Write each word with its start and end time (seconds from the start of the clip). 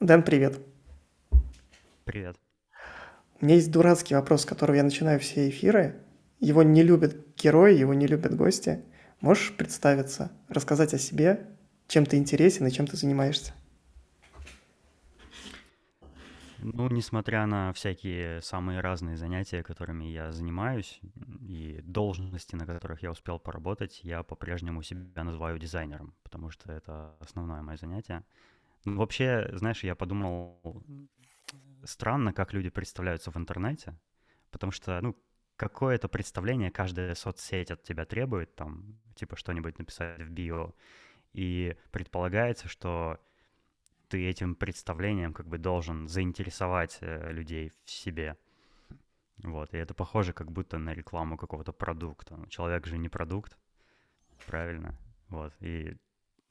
Дэн, 0.00 0.22
привет. 0.22 0.60
Привет. 2.04 2.36
У 3.40 3.44
меня 3.44 3.56
есть 3.56 3.72
дурацкий 3.72 4.14
вопрос, 4.14 4.42
с 4.42 4.44
которого 4.44 4.76
я 4.76 4.84
начинаю 4.84 5.18
все 5.18 5.48
эфиры. 5.48 6.00
Его 6.38 6.62
не 6.62 6.84
любят 6.84 7.16
герои, 7.36 7.74
его 7.74 7.94
не 7.94 8.06
любят 8.06 8.36
гости. 8.36 8.84
Можешь 9.20 9.56
представиться, 9.56 10.30
рассказать 10.48 10.94
о 10.94 10.98
себе, 10.98 11.48
чем 11.88 12.06
ты 12.06 12.16
интересен 12.16 12.64
и 12.68 12.70
чем 12.70 12.86
ты 12.86 12.96
занимаешься? 12.96 13.52
Ну, 16.58 16.88
несмотря 16.90 17.46
на 17.46 17.72
всякие 17.72 18.40
самые 18.42 18.80
разные 18.80 19.16
занятия, 19.16 19.64
которыми 19.64 20.04
я 20.04 20.30
занимаюсь, 20.30 21.00
и 21.40 21.80
должности, 21.82 22.54
на 22.54 22.66
которых 22.66 23.02
я 23.02 23.10
успел 23.10 23.40
поработать, 23.40 24.00
я 24.04 24.22
по-прежнему 24.22 24.82
себя 24.82 25.24
называю 25.24 25.58
дизайнером, 25.58 26.14
потому 26.22 26.50
что 26.50 26.72
это 26.72 27.16
основное 27.20 27.62
мое 27.62 27.76
занятие. 27.76 28.22
Вообще, 28.96 29.48
знаешь, 29.52 29.84
я 29.84 29.94
подумал, 29.94 30.84
странно, 31.84 32.32
как 32.32 32.52
люди 32.52 32.70
представляются 32.70 33.30
в 33.30 33.36
интернете, 33.36 33.98
потому 34.50 34.72
что, 34.72 35.00
ну, 35.00 35.16
какое-то 35.56 36.08
представление 36.08 36.70
каждая 36.70 37.14
соцсеть 37.14 37.70
от 37.70 37.82
тебя 37.82 38.04
требует, 38.04 38.54
там, 38.54 38.98
типа 39.16 39.36
что-нибудь 39.36 39.78
написать 39.78 40.20
в 40.20 40.30
био, 40.30 40.72
и 41.32 41.76
предполагается, 41.90 42.68
что 42.68 43.18
ты 44.08 44.26
этим 44.26 44.54
представлением 44.54 45.34
как 45.34 45.46
бы 45.46 45.58
должен 45.58 46.08
заинтересовать 46.08 46.98
э, 47.00 47.32
людей 47.32 47.72
в 47.84 47.90
себе. 47.90 48.38
Вот, 49.42 49.74
и 49.74 49.78
это 49.78 49.94
похоже 49.94 50.32
как 50.32 50.50
будто 50.50 50.78
на 50.78 50.94
рекламу 50.94 51.36
какого-то 51.36 51.72
продукта. 51.72 52.38
Человек 52.48 52.86
же 52.86 52.98
не 52.98 53.08
продукт, 53.08 53.58
правильно? 54.46 54.96
Вот, 55.28 55.52
и 55.60 55.96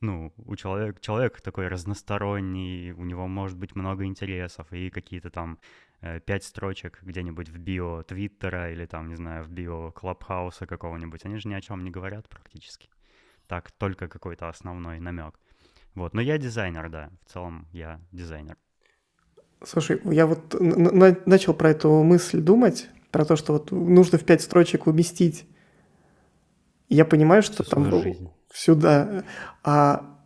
ну, 0.01 0.31
у 0.37 0.55
человека, 0.55 0.99
человек 1.01 1.41
такой 1.41 1.67
разносторонний, 1.67 2.91
у 2.91 3.03
него 3.03 3.27
может 3.27 3.57
быть 3.57 3.75
много 3.75 4.05
интересов, 4.05 4.71
и 4.71 4.89
какие-то 4.89 5.29
там 5.29 5.59
э, 6.01 6.19
пять 6.19 6.43
строчек 6.43 6.99
где-нибудь 7.01 7.49
в 7.49 7.57
био 7.57 8.03
Твиттера 8.03 8.71
или 8.71 8.85
там, 8.85 9.09
не 9.09 9.15
знаю, 9.15 9.43
в 9.43 9.49
био 9.49 9.91
Клабхауса 9.91 10.67
какого-нибудь, 10.67 11.25
они 11.25 11.37
же 11.37 11.47
ни 11.49 11.53
о 11.53 11.61
чем 11.61 11.83
не 11.83 11.89
говорят 11.89 12.29
практически. 12.29 12.89
Так, 13.47 13.71
только 13.71 14.07
какой-то 14.07 14.49
основной 14.49 14.99
намек. 14.99 15.39
Вот, 15.95 16.13
но 16.13 16.21
я 16.21 16.37
дизайнер, 16.37 16.89
да, 16.89 17.09
в 17.25 17.31
целом 17.31 17.67
я 17.71 17.99
дизайнер. 18.11 18.57
Слушай, 19.63 19.99
я 20.03 20.27
вот 20.27 20.53
на- 20.59 21.17
начал 21.25 21.55
про 21.55 21.71
эту 21.71 22.03
мысль 22.03 22.39
думать, 22.39 22.87
про 23.09 23.25
то, 23.25 23.35
что 23.35 23.53
вот 23.53 23.71
нужно 23.71 24.19
в 24.19 24.23
пять 24.23 24.41
строчек 24.41 24.85
уместить. 24.85 25.47
Я 26.89 27.03
понимаю, 27.03 27.41
что 27.41 27.63
Всю 27.63 27.71
там 27.71 27.85
свою 27.85 28.03
жизнь. 28.03 28.29
Сюда, 28.53 29.23
а 29.63 30.17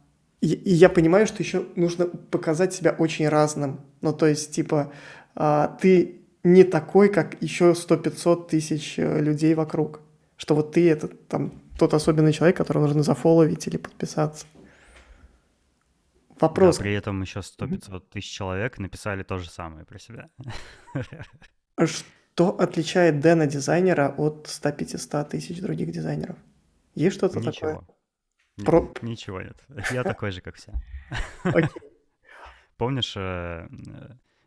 и, 0.41 0.53
и 0.53 0.73
я 0.73 0.89
понимаю, 0.89 1.27
что 1.27 1.43
еще 1.43 1.65
нужно 1.75 2.07
показать 2.07 2.73
себя 2.73 2.95
очень 2.97 3.27
разным. 3.29 3.81
Ну, 4.01 4.11
то 4.11 4.25
есть, 4.25 4.51
типа, 4.53 4.91
а, 5.35 5.77
ты 5.79 6.21
не 6.43 6.63
такой, 6.63 7.09
как 7.09 7.41
еще 7.41 7.73
100-500 7.73 8.49
тысяч 8.49 8.97
э, 8.97 9.21
людей 9.21 9.53
вокруг. 9.53 10.01
Что 10.37 10.55
вот 10.55 10.71
ты 10.71 10.89
это 10.89 11.07
там 11.07 11.53
тот 11.77 11.93
особенный 11.93 12.33
человек, 12.33 12.57
которого 12.57 12.87
нужно 12.87 13.03
зафоловить 13.03 13.67
или 13.67 13.77
подписаться. 13.77 14.47
Вопрос. 16.39 16.77
Да, 16.77 16.83
при 16.83 16.93
этом 16.93 17.21
еще 17.21 17.39
100-500 17.39 18.03
тысяч 18.11 18.31
человек 18.31 18.79
написали 18.79 19.21
то 19.21 19.37
же 19.37 19.47
самое 19.47 19.85
про 19.85 19.99
себя. 19.99 20.29
А 21.75 21.85
что 21.85 22.59
отличает 22.59 23.19
Дэна 23.19 23.45
дизайнера 23.45 24.13
от 24.17 24.47
100-500 24.47 25.29
тысяч 25.29 25.61
других 25.61 25.91
дизайнеров? 25.91 26.37
Есть 26.95 27.17
что-то 27.17 27.39
Ничего. 27.39 27.85
Нет, 28.61 28.65
Про... 28.65 28.93
Ничего 29.01 29.41
нет. 29.41 29.57
Я 29.91 30.03
такой 30.03 30.31
же, 30.31 30.41
как 30.41 30.55
все. 30.55 30.73
Помнишь 32.77 33.13
э, 33.15 33.67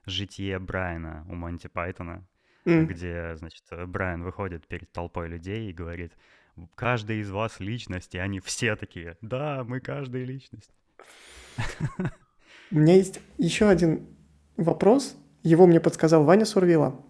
житие 0.06 0.58
Брайана 0.58 1.24
у 1.28 1.34
Монти 1.34 1.68
Пайтона, 1.68 2.26
где, 2.64 3.36
значит, 3.36 3.64
Брайан 3.86 4.22
выходит 4.22 4.66
перед 4.66 4.90
толпой 4.90 5.28
людей 5.28 5.68
и 5.68 5.72
говорит, 5.72 6.12
каждый 6.74 7.20
из 7.20 7.30
вас 7.30 7.60
личность, 7.60 8.14
и 8.14 8.18
они 8.18 8.40
все 8.40 8.76
такие, 8.76 9.16
да, 9.20 9.64
мы 9.64 9.80
каждая 9.80 10.24
личность. 10.24 10.70
У 12.70 12.76
меня 12.78 12.96
есть 12.96 13.20
еще 13.38 13.68
один 13.68 14.06
вопрос. 14.56 15.16
Его 15.42 15.66
мне 15.66 15.80
подсказал 15.80 16.24
Ваня 16.24 16.46
Сурвила. 16.46 17.00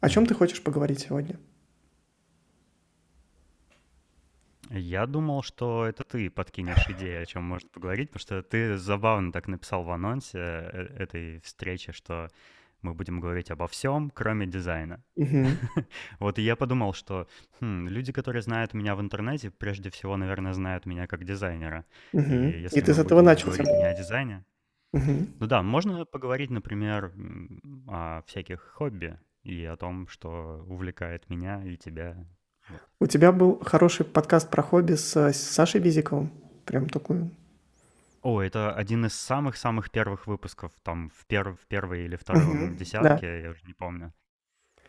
О 0.00 0.08
чем 0.08 0.26
ты 0.26 0.34
хочешь 0.34 0.62
поговорить 0.62 1.00
сегодня? 1.00 1.38
Я 4.74 5.06
думал, 5.06 5.42
что 5.42 5.86
это 5.86 6.02
ты 6.02 6.30
подкинешь 6.30 6.88
идею, 6.88 7.22
о 7.22 7.26
чем 7.26 7.44
можно 7.44 7.68
поговорить, 7.68 8.10
потому 8.10 8.22
что 8.22 8.42
ты 8.42 8.78
забавно 8.78 9.30
так 9.30 9.46
написал 9.48 9.84
в 9.84 9.90
анонсе 9.90 10.38
э, 10.38 10.96
этой 10.98 11.40
встречи, 11.40 11.92
что 11.92 12.30
мы 12.80 12.94
будем 12.94 13.20
говорить 13.20 13.50
обо 13.50 13.66
всем, 13.68 14.10
кроме 14.10 14.46
дизайна. 14.46 15.02
Вот 16.18 16.38
и 16.38 16.42
я 16.42 16.56
подумал, 16.56 16.94
что 16.94 17.28
хм, 17.60 17.86
люди, 17.86 18.12
которые 18.12 18.42
знают 18.42 18.74
меня 18.74 18.96
в 18.96 19.00
интернете, 19.00 19.50
прежде 19.50 19.90
всего, 19.90 20.16
наверное, 20.16 20.54
знают 20.54 20.86
меня 20.86 21.06
как 21.06 21.24
дизайнера. 21.24 21.84
И 22.78 22.80
ты 22.80 22.94
с 22.94 22.98
этого 22.98 23.20
начал. 23.20 23.52
не 23.52 23.86
о 23.86 23.94
дизайне, 23.96 24.44
ну 24.92 25.46
да, 25.46 25.62
можно 25.62 26.04
поговорить, 26.04 26.50
например, 26.50 27.12
о 27.88 28.22
всяких 28.26 28.60
хобби 28.60 29.18
и 29.42 29.64
о 29.64 29.76
том, 29.76 30.06
что 30.06 30.64
увлекает 30.68 31.28
меня 31.30 31.64
и 31.64 31.76
тебя. 31.76 32.16
У 33.00 33.06
тебя 33.06 33.32
был 33.32 33.60
хороший 33.64 34.04
подкаст 34.06 34.50
про 34.50 34.62
хобби 34.62 34.94
с, 34.94 35.16
с 35.16 35.36
Сашей 35.36 35.80
Бизиковым. 35.80 36.30
Прям 36.64 36.88
такой. 36.88 37.30
О, 38.22 38.40
это 38.40 38.72
один 38.72 39.04
из 39.06 39.14
самых-самых 39.14 39.90
первых 39.90 40.26
выпусков, 40.28 40.70
там, 40.84 41.10
в, 41.10 41.26
пер- 41.26 41.56
в 41.56 41.66
первой 41.66 42.04
или 42.04 42.14
втором 42.16 42.42
Мгм. 42.44 42.72
Да. 42.72 42.78
десятке, 42.78 43.42
я 43.42 43.50
уже 43.50 43.60
не 43.66 43.72
помню. 43.74 44.12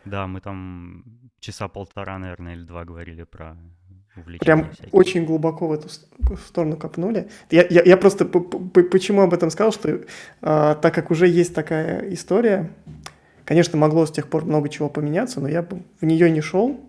Да, 0.06 0.28
мы 0.28 0.40
там 0.42 1.04
часа 1.40 1.68
полтора, 1.68 2.20
наверное, 2.20 2.54
или 2.56 2.64
два 2.64 2.84
говорили 2.86 3.24
про 3.24 3.58
увлечения 4.16 4.40
Прям 4.64 4.72
всякие. 4.72 4.92
очень 4.92 5.26
глубоко 5.26 5.68
в 5.68 5.72
эту 5.72 5.88
сторону 6.38 6.78
копнули. 6.78 7.30
Я, 7.50 7.66
я, 7.70 7.82
я 7.84 7.98
просто 7.98 8.26
п- 8.26 8.40
п- 8.42 8.84
почему 8.84 9.22
об 9.22 9.34
этом 9.34 9.50
сказал, 9.50 9.72
что 9.72 10.02
а, 10.42 10.76
так 10.76 10.94
как 10.94 11.10
уже 11.10 11.28
есть 11.28 11.56
такая 11.56 12.14
история, 12.14 12.70
конечно, 13.46 13.78
могло 13.80 14.06
с 14.06 14.12
тех 14.12 14.30
пор 14.30 14.46
много 14.46 14.70
чего 14.70 14.90
поменяться, 14.90 15.40
но 15.42 15.48
я 15.48 15.64
бы 15.64 15.82
в 16.02 16.06
нее 16.06 16.30
не 16.30 16.42
шел, 16.42 16.80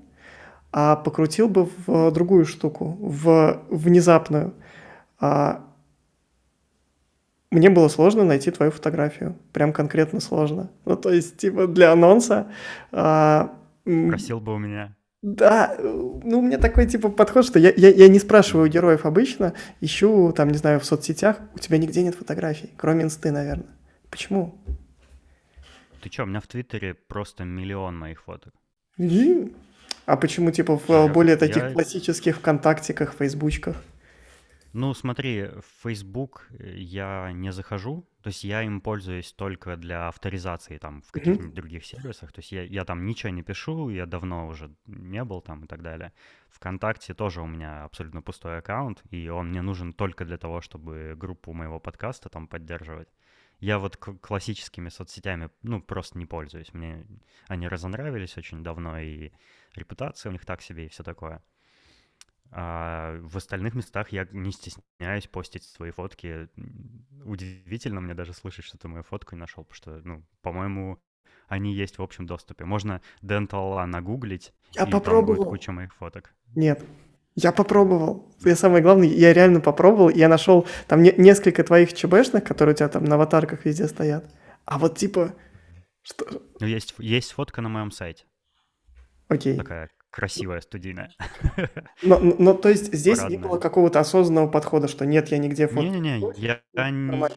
а 0.76 0.96
покрутил 0.96 1.48
бы 1.48 1.68
в 1.86 2.10
другую 2.10 2.44
штуку, 2.44 2.96
в 3.00 3.62
внезапную. 3.70 4.54
А, 5.20 5.64
мне 7.52 7.70
было 7.70 7.86
сложно 7.86 8.24
найти 8.24 8.50
твою 8.50 8.72
фотографию. 8.72 9.36
Прям 9.52 9.72
конкретно 9.72 10.18
сложно. 10.18 10.70
Ну, 10.84 10.96
то 10.96 11.10
есть, 11.12 11.36
типа, 11.36 11.68
для 11.68 11.92
анонса... 11.92 12.50
а, 12.90 13.56
Просил 13.84 14.40
бы 14.40 14.52
у 14.54 14.58
меня. 14.58 14.96
да, 15.22 15.76
э, 15.78 15.82
ну, 16.24 16.38
у 16.40 16.42
меня 16.42 16.58
такой, 16.58 16.86
типа, 16.86 17.08
подход, 17.08 17.44
что 17.46 17.60
я, 17.60 17.72
я, 17.76 17.90
я 17.90 18.08
не 18.08 18.18
спрашиваю 18.18 18.68
героев 18.68 19.06
обычно, 19.06 19.52
ищу, 19.80 20.32
там, 20.32 20.48
не 20.48 20.58
знаю, 20.58 20.80
в 20.80 20.84
соцсетях, 20.84 21.38
у 21.54 21.58
тебя 21.60 21.78
нигде 21.78 22.02
нет 22.02 22.16
фотографий, 22.16 22.70
кроме 22.76 23.04
инсты, 23.04 23.30
наверное. 23.30 23.70
Почему? 24.10 24.58
Ты 26.02 26.08
чё, 26.08 26.24
у 26.24 26.26
меня 26.26 26.40
в 26.40 26.46
Твиттере 26.48 26.94
просто 26.94 27.44
миллион 27.44 27.96
моих 27.96 28.22
фоток. 28.24 28.52
И- 28.98 29.54
А 30.06 30.16
почему, 30.16 30.50
типа, 30.50 30.76
в 30.76 30.88
Я- 30.90 31.08
более 31.08 31.36
таких 31.36 31.62
я- 31.62 31.72
классических 31.72 32.36
ВКонтактиках, 32.36 33.14
Фейсбучках? 33.14 33.76
Ну, 34.74 34.92
смотри, 34.92 35.44
в 35.44 35.64
Facebook 35.84 36.48
я 36.58 37.30
не 37.32 37.52
захожу, 37.52 38.04
то 38.22 38.28
есть 38.28 38.42
я 38.44 38.62
им 38.64 38.80
пользуюсь 38.80 39.32
только 39.32 39.76
для 39.76 40.08
авторизации 40.08 40.78
там 40.78 41.02
в 41.02 41.12
каких-нибудь 41.12 41.54
других 41.54 41.86
сервисах, 41.86 42.32
то 42.32 42.40
есть 42.40 42.50
я, 42.52 42.64
я 42.64 42.84
там 42.84 43.06
ничего 43.06 43.30
не 43.30 43.42
пишу, 43.44 43.88
я 43.90 44.04
давно 44.06 44.48
уже 44.48 44.70
не 44.86 45.22
был 45.22 45.40
там 45.42 45.64
и 45.64 45.66
так 45.68 45.80
далее. 45.80 46.12
Вконтакте 46.50 47.14
тоже 47.14 47.40
у 47.40 47.46
меня 47.46 47.84
абсолютно 47.84 48.20
пустой 48.20 48.58
аккаунт, 48.58 49.02
и 49.12 49.28
он 49.28 49.50
мне 49.50 49.62
нужен 49.62 49.92
только 49.92 50.24
для 50.24 50.38
того, 50.38 50.60
чтобы 50.60 51.14
группу 51.16 51.52
моего 51.52 51.78
подкаста 51.78 52.28
там 52.28 52.48
поддерживать. 52.48 53.08
Я 53.64 53.78
вот 53.78 53.96
классическими 53.96 54.90
соцсетями, 54.90 55.48
ну, 55.62 55.80
просто 55.80 56.18
не 56.18 56.26
пользуюсь. 56.26 56.74
Мне 56.74 57.06
они 57.48 57.66
разонравились 57.66 58.36
очень 58.36 58.62
давно, 58.62 58.98
и 58.98 59.32
репутация 59.74 60.28
у 60.28 60.32
них 60.34 60.44
так 60.44 60.60
себе, 60.60 60.84
и 60.84 60.88
все 60.90 61.02
такое. 61.02 61.42
А 62.50 63.18
в 63.22 63.38
остальных 63.38 63.74
местах 63.74 64.10
я 64.10 64.28
не 64.32 64.52
стесняюсь 64.52 65.28
постить 65.28 65.62
свои 65.64 65.92
фотки. 65.92 66.50
Удивительно 67.24 68.02
мне 68.02 68.12
даже 68.12 68.34
слышать, 68.34 68.66
что 68.66 68.76
ты 68.76 68.86
мою 68.86 69.02
фотку 69.02 69.34
не 69.34 69.40
нашел, 69.40 69.64
потому 69.64 69.74
что, 69.76 70.00
ну, 70.06 70.22
по-моему, 70.42 71.02
они 71.48 71.74
есть 71.74 71.96
в 71.96 72.02
общем 72.02 72.26
доступе. 72.26 72.66
Можно 72.66 73.00
Dental 73.22 73.82
нагуглить, 73.86 74.52
Я 74.72 74.82
и 74.82 74.90
там 74.90 74.90
будет 74.90 75.04
попробовал. 75.04 75.44
куча 75.46 75.72
моих 75.72 75.94
фоток. 75.94 76.34
Нет. 76.54 76.84
Я 77.34 77.52
попробовал. 77.52 78.32
Я 78.44 78.54
самое 78.54 78.82
главное, 78.82 79.08
я 79.08 79.32
реально 79.32 79.60
попробовал. 79.60 80.08
Я 80.08 80.28
нашел 80.28 80.66
там 80.86 81.02
не- 81.02 81.14
несколько 81.16 81.64
твоих 81.64 81.92
ЧБшных, 81.92 82.44
которые 82.44 82.74
у 82.74 82.76
тебя 82.76 82.88
там 82.88 83.04
на 83.04 83.16
аватарках 83.16 83.64
везде 83.64 83.88
стоят. 83.88 84.24
А 84.64 84.78
вот 84.78 84.96
типа... 84.96 85.34
Что? 86.02 86.26
Ну, 86.60 86.66
есть, 86.66 86.94
есть 86.98 87.32
фотка 87.32 87.60
на 87.62 87.68
моем 87.68 87.90
сайте, 87.90 88.24
Окей. 89.28 89.56
такая 89.56 89.90
красивая 90.10 90.60
студийная. 90.60 91.10
Но, 92.02 92.20
но, 92.20 92.54
то 92.54 92.68
есть 92.68 92.94
здесь 92.94 93.20
не 93.24 93.36
было 93.36 93.58
какого-то 93.58 93.98
осознанного 93.98 94.48
подхода, 94.48 94.86
что 94.86 95.04
нет, 95.04 95.28
я 95.32 95.38
нигде 95.38 95.66
фото 95.66 95.88
Не-не-не, 95.88 96.32
я 96.36 96.90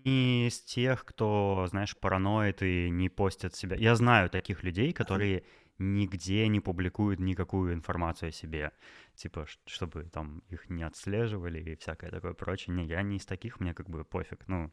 не 0.03 0.47
из 0.47 0.61
тех, 0.61 1.03
кто, 1.03 1.65
знаешь, 1.71 1.97
параноид 1.97 2.61
и 2.61 2.91
не 2.91 3.09
постит 3.09 3.55
себя. 3.55 3.75
Я 3.77 3.95
знаю 3.95 4.29
таких 4.29 4.63
людей, 4.63 4.94
которые 4.94 5.44
нигде 5.79 6.47
не 6.47 6.59
публикуют 6.59 7.19
никакую 7.19 7.74
информацию 7.74 8.29
о 8.29 8.31
себе. 8.31 8.71
Типа, 9.15 9.45
чтобы 9.65 10.06
там 10.06 10.44
их 10.50 10.69
не 10.69 10.83
отслеживали 10.83 11.59
и 11.59 11.75
всякое 11.75 12.12
такое 12.12 12.33
прочее. 12.33 12.75
Не, 12.75 12.85
я 12.85 13.01
не 13.01 13.18
из 13.18 13.25
таких, 13.25 13.59
мне 13.59 13.74
как 13.74 13.89
бы 13.89 14.03
пофиг. 14.03 14.47
Ну, 14.47 14.71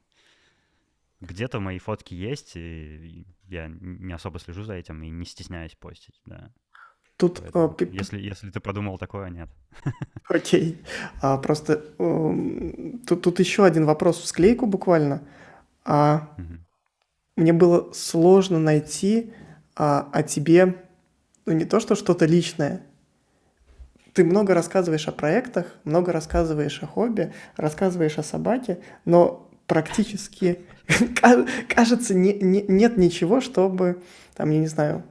где-то 1.20 1.60
мои 1.60 1.78
фотки 1.78 2.14
есть, 2.14 2.56
и 2.56 3.26
я 3.48 3.68
не 3.68 4.12
особо 4.12 4.38
слежу 4.38 4.64
за 4.64 4.74
этим 4.74 5.02
и 5.02 5.10
не 5.10 5.24
стесняюсь 5.24 5.74
постить, 5.74 6.20
да. 6.26 6.52
Тут, 7.16 7.40
Поэтому, 7.40 7.76
а, 7.80 7.84
если, 7.92 8.18
если 8.18 8.50
ты 8.50 8.58
подумал 8.58 8.98
такое, 8.98 9.30
нет. 9.30 9.48
Окей. 10.28 10.82
А, 11.22 11.38
просто 11.38 11.84
um, 11.98 12.98
тут, 13.06 13.22
тут 13.22 13.38
еще 13.38 13.64
один 13.64 13.84
вопрос 13.84 14.20
в 14.20 14.26
склейку 14.26 14.66
буквально. 14.66 15.22
А, 15.84 16.34
угу. 16.36 16.54
Мне 17.36 17.52
было 17.52 17.92
сложно 17.92 18.58
найти 18.58 19.32
а, 19.76 20.08
о 20.12 20.24
тебе, 20.24 20.83
ну 21.46 21.52
не 21.52 21.64
то 21.64 21.81
что 21.81 21.94
что-то 21.94 22.26
личное. 22.26 22.82
Ты 24.12 24.25
много 24.25 24.55
рассказываешь 24.55 25.08
о 25.08 25.12
проектах, 25.12 25.67
много 25.85 26.12
рассказываешь 26.12 26.82
о 26.82 26.87
хобби, 26.87 27.32
рассказываешь 27.56 28.19
о 28.19 28.23
собаке, 28.23 28.79
но 29.05 29.50
практически, 29.67 30.61
кажется, 31.69 32.14
не, 32.14 32.35
не, 32.35 32.62
нет 32.62 32.96
ничего, 32.96 33.41
чтобы, 33.41 34.02
там, 34.35 34.50
я 34.50 34.61
не 34.61 34.69
знаю, 34.69 35.02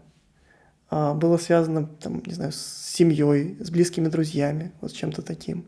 а, 0.90 1.14
было 1.14 1.38
связано, 1.38 1.88
там, 1.88 2.22
не 2.26 2.34
знаю, 2.34 2.52
с 2.52 2.94
семьей, 2.94 3.58
с 3.60 3.72
близкими 3.72 4.08
друзьями, 4.08 4.72
вот 4.80 4.92
с 4.92 4.94
чем-то 4.94 5.22
таким. 5.22 5.66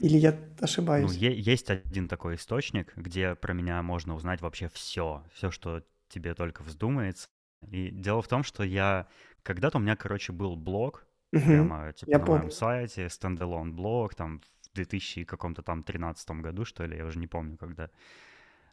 Или 0.00 0.18
я 0.18 0.36
ошибаюсь? 0.60 1.10
Ну, 1.10 1.18
есть 1.18 1.70
один 1.70 2.08
такой 2.08 2.36
источник, 2.36 2.92
где 2.96 3.34
про 3.34 3.52
меня 3.52 3.82
можно 3.82 4.14
узнать 4.14 4.40
вообще 4.40 4.68
все, 4.72 5.24
все, 5.32 5.50
что 5.50 5.82
тебе 6.08 6.34
только 6.34 6.62
вздумается. 6.62 7.28
И 7.70 7.90
дело 7.90 8.22
в 8.22 8.28
том, 8.28 8.44
что 8.44 8.62
я 8.62 9.08
когда-то 9.42 9.78
у 9.78 9.80
меня, 9.80 9.96
короче, 9.96 10.32
был 10.32 10.56
блог, 10.56 11.06
угу, 11.32 11.44
прямо 11.44 11.92
типа 11.92 12.12
на 12.12 12.18
помню. 12.18 12.38
моем 12.40 12.50
сайте, 12.50 13.08
стендалон 13.08 13.74
блог, 13.74 14.14
там 14.14 14.40
в 14.62 14.74
2000 14.74 15.24
каком-то 15.24 15.62
там 15.62 15.82
13 15.82 16.30
году, 16.42 16.64
что 16.64 16.84
ли, 16.84 16.96
я 16.96 17.06
уже 17.06 17.18
не 17.18 17.26
помню 17.26 17.56
когда 17.56 17.90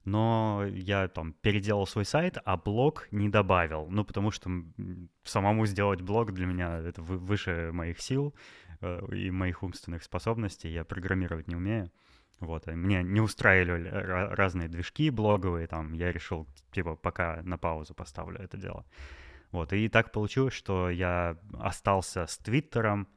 но 0.06 0.64
я 0.68 1.08
там 1.08 1.34
переделал 1.34 1.88
свой 1.88 2.06
сайт, 2.06 2.38
а 2.46 2.58
блог 2.58 3.08
не 3.12 3.28
добавил. 3.28 3.88
Ну, 3.90 4.06
потому 4.06 4.30
что 4.30 4.50
самому 5.24 5.66
сделать 5.66 6.02
блог 6.02 6.32
для 6.32 6.46
меня 6.46 6.78
это 6.78 7.02
выше 7.02 7.72
моих 7.74 8.00
сил 8.00 8.36
э, 8.82 9.02
и 9.12 9.32
моих 9.32 9.64
умственных 9.64 10.04
способностей. 10.04 10.70
Я 10.70 10.86
программировать 10.86 11.48
не 11.48 11.56
умею. 11.56 11.92
Вот, 12.40 12.68
и 12.68 12.72
мне 12.72 13.02
не 13.02 13.22
устраивали 13.22 13.88
разные 13.90 14.68
движки 14.68 15.10
блоговые, 15.10 15.68
там, 15.68 15.94
я 15.94 16.12
решил, 16.12 16.46
типа, 16.72 16.96
пока 16.98 17.42
на 17.44 17.58
паузу 17.58 17.94
поставлю 17.94 18.40
это 18.40 18.58
дело. 18.58 18.86
Вот, 19.56 19.72
и 19.72 19.88
так 19.88 20.12
получилось, 20.12 20.54
что 20.54 20.90
я 20.90 21.38
остался 21.54 22.28
с 22.28 22.38
Твиттером, 22.38 23.08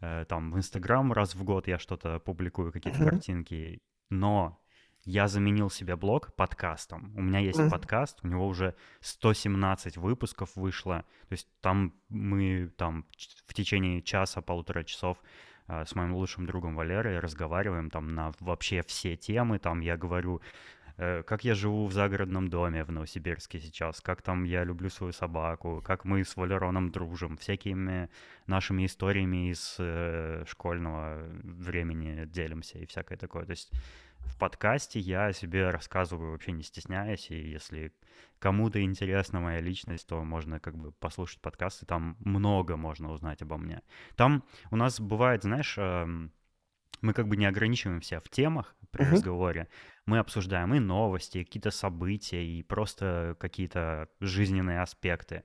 э, 0.00 0.26
там, 0.28 0.52
в 0.52 0.58
Инстаграм 0.58 1.12
раз 1.14 1.34
в 1.34 1.42
год 1.44 1.66
я 1.66 1.78
что-то 1.78 2.18
публикую, 2.18 2.72
какие-то 2.72 3.00
uh-huh. 3.00 3.10
картинки, 3.10 3.80
но 4.10 4.60
я 5.04 5.28
заменил 5.28 5.70
себе 5.70 5.96
блог 5.96 6.34
подкастом. 6.34 7.14
У 7.16 7.22
меня 7.22 7.38
есть 7.38 7.58
mm-hmm. 7.58 7.70
подкаст, 7.70 8.18
у 8.22 8.28
него 8.28 8.46
уже 8.46 8.74
117 9.00 9.96
выпусков 9.96 10.54
вышло. 10.56 11.06
То 11.28 11.32
есть 11.32 11.48
там 11.62 11.94
мы 12.10 12.70
там 12.76 13.06
в 13.46 13.54
течение 13.54 14.02
часа, 14.02 14.42
полутора 14.42 14.84
часов 14.84 15.16
э, 15.68 15.86
с 15.86 15.94
моим 15.94 16.14
лучшим 16.14 16.44
другом 16.44 16.74
Валерой 16.76 17.20
разговариваем 17.20 17.88
там 17.88 18.14
на 18.14 18.32
вообще 18.40 18.82
все 18.82 19.16
темы. 19.16 19.58
Там 19.58 19.80
я 19.80 19.96
говорю, 19.96 20.42
как 20.98 21.44
я 21.44 21.54
живу 21.54 21.86
в 21.86 21.92
загородном 21.92 22.48
доме 22.48 22.84
в 22.84 22.90
Новосибирске 22.90 23.60
сейчас, 23.60 24.00
как 24.00 24.20
там 24.20 24.42
я 24.42 24.64
люблю 24.64 24.90
свою 24.90 25.12
собаку, 25.12 25.80
как 25.84 26.04
мы 26.04 26.24
с 26.24 26.36
Валероном 26.36 26.90
дружим, 26.90 27.36
всякими 27.36 28.10
нашими 28.48 28.84
историями 28.84 29.50
из 29.52 29.76
э, 29.78 30.44
школьного 30.48 31.22
времени 31.44 32.24
делимся 32.24 32.78
и 32.78 32.86
всякое 32.86 33.16
такое. 33.16 33.44
То 33.44 33.52
есть 33.52 33.70
в 34.18 34.36
подкасте 34.38 34.98
я 34.98 35.32
себе 35.32 35.70
рассказываю 35.70 36.32
вообще 36.32 36.50
не 36.50 36.64
стесняясь, 36.64 37.30
и 37.30 37.36
если 37.36 37.92
кому-то 38.40 38.82
интересна 38.82 39.40
моя 39.40 39.60
личность, 39.60 40.06
то 40.08 40.22
можно 40.24 40.58
как 40.58 40.76
бы 40.76 40.92
послушать 40.92 41.40
подкасты, 41.40 41.86
там 41.86 42.16
много 42.20 42.76
можно 42.76 43.12
узнать 43.12 43.42
обо 43.42 43.56
мне. 43.56 43.82
Там 44.16 44.42
у 44.70 44.76
нас 44.76 45.00
бывает, 45.00 45.44
знаешь, 45.44 45.76
эм, 45.78 46.32
мы 47.00 47.12
как 47.12 47.28
бы 47.28 47.36
не 47.36 47.46
ограничиваемся 47.46 48.20
в 48.20 48.28
темах 48.28 48.74
при 48.90 49.04
uh-huh. 49.04 49.12
разговоре, 49.12 49.68
мы 50.06 50.18
обсуждаем 50.18 50.74
и 50.74 50.78
новости, 50.78 51.38
и 51.38 51.44
какие-то 51.44 51.70
события, 51.70 52.44
и 52.44 52.62
просто 52.62 53.36
какие-то 53.38 54.08
жизненные 54.20 54.80
аспекты. 54.80 55.44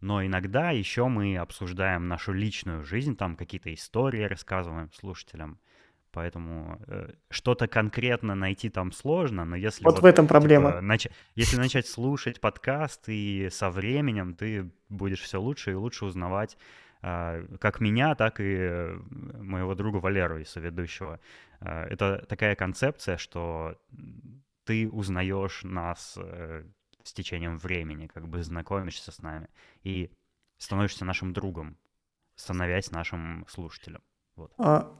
Но 0.00 0.24
иногда 0.24 0.70
еще 0.70 1.06
мы 1.08 1.36
обсуждаем 1.36 2.08
нашу 2.08 2.32
личную 2.32 2.84
жизнь, 2.84 3.16
там 3.16 3.36
какие-то 3.36 3.72
истории 3.72 4.24
рассказываем 4.24 4.92
слушателям. 4.92 5.58
Поэтому 6.10 6.78
э, 6.88 7.12
что-то 7.30 7.68
конкретно 7.68 8.34
найти 8.34 8.68
там 8.68 8.92
сложно, 8.92 9.46
но 9.46 9.56
если 9.56 9.82
вот, 9.82 9.94
вот 9.94 10.02
в 10.02 10.04
этом 10.04 10.26
проблема. 10.26 10.72
Типа, 10.72 10.80
нач... 10.82 11.06
Если 11.34 11.56
начать 11.56 11.86
слушать 11.86 12.38
подкаст 12.38 13.04
и 13.06 13.48
со 13.50 13.70
временем 13.70 14.34
ты 14.34 14.70
будешь 14.90 15.20
все 15.22 15.40
лучше 15.40 15.70
и 15.70 15.74
лучше 15.74 16.04
узнавать 16.04 16.58
как 17.02 17.80
меня, 17.80 18.14
так 18.14 18.40
и 18.40 18.96
моего 19.10 19.74
друга 19.74 19.96
Валеру 19.96 20.38
и 20.38 20.44
соведущего. 20.44 21.18
Э, 21.60 21.84
это 21.84 22.24
такая 22.28 22.54
концепция, 22.54 23.16
что 23.16 23.76
ты 24.64 24.88
узнаешь 24.88 25.64
нас 25.64 26.16
э, 26.16 26.64
с 27.02 27.12
течением 27.12 27.58
времени, 27.58 28.06
как 28.06 28.28
бы 28.28 28.42
знакомишься 28.42 29.10
с 29.10 29.20
нами 29.20 29.48
и 29.82 30.12
становишься 30.58 31.04
нашим 31.04 31.32
другом, 31.32 31.76
становясь 32.36 32.92
нашим 32.92 33.44
слушателем. 33.48 34.02
Вот. 34.36 34.52
А 34.58 34.96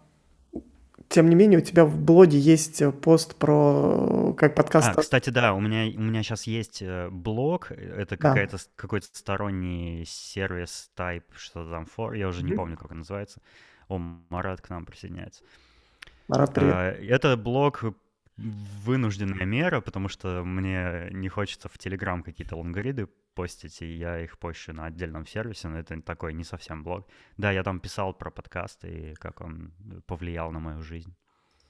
тем 1.08 1.28
не 1.28 1.34
менее, 1.34 1.58
у 1.58 1.62
тебя 1.62 1.84
в 1.84 1.98
блоге 1.98 2.38
есть 2.38 2.80
э, 2.80 2.90
пост 2.90 3.36
про 3.36 4.30
э, 4.30 4.34
как 4.34 4.54
подкаст. 4.54 4.90
А, 4.96 5.00
кстати, 5.00 5.30
да, 5.30 5.54
у 5.54 5.60
меня, 5.60 5.84
у 5.96 6.02
меня 6.02 6.22
сейчас 6.22 6.44
есть 6.44 6.82
э, 6.82 7.08
блог, 7.10 7.70
это 7.70 8.16
да. 8.16 8.30
какая-то, 8.30 8.58
какой-то 8.76 9.06
сторонний 9.12 10.04
сервис 10.06 10.90
type, 10.96 11.24
что 11.36 11.68
там 11.68 11.86
for, 11.86 12.16
я 12.16 12.28
уже 12.28 12.40
mm-hmm. 12.42 12.50
не 12.50 12.52
помню, 12.54 12.76
как 12.76 12.90
он 12.90 12.98
называется. 12.98 13.40
О, 13.88 13.98
Марат 13.98 14.60
к 14.60 14.70
нам 14.70 14.86
присоединяется. 14.86 15.42
Марат, 16.28 16.54
привет. 16.54 16.74
А, 16.74 16.90
это 16.90 17.36
блог 17.36 17.84
вынужденная 18.36 19.44
мера, 19.44 19.80
потому 19.80 20.08
что 20.08 20.42
мне 20.44 21.08
не 21.12 21.28
хочется 21.28 21.68
в 21.68 21.78
Телеграм 21.78 22.22
какие-то 22.22 22.56
лонгориды 22.56 23.08
постить, 23.34 23.82
и 23.82 23.86
я 23.86 24.20
их 24.20 24.38
пощу 24.38 24.72
на 24.72 24.86
отдельном 24.86 25.26
сервисе, 25.26 25.68
но 25.68 25.78
это 25.78 26.00
такой 26.02 26.34
не 26.34 26.44
совсем 26.44 26.82
блог. 26.82 27.06
Да, 27.36 27.50
я 27.50 27.62
там 27.62 27.80
писал 27.80 28.14
про 28.14 28.30
подкаст 28.30 28.84
и 28.84 29.14
как 29.14 29.40
он 29.40 29.72
повлиял 30.06 30.50
на 30.50 30.60
мою 30.60 30.82
жизнь. 30.82 31.14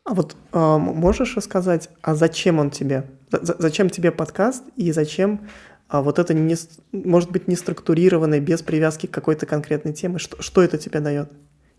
А 0.05 0.15
вот 0.15 0.37
э, 0.53 0.77
можешь 0.79 1.37
рассказать, 1.37 1.89
а 2.01 2.17
зачем 2.17 2.59
он 2.59 2.71
тебе? 2.71 3.09
За 3.31 3.55
зачем 3.59 3.89
тебе 3.89 4.11
подкаст 4.11 4.65
и 4.77 4.91
зачем 4.91 5.49
а 5.93 6.01
вот 6.01 6.19
это 6.19 6.33
не, 6.33 6.57
может 6.91 7.31
быть 7.31 7.49
не 7.49 7.55
структурированное, 7.55 8.41
без 8.41 8.63
привязки 8.63 9.07
к 9.07 9.11
какой-то 9.11 9.45
конкретной 9.45 9.93
теме? 9.93 10.19
Что, 10.19 10.41
что 10.41 10.63
это 10.63 10.79
тебе 10.79 11.01
дает? 11.01 11.31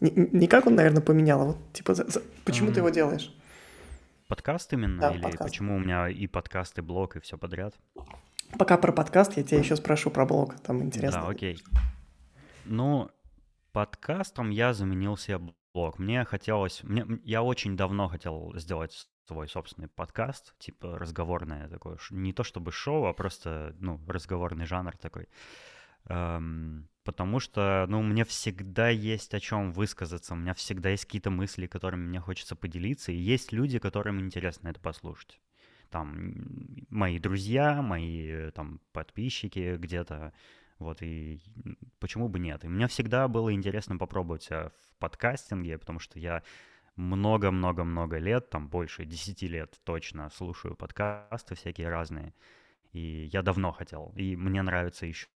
Не, 0.02 0.12
не 0.16 0.48
как 0.48 0.68
он, 0.68 0.76
наверное, 0.76 1.02
поменял, 1.02 1.42
а 1.42 1.46
вот 1.46 1.58
типа 1.74 1.96
за, 1.96 2.08
за, 2.08 2.22
почему 2.46 2.70
um, 2.70 2.74
ты 2.74 2.80
его 2.82 2.90
делаешь? 2.90 3.34
Подкаст 4.34 4.74
именно? 4.74 5.00
Да, 5.00 5.12
или 5.12 5.22
подкаст. 5.22 5.44
почему 5.44 5.76
у 5.76 5.80
меня 5.80 6.10
и 6.10 6.26
подкаст, 6.26 6.80
и 6.80 6.82
блог, 6.82 7.16
и 7.16 7.20
все 7.20 7.38
подряд? 7.38 7.76
Пока 8.58 8.78
про 8.80 8.92
подкаст, 8.92 9.38
я 9.38 9.44
тебя 9.44 9.60
еще 9.60 9.76
спрошу 9.76 10.10
про 10.10 10.26
блог, 10.26 10.60
там 10.62 10.82
интересно. 10.82 11.22
Да, 11.22 11.28
окей. 11.28 11.62
Ну, 12.66 13.12
подкастом 13.74 14.50
я 14.50 14.74
заменил 14.74 15.18
себе 15.18 15.40
блог. 15.72 16.00
Мне 16.00 16.26
хотелось... 16.26 16.82
Мне, 16.82 17.06
я 17.24 17.44
очень 17.44 17.78
давно 17.78 18.08
хотел 18.08 18.52
сделать 18.56 19.08
свой 19.28 19.48
собственный 19.48 19.88
подкаст, 19.88 20.58
типа 20.58 20.98
разговорное 20.98 21.68
такое, 21.68 22.00
не 22.10 22.34
то 22.34 22.44
чтобы 22.44 22.72
шоу, 22.72 23.06
а 23.06 23.14
просто, 23.14 23.76
ну, 23.78 24.02
разговорный 24.08 24.66
жанр 24.66 24.98
такой. 24.98 25.28
Эм, 26.06 26.90
потому 27.04 27.40
что, 27.40 27.86
ну, 27.90 28.02
мне 28.02 28.26
всегда 28.26 28.90
есть 28.90 29.34
о 29.34 29.40
чем 29.40 29.72
высказаться, 29.72 30.34
у 30.34 30.38
меня 30.38 30.54
всегда 30.54 30.90
есть 30.90 31.06
какие-то 31.06 31.30
мысли, 31.30 31.68
которыми 31.68 32.08
мне 32.08 32.20
хочется 32.20 32.56
поделиться, 32.56 33.12
и 33.12 33.16
есть 33.16 33.52
люди, 33.52 33.80
которым 33.80 34.20
интересно 34.20 34.70
это 34.70 34.80
послушать 34.80 35.40
там 35.94 36.34
мои 36.90 37.20
друзья, 37.20 37.84
мои 37.84 38.28
э, 38.28 38.52
там 38.52 38.82
подписчики 38.94 39.78
где-то, 39.78 40.34
вот, 40.80 41.04
и 41.04 41.40
почему 42.00 42.28
бы 42.30 42.40
нет? 42.40 42.66
И 42.66 42.68
мне 42.68 42.88
всегда 42.88 43.28
было 43.28 43.54
интересно 43.54 43.98
попробовать 43.98 44.50
в 44.50 44.72
подкастинге, 44.98 45.78
потому 45.78 46.00
что 46.00 46.18
я 46.18 46.42
много-много-много 46.96 48.18
лет, 48.18 48.50
там 48.50 48.70
больше 48.70 49.06
10 49.06 49.44
лет 49.44 49.80
точно 49.84 50.32
слушаю 50.32 50.76
подкасты 50.76 51.54
всякие 51.54 51.90
разные, 51.90 52.34
и 52.92 53.30
я 53.32 53.44
давно 53.44 53.72
хотел, 53.72 54.12
и 54.16 54.36
мне 54.36 54.64
нравится 54.64 55.06
еще 55.06 55.28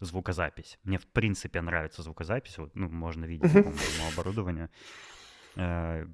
звукозапись. 0.00 0.78
Мне, 0.84 0.98
в 0.98 1.06
принципе, 1.06 1.60
нравится 1.60 2.02
звукозапись. 2.02 2.58
Вот, 2.58 2.74
ну, 2.74 2.88
можно 2.88 3.24
видеть 3.24 3.52
по 3.52 3.58
моему 3.58 4.12
оборудованию. 4.12 4.70
Э, 5.56 6.06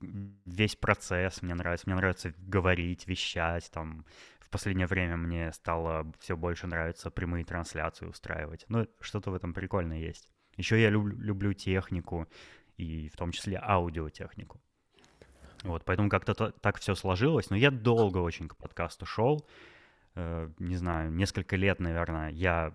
весь 0.00 0.76
процесс 0.76 1.42
мне 1.42 1.54
нравится. 1.54 1.86
Мне 1.86 1.96
нравится 1.96 2.32
говорить, 2.38 3.06
вещать. 3.06 3.70
Там, 3.70 4.04
в 4.40 4.50
последнее 4.50 4.86
время 4.86 5.16
мне 5.16 5.52
стало 5.52 6.12
все 6.18 6.36
больше 6.36 6.66
нравиться 6.66 7.10
прямые 7.10 7.44
трансляции 7.44 8.06
устраивать. 8.06 8.64
Ну, 8.68 8.86
что-то 9.00 9.30
в 9.30 9.34
этом 9.34 9.52
прикольное 9.52 9.98
есть. 9.98 10.30
Еще 10.56 10.80
я 10.80 10.90
люб- 10.90 11.18
люблю 11.18 11.52
технику, 11.52 12.28
и 12.76 13.08
в 13.08 13.16
том 13.16 13.32
числе 13.32 13.58
аудиотехнику. 13.62 14.60
Вот, 15.62 15.84
поэтому 15.84 16.08
как-то 16.08 16.34
так 16.34 16.78
все 16.78 16.94
сложилось. 16.94 17.50
Но 17.50 17.56
я 17.56 17.70
долго 17.70 18.18
очень 18.18 18.48
к 18.48 18.56
подкасту 18.56 19.06
шел. 19.06 19.46
Э, 20.14 20.48
не 20.58 20.76
знаю, 20.76 21.12
несколько 21.12 21.56
лет, 21.56 21.80
наверное. 21.80 22.30
Я 22.30 22.72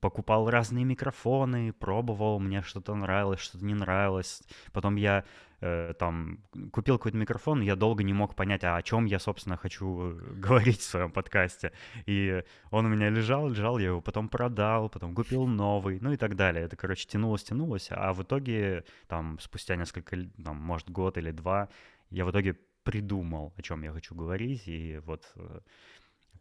покупал 0.00 0.50
разные 0.50 0.84
микрофоны, 0.84 1.72
пробовал, 1.72 2.38
мне 2.38 2.60
что-то 2.60 2.94
нравилось, 2.94 3.40
что-то 3.40 3.64
не 3.64 3.72
нравилось. 3.72 4.42
Потом 4.70 4.96
я 4.96 5.24
э, 5.62 5.94
там 5.98 6.40
купил 6.72 6.98
какой-то 6.98 7.16
микрофон, 7.16 7.62
я 7.62 7.74
долго 7.74 8.02
не 8.02 8.12
мог 8.12 8.34
понять, 8.34 8.64
а 8.64 8.76
о 8.76 8.82
чем 8.82 9.06
я, 9.06 9.18
собственно, 9.18 9.56
хочу 9.56 10.10
э, 10.10 10.34
говорить 10.36 10.80
в 10.80 10.84
своем 10.84 11.10
подкасте. 11.10 11.72
И 12.04 12.44
он 12.70 12.84
у 12.84 12.88
меня 12.90 13.08
лежал, 13.08 13.48
лежал, 13.48 13.78
я 13.78 13.86
его 13.86 14.02
потом 14.02 14.28
продал, 14.28 14.90
потом 14.90 15.14
купил 15.14 15.46
новый, 15.46 15.98
ну 16.00 16.12
и 16.12 16.18
так 16.18 16.36
далее. 16.36 16.64
Это, 16.66 16.76
короче, 16.76 17.06
тянулось, 17.06 17.44
тянулось, 17.44 17.88
а 17.90 18.12
в 18.12 18.22
итоге, 18.22 18.84
там, 19.08 19.38
спустя 19.40 19.76
несколько, 19.76 20.18
там, 20.44 20.56
может, 20.56 20.90
год 20.90 21.16
или 21.16 21.30
два, 21.30 21.70
я 22.10 22.26
в 22.26 22.30
итоге 22.30 22.58
придумал, 22.82 23.54
о 23.56 23.62
чем 23.62 23.82
я 23.82 23.92
хочу 23.92 24.14
говорить, 24.14 24.68
и 24.68 25.00
вот 25.06 25.32
э, 25.36 25.60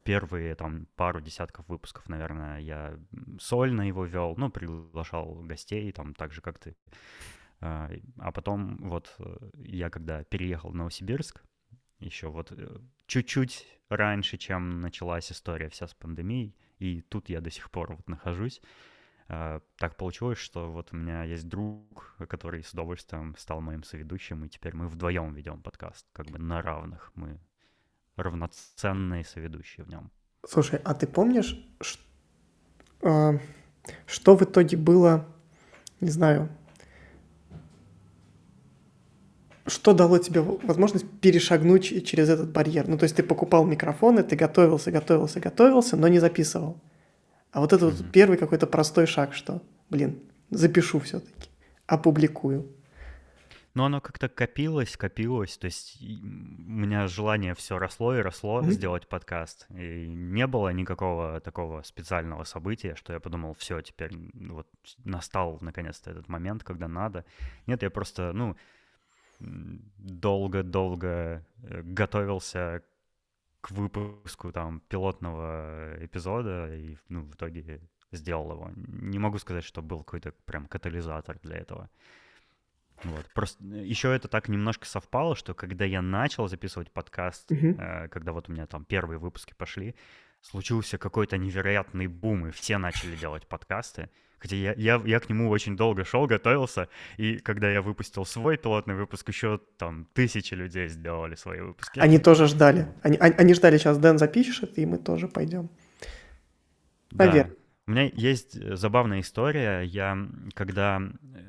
первые 0.03 0.55
там 0.55 0.87
пару 0.95 1.21
десятков 1.21 1.67
выпусков, 1.67 2.09
наверное, 2.09 2.59
я 2.59 2.97
сольно 3.39 3.87
его 3.87 4.05
вел, 4.05 4.35
ну, 4.37 4.49
приглашал 4.49 5.35
гостей, 5.43 5.91
там, 5.91 6.13
так 6.13 6.33
же, 6.33 6.41
как 6.41 6.59
ты. 6.59 6.75
А, 7.59 7.89
а 8.17 8.31
потом 8.31 8.77
вот 8.89 9.15
э, 9.19 9.49
я 9.55 9.89
когда 9.89 10.23
переехал 10.23 10.71
в 10.71 10.75
Новосибирск, 10.75 11.43
еще 11.99 12.27
вот 12.27 12.51
э, 12.51 12.79
чуть-чуть 13.07 13.65
раньше, 13.89 14.37
чем 14.37 14.81
началась 14.81 15.31
история 15.31 15.69
вся 15.69 15.87
с 15.87 15.93
пандемией, 15.93 16.55
и 16.79 17.01
тут 17.01 17.29
я 17.29 17.39
до 17.39 17.49
сих 17.49 17.71
пор 17.71 17.95
вот 17.95 18.07
нахожусь, 18.09 18.61
а, 19.29 19.61
так 19.77 19.95
получилось, 19.95 20.37
что 20.37 20.71
вот 20.71 20.89
у 20.91 20.97
меня 20.97 21.23
есть 21.23 21.47
друг, 21.47 22.15
который 22.29 22.63
с 22.63 22.73
удовольствием 22.73 23.35
стал 23.37 23.61
моим 23.61 23.83
соведущим, 23.83 24.43
и 24.43 24.49
теперь 24.49 24.75
мы 24.75 24.87
вдвоем 24.87 25.33
ведем 25.33 25.61
подкаст, 25.61 26.05
как 26.13 26.27
бы 26.27 26.39
на 26.39 26.61
равных. 26.61 27.11
Мы 27.15 27.39
равноценные 28.15 29.23
соведущие 29.25 29.85
в 29.85 29.89
нем. 29.89 30.11
Слушай, 30.47 30.81
а 30.83 30.93
ты 30.93 31.07
помнишь, 31.07 31.57
что, 31.81 32.03
э, 33.01 33.39
что 34.05 34.35
в 34.35 34.43
итоге 34.43 34.77
было, 34.77 35.25
не 36.01 36.09
знаю, 36.09 36.49
что 39.65 39.93
дало 39.93 40.17
тебе 40.17 40.41
возможность 40.41 41.09
перешагнуть 41.21 42.05
через 42.05 42.29
этот 42.29 42.51
барьер? 42.51 42.87
Ну, 42.87 42.97
то 42.97 43.03
есть 43.03 43.15
ты 43.15 43.23
покупал 43.23 43.65
микрофоны, 43.65 44.23
ты 44.23 44.35
готовился, 44.35 44.91
готовился, 44.91 45.39
готовился, 45.39 45.95
но 45.95 46.07
не 46.09 46.19
записывал. 46.19 46.81
А 47.51 47.61
вот 47.61 47.71
это 47.71 47.85
mm-hmm. 47.85 48.03
вот 48.03 48.11
первый 48.11 48.37
какой-то 48.37 48.67
простой 48.67 49.05
шаг, 49.05 49.33
что, 49.33 49.61
блин, 49.89 50.19
запишу 50.49 50.99
все-таки, 50.99 51.49
опубликую. 51.87 52.67
Но 53.73 53.85
оно 53.85 54.01
как-то 54.01 54.29
копилось, 54.29 54.95
копилось. 54.95 55.57
То 55.57 55.65
есть 55.65 55.99
у 56.01 56.05
меня 56.05 57.07
желание 57.07 57.55
все 57.55 57.79
росло 57.79 58.15
и 58.15 58.21
росло 58.21 58.61
mm-hmm. 58.61 58.71
сделать 58.71 59.07
подкаст. 59.07 59.65
И 59.71 60.07
не 60.07 60.45
было 60.45 60.69
никакого 60.69 61.39
такого 61.39 61.81
специального 61.81 62.43
события, 62.43 62.95
что 62.95 63.13
я 63.13 63.19
подумал, 63.19 63.55
все, 63.55 63.81
теперь 63.81 64.11
вот 64.33 64.67
настал 65.03 65.57
наконец-то 65.61 66.11
этот 66.11 66.27
момент, 66.27 66.63
когда 66.63 66.87
надо. 66.87 67.25
Нет, 67.65 67.81
я 67.81 67.89
просто, 67.89 68.31
ну, 68.33 68.55
долго-долго 69.39 71.43
э, 71.63 71.81
готовился 71.83 72.83
к 73.61 73.71
выпуску 73.71 74.51
там 74.51 74.81
пилотного 74.81 75.95
эпизода 75.99 76.73
и 76.75 76.97
ну, 77.09 77.23
в 77.23 77.33
итоге 77.33 77.81
сделал 78.11 78.51
его. 78.51 78.71
Не 78.75 79.19
могу 79.19 79.39
сказать, 79.39 79.63
что 79.63 79.81
был 79.81 80.03
какой-то 80.03 80.33
прям 80.45 80.67
катализатор 80.67 81.39
для 81.41 81.57
этого. 81.57 81.89
Вот. 83.03 83.25
Просто 83.33 83.63
э, 83.63 83.85
еще 83.85 84.13
это 84.15 84.27
так 84.27 84.49
немножко 84.49 84.85
совпало, 84.85 85.35
что 85.35 85.53
когда 85.53 85.85
я 85.85 86.01
начал 86.01 86.47
записывать 86.47 86.91
подкаст, 86.91 87.51
uh-huh. 87.51 88.05
э, 88.05 88.07
когда 88.09 88.31
вот 88.31 88.49
у 88.49 88.51
меня 88.51 88.65
там 88.65 88.85
первые 88.85 89.19
выпуски 89.19 89.53
пошли, 89.57 89.95
случился 90.41 90.97
какой-то 90.97 91.37
невероятный 91.37 92.07
бум, 92.07 92.47
и 92.47 92.51
все 92.51 92.77
начали 92.77 93.15
делать 93.15 93.47
подкасты. 93.47 94.09
Хотя 94.37 94.57
я, 94.57 94.73
я, 94.73 95.01
я 95.05 95.19
к 95.21 95.29
нему 95.29 95.49
очень 95.49 95.77
долго 95.77 96.03
шел, 96.03 96.27
готовился, 96.27 96.89
и 97.15 97.37
когда 97.37 97.71
я 97.71 97.81
выпустил 97.81 98.25
свой 98.25 98.57
пилотный 98.57 98.93
выпуск, 98.93 99.29
еще 99.29 99.61
там 99.77 100.05
тысячи 100.13 100.53
людей 100.53 100.89
сделали 100.89 101.35
свои 101.35 101.61
выпуски. 101.61 101.99
Они 101.99 102.19
тоже 102.19 102.47
ждали. 102.47 102.87
Они, 103.03 103.15
они 103.17 103.53
ждали, 103.53 103.77
сейчас 103.77 103.97
Дэн 103.97 104.17
запишет, 104.17 104.77
и 104.77 104.85
мы 104.85 104.97
тоже 104.97 105.29
пойдем. 105.29 105.69
Поверь. 107.17 107.45
Да. 107.45 107.62
У 107.85 107.91
меня 107.91 108.09
есть 108.13 108.55
э, 108.55 108.75
забавная 108.75 109.19
история. 109.19 109.81
Я, 109.81 110.17
когда 110.53 111.01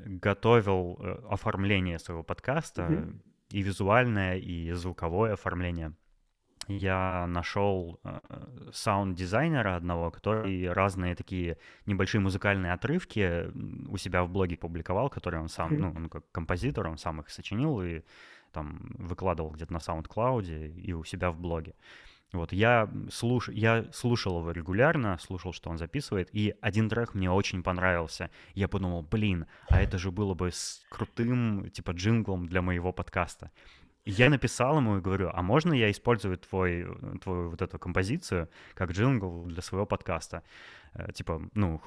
готовил 0.05 0.99
э, 0.99 1.19
оформление 1.31 1.99
своего 1.99 2.23
подкаста, 2.23 2.83
mm-hmm. 2.83 3.21
и 3.51 3.63
визуальное, 3.63 4.37
и 4.39 4.73
звуковое 4.73 5.35
оформление, 5.35 5.93
я 6.67 7.27
нашел 7.29 8.01
э, 8.03 8.19
саунд-дизайнера 8.73 9.77
одного, 9.77 10.11
который 10.11 10.73
разные 10.73 11.15
такие 11.15 11.57
небольшие 11.87 12.21
музыкальные 12.21 12.73
отрывки 12.73 13.51
у 13.89 13.97
себя 13.97 14.25
в 14.25 14.31
блоге 14.31 14.57
публиковал, 14.57 15.11
которые 15.11 15.41
он 15.41 15.49
сам, 15.49 15.73
mm-hmm. 15.73 15.79
ну, 15.79 15.93
он 15.95 16.09
как 16.09 16.25
композитор, 16.33 16.89
он 16.89 16.99
сам 16.99 17.21
их 17.21 17.31
сочинил 17.31 17.81
и 17.81 18.03
там 18.51 18.93
выкладывал 18.99 19.51
где-то 19.51 19.73
на 19.73 19.79
SoundCloud 19.79 20.81
и 20.81 20.93
у 20.93 21.05
себя 21.05 21.31
в 21.31 21.39
блоге. 21.39 21.75
Вот, 22.35 22.53
я, 22.53 22.89
слуш... 23.11 23.49
я 23.49 23.85
слушал 23.93 24.41
его 24.41 24.51
регулярно, 24.51 25.19
слушал, 25.19 25.53
что 25.53 25.71
он 25.71 25.79
записывает, 25.79 26.29
и 26.33 26.55
один 26.61 26.89
трек 26.89 27.15
мне 27.15 27.31
очень 27.31 27.63
понравился. 27.63 28.29
Я 28.55 28.67
подумал, 28.67 29.03
блин, 29.03 29.47
а 29.69 29.81
это 29.81 29.99
же 29.99 30.11
было 30.11 30.35
бы 30.35 30.51
с 30.51 30.85
крутым, 30.89 31.71
типа, 31.71 31.93
джинглом 31.93 32.47
для 32.47 32.61
моего 32.61 32.93
подкаста. 32.93 33.53
я 34.05 34.31
написал 34.31 34.79
ему 34.79 34.99
и 34.99 35.01
говорю, 35.01 35.31
а 35.33 35.43
можно 35.43 35.73
я 35.73 35.91
использую 35.93 36.37
твой, 36.39 36.87
твою 37.23 37.51
вот 37.51 37.63
эту 37.63 37.79
композицию 37.79 38.49
как 38.75 38.91
джингл 38.91 39.45
для 39.47 39.63
своего 39.63 39.87
подкаста? 39.87 40.43
Э, 40.95 41.13
типа, 41.13 41.41
ну, 41.55 41.81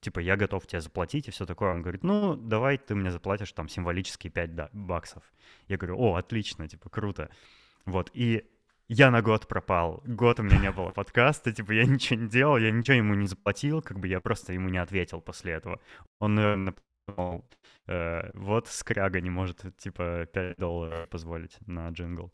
типа, 0.00 0.18
я 0.18 0.36
готов 0.36 0.66
тебе 0.66 0.80
заплатить 0.80 1.28
и 1.28 1.30
все 1.30 1.46
такое. 1.46 1.70
Он 1.70 1.80
говорит, 1.82 2.02
ну, 2.02 2.34
давай 2.34 2.76
ты 2.76 2.96
мне 2.96 3.12
заплатишь 3.12 3.52
там 3.52 3.68
символические 3.68 4.32
5 4.32 4.72
баксов. 4.72 5.22
Я 5.68 5.76
говорю, 5.76 5.96
о, 6.00 6.16
отлично, 6.16 6.66
типа, 6.66 6.90
круто. 6.90 7.28
Вот, 7.84 8.10
и 8.14 8.44
я 8.92 9.10
на 9.10 9.22
год 9.22 9.48
пропал. 9.48 10.02
Год 10.04 10.40
у 10.40 10.42
меня 10.42 10.58
не 10.58 10.70
было 10.70 10.90
подкаста, 10.90 11.50
типа 11.52 11.72
я 11.72 11.84
ничего 11.84 12.20
не 12.20 12.28
делал, 12.28 12.58
я 12.58 12.70
ничего 12.70 12.96
ему 12.98 13.14
не 13.14 13.26
заплатил, 13.26 13.80
как 13.80 13.98
бы 13.98 14.06
я 14.06 14.20
просто 14.20 14.52
ему 14.52 14.68
не 14.68 14.78
ответил 14.78 15.22
после 15.22 15.52
этого. 15.52 15.80
Он, 16.20 16.34
наверное, 16.34 16.74
подумал, 17.06 17.44
э, 17.86 18.30
вот 18.34 18.68
скряга 18.68 19.20
не 19.20 19.30
может, 19.30 19.64
типа, 19.78 20.26
5 20.32 20.56
долларов 20.58 21.08
позволить 21.08 21.56
на 21.66 21.88
джингл. 21.88 22.32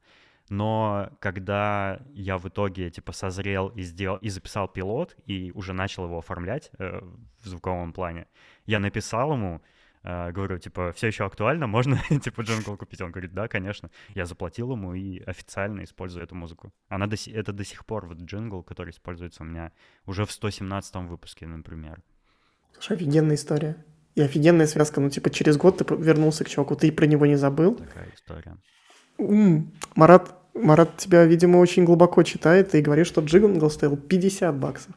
Но 0.50 1.11
когда 1.21 2.00
я 2.12 2.38
в 2.38 2.49
итоге, 2.49 2.91
типа, 2.91 3.12
созрел 3.12 3.69
и 3.69 3.83
сделал, 3.83 4.17
и 4.17 4.29
записал 4.29 4.67
пилот, 4.67 5.17
и 5.27 5.53
уже 5.55 5.73
начал 5.73 6.07
его 6.07 6.19
оформлять 6.19 6.71
э, 6.79 7.00
в 7.41 7.49
звуковом 7.49 7.93
плане, 7.93 8.27
я 8.67 8.81
написал 8.81 9.33
ему, 9.33 9.62
говорю, 10.02 10.59
типа, 10.59 10.93
все 10.93 11.09
еще 11.09 11.25
актуально, 11.25 11.67
можно, 11.67 12.00
типа, 12.23 12.43
джингл 12.43 12.76
купить? 12.76 13.00
Он 13.00 13.11
говорит, 13.11 13.33
да, 13.33 13.49
конечно. 13.49 13.90
Я 14.14 14.26
заплатил 14.26 14.73
ему 14.73 14.95
и 14.95 15.21
официально 15.26 15.85
использую 15.85 16.25
эту 16.25 16.35
музыку. 16.35 16.73
Она 16.88 17.07
до, 17.07 17.17
это 17.31 17.52
до 17.52 17.64
сих 17.64 17.85
пор 17.85 18.07
вот 18.07 18.19
джингл, 18.19 18.62
который 18.62 18.90
используется 18.90 19.43
у 19.43 19.47
меня 19.47 19.73
уже 20.07 20.25
в 20.25 20.33
117 20.33 20.95
выпуске, 21.09 21.47
например. 21.47 22.00
Слушай, 22.75 22.97
офигенная 22.97 23.37
история. 23.37 23.76
И 24.14 24.23
офигенная 24.23 24.67
связка. 24.67 25.00
Ну, 25.00 25.11
типа, 25.11 25.31
через 25.31 25.57
год 25.57 25.78
ты 25.78 25.95
вернулся 25.95 26.45
к 26.45 26.49
чуваку, 26.49 26.75
ты 26.76 26.90
про 26.90 27.07
него 27.07 27.26
не 27.26 27.37
забыл. 27.37 27.76
Такая 27.76 28.12
история. 28.14 28.57
М-м, 29.19 29.73
Марат, 29.95 30.35
Марат 30.55 30.97
тебя, 30.97 31.25
видимо, 31.25 31.59
очень 31.59 31.85
глубоко 31.85 32.23
читает 32.23 32.75
и 32.75 32.81
говорит, 32.81 33.07
что 33.07 33.21
джингл 33.21 33.71
стоил 33.71 33.97
50 33.97 34.57
баксов. 34.57 34.95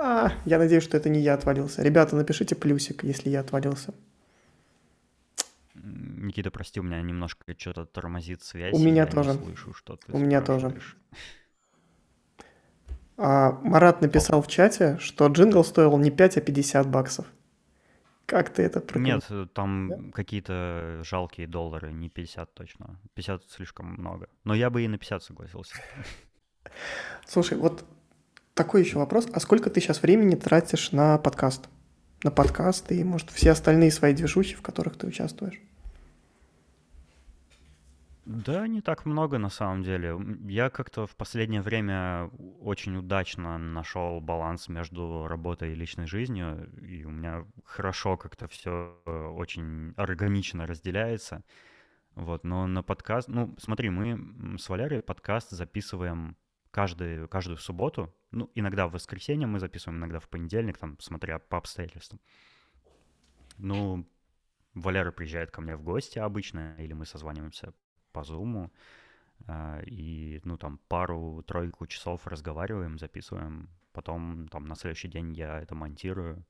А, 0.00 0.32
я 0.44 0.58
надеюсь, 0.58 0.82
что 0.82 0.96
это 0.96 1.08
не 1.08 1.20
я 1.20 1.34
отвалился. 1.34 1.82
Ребята, 1.82 2.16
напишите 2.16 2.54
плюсик, 2.54 3.04
если 3.04 3.30
я 3.30 3.40
отвалился. 3.40 3.94
Никита, 5.74 6.50
прости, 6.50 6.80
у 6.80 6.82
меня 6.82 7.00
немножко 7.02 7.44
что-то 7.56 7.84
тормозит 7.84 8.42
связь. 8.42 8.74
У 8.74 8.78
меня 8.78 9.06
тоже. 9.06 9.34
слышу, 9.34 9.74
что 9.74 9.96
ты 9.96 10.12
У 10.12 10.18
меня 10.18 10.40
тоже. 10.40 10.74
А, 13.16 13.52
Марат 13.62 14.00
написал 14.00 14.42
в 14.42 14.48
чате, 14.48 14.98
что 14.98 15.28
джингл 15.28 15.62
стоил 15.62 15.96
не 15.98 16.10
5, 16.10 16.38
а 16.38 16.40
50 16.40 16.88
баксов. 16.88 17.26
Как 18.26 18.50
ты 18.50 18.62
это 18.62 18.82
Нет, 18.98 19.24
э, 19.30 19.46
там 19.52 19.88
да? 19.88 19.98
какие-то 20.12 21.00
жалкие 21.04 21.46
доллары, 21.46 21.92
не 21.92 22.08
50 22.08 22.54
точно. 22.54 22.98
50 23.14 23.44
слишком 23.50 23.86
много. 23.86 24.28
Но 24.44 24.54
я 24.54 24.70
бы 24.70 24.82
и 24.82 24.88
на 24.88 24.96
50 24.96 25.22
согласился. 25.22 25.76
Слушай, 27.26 27.58
вот 27.58 27.84
такой 28.54 28.82
еще 28.82 28.98
вопрос. 28.98 29.28
А 29.32 29.40
сколько 29.40 29.68
ты 29.68 29.80
сейчас 29.80 30.02
времени 30.02 30.36
тратишь 30.36 30.92
на 30.92 31.18
подкаст? 31.18 31.68
На 32.22 32.30
подкаст 32.30 32.90
и, 32.90 33.04
может, 33.04 33.30
все 33.30 33.50
остальные 33.50 33.90
свои 33.90 34.14
движухи, 34.14 34.54
в 34.54 34.62
которых 34.62 34.96
ты 34.96 35.06
участвуешь? 35.06 35.60
Да, 38.24 38.66
не 38.66 38.80
так 38.80 39.04
много 39.04 39.36
на 39.36 39.50
самом 39.50 39.82
деле. 39.82 40.16
Я 40.48 40.70
как-то 40.70 41.06
в 41.06 41.14
последнее 41.14 41.60
время 41.60 42.30
очень 42.62 42.96
удачно 42.96 43.58
нашел 43.58 44.18
баланс 44.22 44.68
между 44.68 45.26
работой 45.28 45.72
и 45.72 45.74
личной 45.74 46.06
жизнью, 46.06 46.70
и 46.80 47.04
у 47.04 47.10
меня 47.10 47.44
хорошо 47.64 48.16
как-то 48.16 48.48
все 48.48 48.96
э, 49.04 49.10
очень 49.10 49.92
органично 49.98 50.66
разделяется. 50.66 51.42
Вот, 52.14 52.44
но 52.44 52.66
на 52.66 52.82
подкаст, 52.82 53.28
ну, 53.28 53.54
смотри, 53.58 53.90
мы 53.90 54.58
с 54.58 54.70
Валерой 54.70 55.02
подкаст 55.02 55.50
записываем 55.50 56.36
каждый, 56.74 57.28
каждую 57.28 57.56
субботу, 57.58 58.12
ну, 58.32 58.50
иногда 58.56 58.88
в 58.88 58.92
воскресенье 58.92 59.46
мы 59.46 59.60
записываем, 59.60 60.00
иногда 60.00 60.18
в 60.18 60.28
понедельник, 60.28 60.76
там, 60.76 60.98
смотря 60.98 61.38
по 61.38 61.56
обстоятельствам. 61.56 62.20
Ну, 63.58 64.04
Валера 64.74 65.12
приезжает 65.12 65.52
ко 65.52 65.60
мне 65.60 65.76
в 65.76 65.84
гости 65.84 66.18
обычно, 66.18 66.74
или 66.78 66.92
мы 66.92 67.06
созваниваемся 67.06 67.72
по 68.10 68.24
зуму, 68.24 68.72
а, 69.46 69.82
и, 69.86 70.40
ну, 70.42 70.56
там, 70.56 70.80
пару-тройку 70.88 71.86
часов 71.86 72.26
разговариваем, 72.26 72.98
записываем, 72.98 73.68
потом, 73.92 74.48
там, 74.48 74.66
на 74.66 74.74
следующий 74.74 75.06
день 75.08 75.32
я 75.32 75.60
это 75.60 75.76
монтирую. 75.76 76.44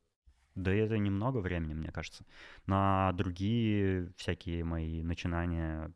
Да 0.55 0.73
это 0.73 0.97
немного 0.97 1.39
времени, 1.39 1.75
мне 1.75 1.93
кажется. 1.93 2.25
На 2.65 3.13
другие 3.13 4.11
всякие 4.17 4.65
мои 4.65 5.03
начинания 5.03 5.93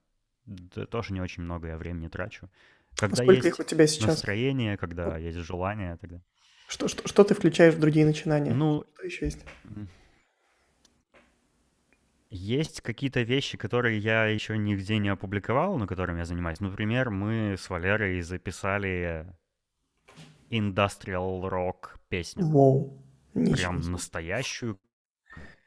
да, 0.48 0.86
тоже 0.86 1.12
не 1.12 1.20
очень 1.20 1.42
много 1.44 1.68
я 1.68 1.78
времени 1.78 2.08
трачу. 2.08 2.50
Когда 2.98 3.22
Сколько 3.22 3.32
есть 3.34 3.46
их 3.46 3.58
у 3.60 3.62
тебя 3.62 3.86
сейчас? 3.86 4.08
настроение, 4.08 4.76
когда 4.76 5.16
есть 5.16 5.38
желание, 5.38 5.96
тогда. 6.00 6.20
Что, 6.66 6.88
что, 6.88 7.06
что 7.06 7.22
ты 7.22 7.34
включаешь 7.34 7.74
в 7.74 7.78
другие 7.78 8.04
начинания? 8.04 8.52
Ну, 8.52 8.84
что 8.94 9.06
еще 9.06 9.24
есть? 9.26 9.38
Есть 12.30 12.80
какие-то 12.82 13.22
вещи, 13.22 13.56
которые 13.56 13.98
я 13.98 14.26
еще 14.26 14.58
нигде 14.58 14.98
не 14.98 15.08
опубликовал, 15.08 15.78
но 15.78 15.86
которыми 15.86 16.18
я 16.18 16.24
занимаюсь. 16.24 16.60
Например, 16.60 17.08
мы 17.10 17.54
с 17.56 17.70
Валерой 17.70 18.20
записали 18.20 19.32
Industrial 20.50 21.40
Rock 21.48 21.98
песню. 22.08 22.44
Воу. 22.44 23.00
Прям 23.32 23.80
настоящую, 23.80 24.78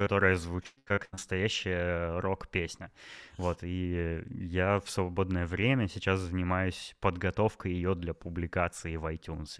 которая 0.01 0.35
звучит 0.35 0.73
как 0.85 1.11
настоящая 1.11 2.19
рок-песня. 2.21 2.89
Вот, 3.37 3.59
и 3.61 4.23
я 4.31 4.79
в 4.79 4.89
свободное 4.89 5.45
время 5.45 5.87
сейчас 5.87 6.19
занимаюсь 6.21 6.95
подготовкой 7.01 7.73
ее 7.73 7.93
для 7.93 8.15
публикации 8.15 8.95
в 8.95 9.05
iTunes. 9.05 9.57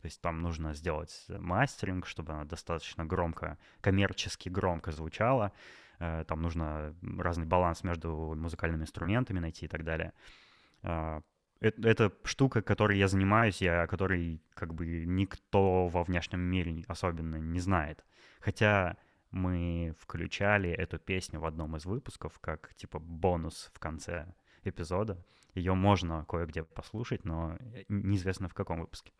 То 0.00 0.04
есть 0.06 0.18
там 0.22 0.40
нужно 0.40 0.72
сделать 0.72 1.26
мастеринг, 1.28 2.06
чтобы 2.06 2.32
она 2.32 2.44
достаточно 2.46 3.04
громко, 3.04 3.58
коммерчески 3.82 4.48
громко 4.48 4.92
звучала. 4.92 5.52
Э, 5.98 6.24
там 6.26 6.40
нужно 6.40 6.94
разный 7.18 7.44
баланс 7.44 7.84
между 7.84 8.34
музыкальными 8.34 8.84
инструментами 8.84 9.40
найти 9.40 9.66
и 9.66 9.68
так 9.68 9.84
далее. 9.84 10.14
А, 10.82 11.20
это, 11.60 11.86
это 11.86 12.12
штука, 12.24 12.62
которой 12.62 12.96
я 12.96 13.08
занимаюсь, 13.08 13.60
и 13.60 13.66
о 13.66 13.86
которой 13.86 14.40
как 14.54 14.72
бы 14.72 15.04
никто 15.04 15.86
во 15.88 16.02
внешнем 16.02 16.40
мире 16.40 16.82
особенно 16.88 17.36
не 17.36 17.60
знает. 17.60 18.06
Хотя 18.40 18.96
мы 19.32 19.94
включали 19.98 20.70
эту 20.70 20.98
песню 20.98 21.40
в 21.40 21.46
одном 21.46 21.76
из 21.76 21.84
выпусков 21.84 22.38
как 22.40 22.74
типа 22.74 22.98
бонус 22.98 23.70
в 23.74 23.78
конце 23.78 24.26
эпизода. 24.62 25.24
Ее 25.54 25.74
можно 25.74 26.24
кое-где 26.28 26.62
послушать, 26.62 27.24
но 27.24 27.58
неизвестно 27.88 28.48
в 28.48 28.54
каком 28.54 28.80
выпуске. 28.80 29.12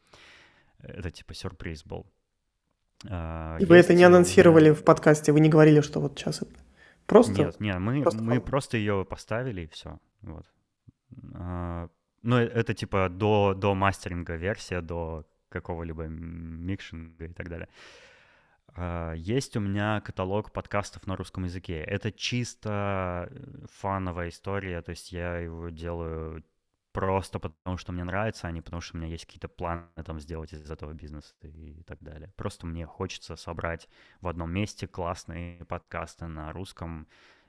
Это 0.78 1.11
типа 1.11 1.35
сюрприз 1.35 1.85
был. 1.85 2.07
А, 3.09 3.57
и 3.59 3.64
вы 3.64 3.76
это 3.76 3.95
не 3.95 4.04
анонсировали 4.04 4.71
в 4.71 4.85
подкасте, 4.85 5.33
вы 5.33 5.40
не 5.40 5.49
говорили, 5.49 5.81
что 5.81 6.00
вот 6.00 6.19
сейчас 6.19 6.42
это 6.42 6.54
Просто? 7.07 7.33
Нет, 7.33 7.61
нет, 7.61 7.78
мы 7.78 8.02
просто, 8.02 8.23
мы 8.23 8.40
просто 8.40 8.76
ее 8.76 9.04
поставили 9.04 9.62
и 9.62 9.66
все. 9.66 9.99
Вот. 10.23 10.47
А, 11.35 11.88
ну, 12.23 12.38
э, 12.38 12.45
это 12.45 12.75
типа 12.75 13.09
до, 13.09 13.55
до 13.55 13.75
мастеринга 13.75 14.37
версия, 14.37 14.81
до 14.81 15.27
какого-либо 15.48 16.05
микшинга 16.05 17.27
и 17.27 17.33
так 17.33 17.48
далее. 17.48 17.68
А, 18.75 19.13
есть 19.15 19.57
у 19.57 19.61
меня 19.61 20.01
каталог 20.01 20.53
подкастов 20.53 21.07
на 21.07 21.17
русском 21.17 21.45
языке. 21.45 21.81
Это 21.81 22.11
чисто 22.11 23.29
э, 23.31 23.67
фановая 23.71 24.29
история, 24.29 24.81
то 24.83 24.91
есть 24.91 25.13
я 25.13 25.39
его 25.39 25.69
делаю 25.69 26.45
просто 26.93 27.39
потому, 27.39 27.77
что 27.77 27.93
мне 27.93 28.05
нравится, 28.05 28.47
а 28.47 28.51
не 28.51 28.61
потому, 28.61 28.81
что 28.81 28.97
у 28.97 29.01
меня 29.01 29.11
есть 29.11 29.27
какие-то 29.27 29.49
планы 29.49 29.87
там 30.05 30.21
сделать 30.21 30.53
из 30.53 30.71
этого 30.71 30.93
бизнеса 30.93 31.35
и 31.43 31.83
так 31.85 31.99
далее. 32.01 32.33
Просто 32.37 32.67
мне 32.67 32.87
хочется 32.87 33.37
собрать 33.37 33.89
в 34.21 34.29
одном 34.29 34.53
месте 34.53 34.87
классные 34.87 35.65
подкасты 35.65 36.27
на 36.27 36.53
русском, 36.53 37.09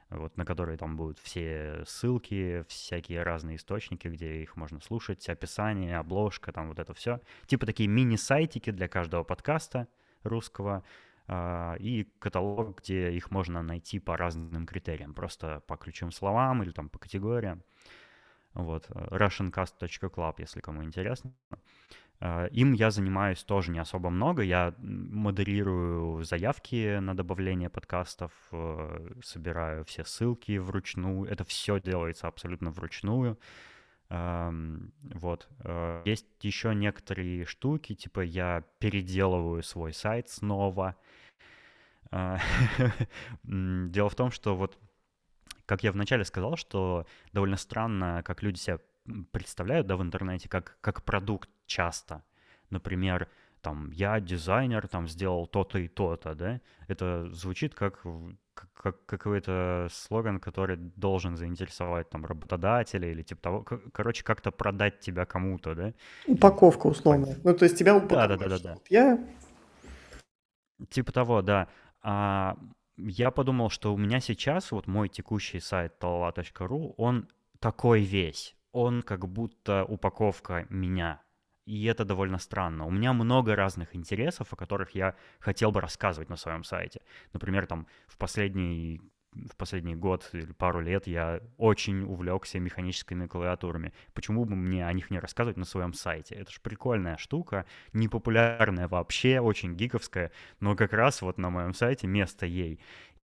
вот, 0.10 0.38
на 0.38 0.46
которые 0.46 0.78
там 0.78 0.96
будут 0.96 1.20
все 1.20 1.84
ссылки, 1.86 2.64
всякие 2.68 3.24
разные 3.24 3.58
источники, 3.58 4.08
где 4.08 4.42
их 4.42 4.56
можно 4.56 4.80
слушать, 4.80 5.28
описание, 5.28 5.98
обложка, 5.98 6.52
там 6.52 6.70
вот 6.70 6.80
это 6.80 6.94
все. 6.94 7.20
Типа 7.46 7.66
такие 7.66 7.90
мини-сайтики 7.90 8.72
для 8.72 8.88
каждого 8.88 9.24
подкаста 9.24 9.88
русского, 10.24 10.84
и 11.30 12.12
каталог, 12.20 12.82
где 12.82 13.12
их 13.12 13.32
можно 13.32 13.64
найти 13.64 14.00
по 14.00 14.18
разным 14.18 14.66
критериям, 14.66 15.14
просто 15.14 15.62
по 15.68 15.78
ключевым 15.78 16.12
словам 16.12 16.64
или 16.64 16.72
там 16.72 16.90
по 16.90 17.00
категориям. 17.00 17.64
Вот, 18.54 18.86
э, 18.90 19.08
russiancast.club, 19.12 20.36
если 20.38 20.62
кому 20.62 20.84
интересно. 20.84 21.34
Э, 22.20 22.48
им 22.52 22.74
я 22.74 22.92
занимаюсь 22.92 23.44
тоже 23.44 23.72
не 23.72 23.80
особо 23.80 24.10
много. 24.10 24.44
Я 24.44 24.76
модерирую 24.80 26.24
заявки 26.24 27.00
на 27.00 27.16
добавление 27.16 27.70
подкастов, 27.70 28.32
э, 28.52 29.14
собираю 29.24 29.84
все 29.86 30.06
ссылки 30.06 30.58
вручную. 30.58 31.26
Это 31.26 31.44
все 31.44 31.80
делается 31.80 32.28
абсолютно 32.28 32.70
вручную. 32.72 33.40
Вот. 34.14 35.50
Есть 36.06 36.28
еще 36.42 36.76
некоторые 36.76 37.46
штуки, 37.46 37.96
типа 37.96 38.22
я 38.22 38.64
переделываю 38.78 39.64
свой 39.64 39.94
сайт 39.94 40.30
снова. 40.30 40.96
Дело 43.44 44.10
в 44.10 44.16
том, 44.16 44.30
что 44.30 44.56
вот 44.56 44.78
как 45.66 45.84
я 45.84 45.92
вначале 45.92 46.26
сказал, 46.26 46.58
что 46.58 47.08
довольно 47.32 47.58
странно, 47.58 48.22
как 48.24 48.44
люди 48.44 48.60
себя 48.60 48.80
представляют 49.32 49.88
да, 49.88 49.98
в 49.98 50.02
интернете, 50.02 50.50
как, 50.50 50.78
как 50.82 51.04
продукт 51.04 51.50
часто. 51.66 52.24
Например, 52.70 53.30
там, 53.62 53.92
я 53.92 54.20
дизайнер, 54.20 54.88
там, 54.88 55.08
сделал 55.08 55.48
то-то 55.48 55.80
и 55.80 55.88
то-то, 55.88 56.36
да? 56.36 56.62
Это 56.88 57.30
звучит 57.32 57.74
как, 57.74 58.06
как, 58.54 58.74
как 58.74 59.06
какой-то 59.06 59.88
слоган, 59.92 60.40
который 60.40 60.78
должен 60.78 61.38
заинтересовать, 61.38 62.10
там, 62.10 62.26
работодателя 62.26 63.12
или 63.12 63.24
типа 63.24 63.42
того. 63.42 63.66
Короче, 63.92 64.24
как-то 64.24 64.52
продать 64.52 65.00
тебя 65.00 65.26
кому-то, 65.26 65.76
да? 65.76 65.94
Упаковка 66.28 66.88
условно. 66.88 67.28
Ну, 67.44 67.54
то 67.56 67.66
есть 67.66 67.78
тебя 67.78 67.96
упаковывают. 67.96 68.40
Да, 68.40 68.50
да, 68.50 68.58
да, 68.58 68.74
да. 68.76 68.78
Я... 68.90 69.26
Типа 70.90 71.12
того, 71.12 71.42
да. 71.42 71.68
А 72.02 72.58
я 72.98 73.32
подумал, 73.32 73.70
что 73.70 73.94
у 73.94 73.98
меня 73.98 74.20
сейчас 74.20 74.72
вот 74.72 74.88
мой 74.88 75.10
текущий 75.10 75.60
сайт 75.60 75.94
talala.ru, 76.00 76.94
он 76.98 77.28
такой 77.60 78.02
весь. 78.02 78.56
Он 78.72 79.02
как 79.02 79.28
будто 79.28 79.86
упаковка 79.86 80.66
меня. 80.70 81.22
И 81.66 81.86
это 81.86 82.04
довольно 82.04 82.40
странно. 82.40 82.86
У 82.86 82.92
меня 82.92 83.14
много 83.14 83.56
разных 83.56 83.96
интересов, 83.96 84.52
о 84.52 84.56
которых 84.56 84.96
я 84.96 85.16
хотел 85.40 85.72
бы 85.72 85.80
рассказывать 85.82 86.30
на 86.30 86.36
своем 86.36 86.64
сайте. 86.64 87.02
Например, 87.32 87.66
там 87.66 87.88
в 88.08 88.18
последний 88.18 89.02
в 89.36 89.56
последний 89.56 89.96
год 89.96 90.30
или 90.34 90.52
пару 90.52 90.80
лет 90.80 91.08
я 91.08 91.42
очень 91.58 92.04
увлекся 92.04 92.60
механическими 92.60 93.26
клавиатурами. 93.26 93.94
Почему 94.14 94.46
бы 94.46 94.56
мне 94.56 94.86
о 94.86 94.94
них 94.94 95.10
не 95.12 95.20
рассказывать 95.20 95.58
на 95.58 95.66
своем 95.66 95.94
сайте? 95.94 96.36
Это 96.36 96.52
же 96.52 96.60
прикольная 96.62 97.18
штука, 97.18 97.66
непопулярная 97.94 98.88
вообще, 98.88 99.40
очень 99.40 99.76
гиковская, 99.76 100.32
но 100.60 100.76
как 100.76 100.94
раз 100.94 101.22
вот 101.22 101.38
на 101.38 101.50
моем 101.50 101.74
сайте 101.74 102.08
место 102.08 102.46
ей. 102.46 102.80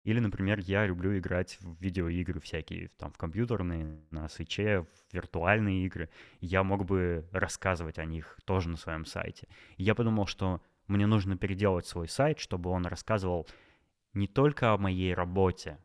Или, 0.03 0.19
например, 0.19 0.59
я 0.59 0.85
люблю 0.87 1.17
играть 1.17 1.57
в 1.61 1.79
видеоигры 1.79 2.39
всякие, 2.39 2.89
там, 2.97 3.11
в 3.11 3.17
компьютерные, 3.17 4.01
на 4.09 4.27
свече, 4.29 4.81
в 4.81 5.13
виртуальные 5.13 5.85
игры. 5.85 6.09
Я 6.39 6.63
мог 6.63 6.85
бы 6.85 7.27
рассказывать 7.31 7.99
о 7.99 8.05
них 8.05 8.39
тоже 8.45 8.69
на 8.69 8.77
своем 8.77 9.05
сайте. 9.05 9.47
И 9.77 9.83
я 9.83 9.93
подумал, 9.93 10.25
что 10.25 10.61
мне 10.87 11.05
нужно 11.05 11.37
переделать 11.37 11.85
свой 11.85 12.07
сайт, 12.07 12.39
чтобы 12.39 12.71
он 12.71 12.85
рассказывал 12.87 13.47
не 14.13 14.27
только 14.27 14.73
о 14.73 14.77
моей 14.77 15.13
работе, 15.13 15.77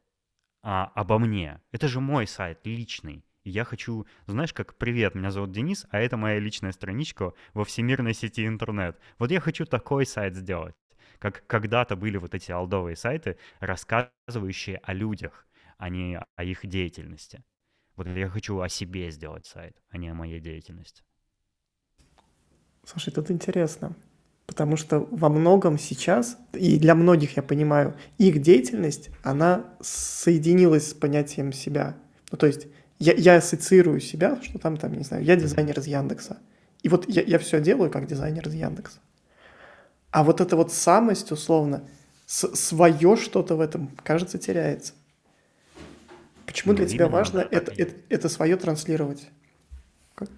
а, 0.63 0.91
обо 0.95 1.19
мне. 1.19 1.61
Это 1.71 1.87
же 1.87 2.01
мой 2.01 2.27
сайт 2.27 2.67
личный. 2.67 3.23
И 3.45 3.51
я 3.51 3.65
хочу, 3.65 4.07
знаешь, 4.27 4.53
как 4.53 4.77
«Привет, 4.77 5.15
меня 5.15 5.31
зовут 5.31 5.53
Денис, 5.53 5.87
а 5.91 6.01
это 6.01 6.17
моя 6.17 6.41
личная 6.41 6.73
страничка 6.73 7.35
во 7.55 7.65
всемирной 7.65 8.15
сети 8.15 8.45
интернет». 8.47 8.99
Вот 9.19 9.31
я 9.31 9.41
хочу 9.41 9.67
такой 9.67 10.07
сайт 10.07 10.35
сделать, 10.35 10.75
Как 11.19 11.47
когда-то 11.47 11.97
были 11.97 12.17
вот 12.17 12.35
эти 12.35 12.53
алдовые 12.53 12.97
сайты, 12.97 13.37
рассказывающие 13.61 14.79
о 14.83 14.93
людях, 14.93 15.47
а 15.79 15.89
не 15.89 16.19
о 16.19 16.45
их 16.45 16.67
деятельности. 16.67 17.43
Вот 17.97 18.07
я 18.07 18.29
хочу 18.29 18.61
о 18.61 18.69
себе 18.69 19.11
сделать 19.11 19.47
сайт, 19.47 19.77
а 19.89 19.99
не 19.99 20.09
о 20.09 20.15
моей 20.15 20.41
деятельности. 20.41 21.03
Слушай, 22.85 23.13
тут 23.13 23.31
интересно, 23.31 23.97
потому 24.47 24.77
что 24.77 25.01
во 25.11 25.29
многом 25.29 25.79
сейчас, 25.79 26.39
и 26.53 26.79
для 26.79 26.95
многих, 26.95 27.37
я 27.37 27.43
понимаю, 27.43 27.97
их 28.19 28.41
деятельность, 28.41 29.11
она 29.23 29.65
соединилась 29.81 30.91
с 30.91 30.95
понятием 30.95 31.53
себя. 31.53 31.97
Ну, 32.31 32.39
то 32.39 32.47
есть 32.47 32.69
я, 32.99 33.13
я 33.15 33.37
ассоциирую 33.37 34.01
себя, 34.01 34.41
что 34.43 34.59
там, 34.59 34.77
там, 34.77 34.93
не 34.93 35.05
знаю, 35.05 35.25
я 35.25 35.37
дизайнер 35.37 35.79
из 35.79 35.87
Яндекса. 35.87 36.39
И 36.83 36.89
вот 36.89 37.09
я, 37.09 37.23
я 37.23 37.39
все 37.39 37.61
делаю 37.61 37.91
как 37.91 38.07
дизайнер 38.07 38.47
из 38.47 38.55
Яндекса. 38.55 39.01
А 40.17 40.23
вот 40.23 40.41
эта 40.41 40.57
вот 40.57 40.73
самость, 40.73 41.31
условно, 41.31 41.87
свое 42.25 43.17
что-то 43.17 43.55
в 43.55 43.61
этом, 43.61 43.91
кажется, 44.03 44.39
теряется. 44.39 44.95
Почему 46.47 46.73
ну, 46.73 46.79
для 46.79 46.87
тебя 46.87 47.07
важно 47.07 47.41
это, 47.41 47.71
это, 47.77 47.95
это 48.09 48.31
свое 48.31 48.57
транслировать? 48.57 49.29
Как, 50.15 50.31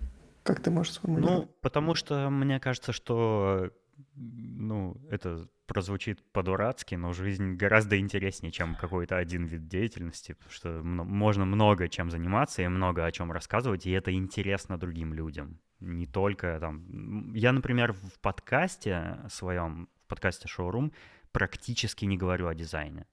как 0.43 0.59
ты 0.59 0.73
можешь 0.73 0.95
сформулировать? 0.95 1.43
Ну, 1.43 1.55
потому 1.61 1.95
что 1.95 2.29
мне 2.29 2.59
кажется, 2.59 2.91
что 2.93 3.71
ну, 4.17 4.97
это 5.13 5.47
прозвучит 5.67 6.25
по-дурацки, 6.33 6.97
но 6.97 7.13
жизнь 7.13 7.55
гораздо 7.55 8.01
интереснее, 8.01 8.51
чем 8.51 8.75
какой-то 8.75 9.17
один 9.17 9.45
вид 9.45 9.69
деятельности, 9.69 10.33
потому 10.33 10.53
что 10.53 10.71
можно 10.83 11.45
много 11.45 11.89
чем 11.89 12.11
заниматься 12.11 12.63
и 12.63 12.67
много 12.67 13.05
о 13.05 13.13
чем 13.13 13.31
рассказывать, 13.31 13.87
и 13.87 13.93
это 13.93 14.13
интересно 14.13 14.77
другим 14.77 15.15
людям. 15.15 15.61
Не 15.81 16.07
только 16.07 16.59
там... 16.61 17.33
Я, 17.35 17.53
например, 17.53 17.93
в 17.93 18.19
подкасте 18.21 19.21
своем, 19.29 19.89
в 20.05 20.09
подкасте 20.09 20.49
«Шоурум» 20.49 20.93
практически 21.33 22.05
не 22.05 22.17
говорю 22.17 22.49
о 22.49 22.55
дизайне. 22.55 23.07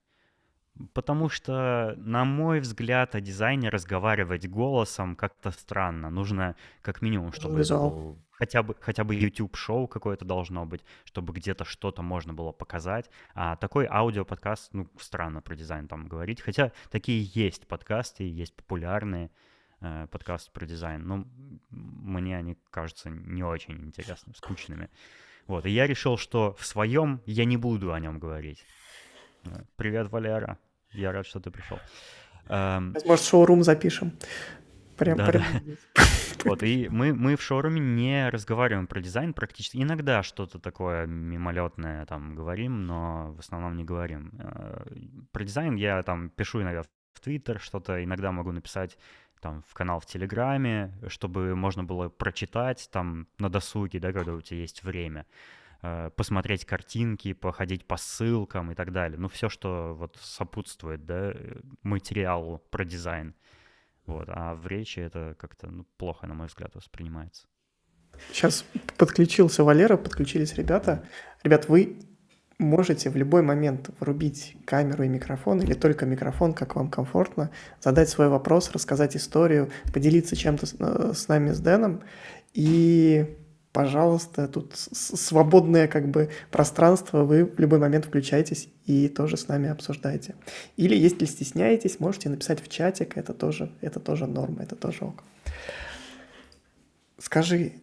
Потому 0.93 1.30
что, 1.30 1.93
на 1.97 2.25
мой 2.25 2.60
взгляд, 2.60 3.15
о 3.15 3.21
дизайне 3.21 3.69
разговаривать 3.69 4.49
голосом 4.49 5.15
как-то 5.15 5.51
странно. 5.51 6.10
Нужно 6.10 6.56
как 6.82 7.01
минимум, 7.01 7.32
чтобы 7.32 7.63
был, 7.63 8.19
хотя 8.32 8.62
бы, 8.62 8.75
хотя 8.82 9.06
бы 9.06 9.15
YouTube-шоу 9.15 9.88
какое-то 9.88 10.25
должно 10.25 10.65
быть, 10.65 10.84
чтобы 11.06 11.34
где-то 11.34 11.63
что-то 11.63 12.01
можно 12.01 12.34
было 12.34 12.51
показать. 12.51 13.10
А 13.34 13.56
такой 13.56 13.88
аудиоподкаст, 13.89 14.73
ну, 14.73 14.89
странно 14.99 15.41
про 15.41 15.56
дизайн 15.56 15.88
там 15.88 16.08
говорить. 16.08 16.41
Хотя 16.41 16.73
такие 16.91 17.23
есть 17.34 17.67
подкасты, 17.67 18.30
есть 18.30 18.54
популярные 18.54 19.32
э, 19.86 20.08
подкасты 20.08 20.52
про 20.52 20.65
дизайн. 20.65 21.06
Но 21.06 21.26
мне 21.69 22.38
они 22.38 22.58
кажутся 22.71 23.10
не 23.10 23.43
очень 23.43 23.76
интересными, 23.86 24.36
скучными. 24.36 24.89
Вот, 25.48 25.65
и 25.65 25.69
я 25.69 25.86
решил, 25.86 26.17
что 26.17 26.56
в 26.60 26.65
своем 26.65 27.21
я 27.26 27.45
не 27.45 27.58
буду 27.58 27.93
о 27.93 28.00
нем 28.00 28.19
говорить. 28.19 28.65
Э, 29.45 29.63
привет, 29.76 30.10
Валера. 30.10 30.58
Я 30.91 31.12
рад, 31.12 31.26
что 31.28 31.39
ты 31.39 31.52
пришел. 31.52 31.80
Эм... 32.48 32.95
Может, 33.06 33.26
шоурум 33.26 33.63
запишем. 33.63 34.13
Прям, 34.98 35.17
да, 35.17 35.28
прям. 35.28 35.43
Да. 35.43 36.04
Вот, 36.45 36.63
и 36.63 36.88
мы, 36.89 37.13
мы 37.13 37.36
в 37.36 37.41
шоуруме 37.41 37.80
не 37.80 38.30
разговариваем 38.30 38.88
про 38.88 39.02
дизайн 39.02 39.34
практически. 39.34 39.78
Иногда 39.78 40.24
что-то 40.24 40.60
такое 40.60 41.06
мимолетное 41.06 42.06
там 42.06 42.36
говорим, 42.36 42.86
но 42.86 43.34
в 43.34 43.39
основном 43.39 43.76
не 43.76 43.84
говорим. 43.84 44.32
Э, 44.39 44.86
про 45.32 45.43
дизайн 45.43 45.76
я 45.76 46.02
там 46.04 46.30
пишу 46.30 46.62
иногда 46.62 46.84
в 47.13 47.19
Твиттер 47.19 47.60
что-то, 47.60 48.04
иногда 48.04 48.32
могу 48.32 48.52
написать 48.52 48.98
там 49.45 49.63
в 49.67 49.75
канал 49.75 49.99
в 49.99 50.08
Телеграме, 50.08 50.91
чтобы 51.08 51.55
можно 51.55 51.84
было 51.84 52.10
прочитать 52.10 52.89
там 52.91 53.27
на 53.38 53.47
досуге, 53.47 53.99
да, 53.99 54.12
когда 54.12 54.34
у 54.34 54.41
тебя 54.41 54.62
есть 54.62 54.84
время. 54.84 55.27
Э, 55.84 56.10
посмотреть 56.15 56.65
картинки, 56.65 57.34
походить 57.34 57.86
по 57.86 57.95
ссылкам 57.95 58.71
и 58.71 58.75
так 58.75 58.91
далее. 58.91 59.19
Ну, 59.19 59.27
все, 59.27 59.47
что 59.49 59.93
вот 59.93 60.17
сопутствует, 60.19 61.05
да, 61.05 61.31
материалу 61.84 62.58
про 62.71 62.86
дизайн. 62.86 63.36
Вот. 64.08 64.29
А 64.29 64.55
в 64.55 64.65
речи 64.65 64.99
это 64.99 65.36
как-то 65.38 65.69
ну, 65.69 65.86
плохо, 65.97 66.25
на 66.25 66.34
мой 66.34 66.47
взгляд, 66.47 66.73
воспринимается. 66.73 67.45
Сейчас 68.31 68.65
подключился 68.97 69.63
Валера, 69.63 69.95
подключились 69.95 70.55
ребята. 70.55 71.08
Ребят, 71.43 71.69
вы 71.69 71.99
можете 72.58 73.10
в 73.10 73.15
любой 73.15 73.41
момент 73.41 73.89
врубить 74.00 74.56
камеру 74.65 75.04
и 75.04 75.08
микрофон, 75.08 75.62
или 75.62 75.74
только 75.74 76.06
микрофон, 76.06 76.54
как 76.54 76.76
вам 76.76 76.89
комфортно, 76.89 77.52
задать 77.82 78.10
свой 78.10 78.30
вопрос, 78.30 78.72
рассказать 78.72 79.15
историю, 79.15 79.70
поделиться 79.94 80.36
чем-то 80.36 80.65
с, 80.65 80.76
э, 80.80 81.13
с 81.13 81.28
нами, 81.28 81.52
с 81.52 81.60
Дэном. 81.60 82.02
И 82.54 83.36
пожалуйста, 83.74 84.48
тут 84.48 84.74
свободное 84.76 85.89
как 85.89 86.08
бы 86.08 86.30
пространство, 86.50 87.26
вы 87.26 87.44
в 87.44 87.60
любой 87.60 87.80
момент 87.80 88.06
включаетесь 88.06 88.70
и 88.86 89.10
тоже 89.10 89.36
с 89.36 89.50
нами 89.50 89.70
обсуждаете. 89.70 90.36
Или 90.78 90.96
если 90.96 91.26
стесняетесь, 91.26 92.00
можете 92.00 92.30
написать 92.30 92.63
в 92.63 92.70
чатик, 92.70 93.18
это 93.18 93.34
тоже, 93.34 93.70
это 93.82 94.00
тоже 94.00 94.28
норма, 94.28 94.63
это 94.63 94.78
тоже 94.78 95.04
ок. 95.04 95.24
Скажи, 97.18 97.74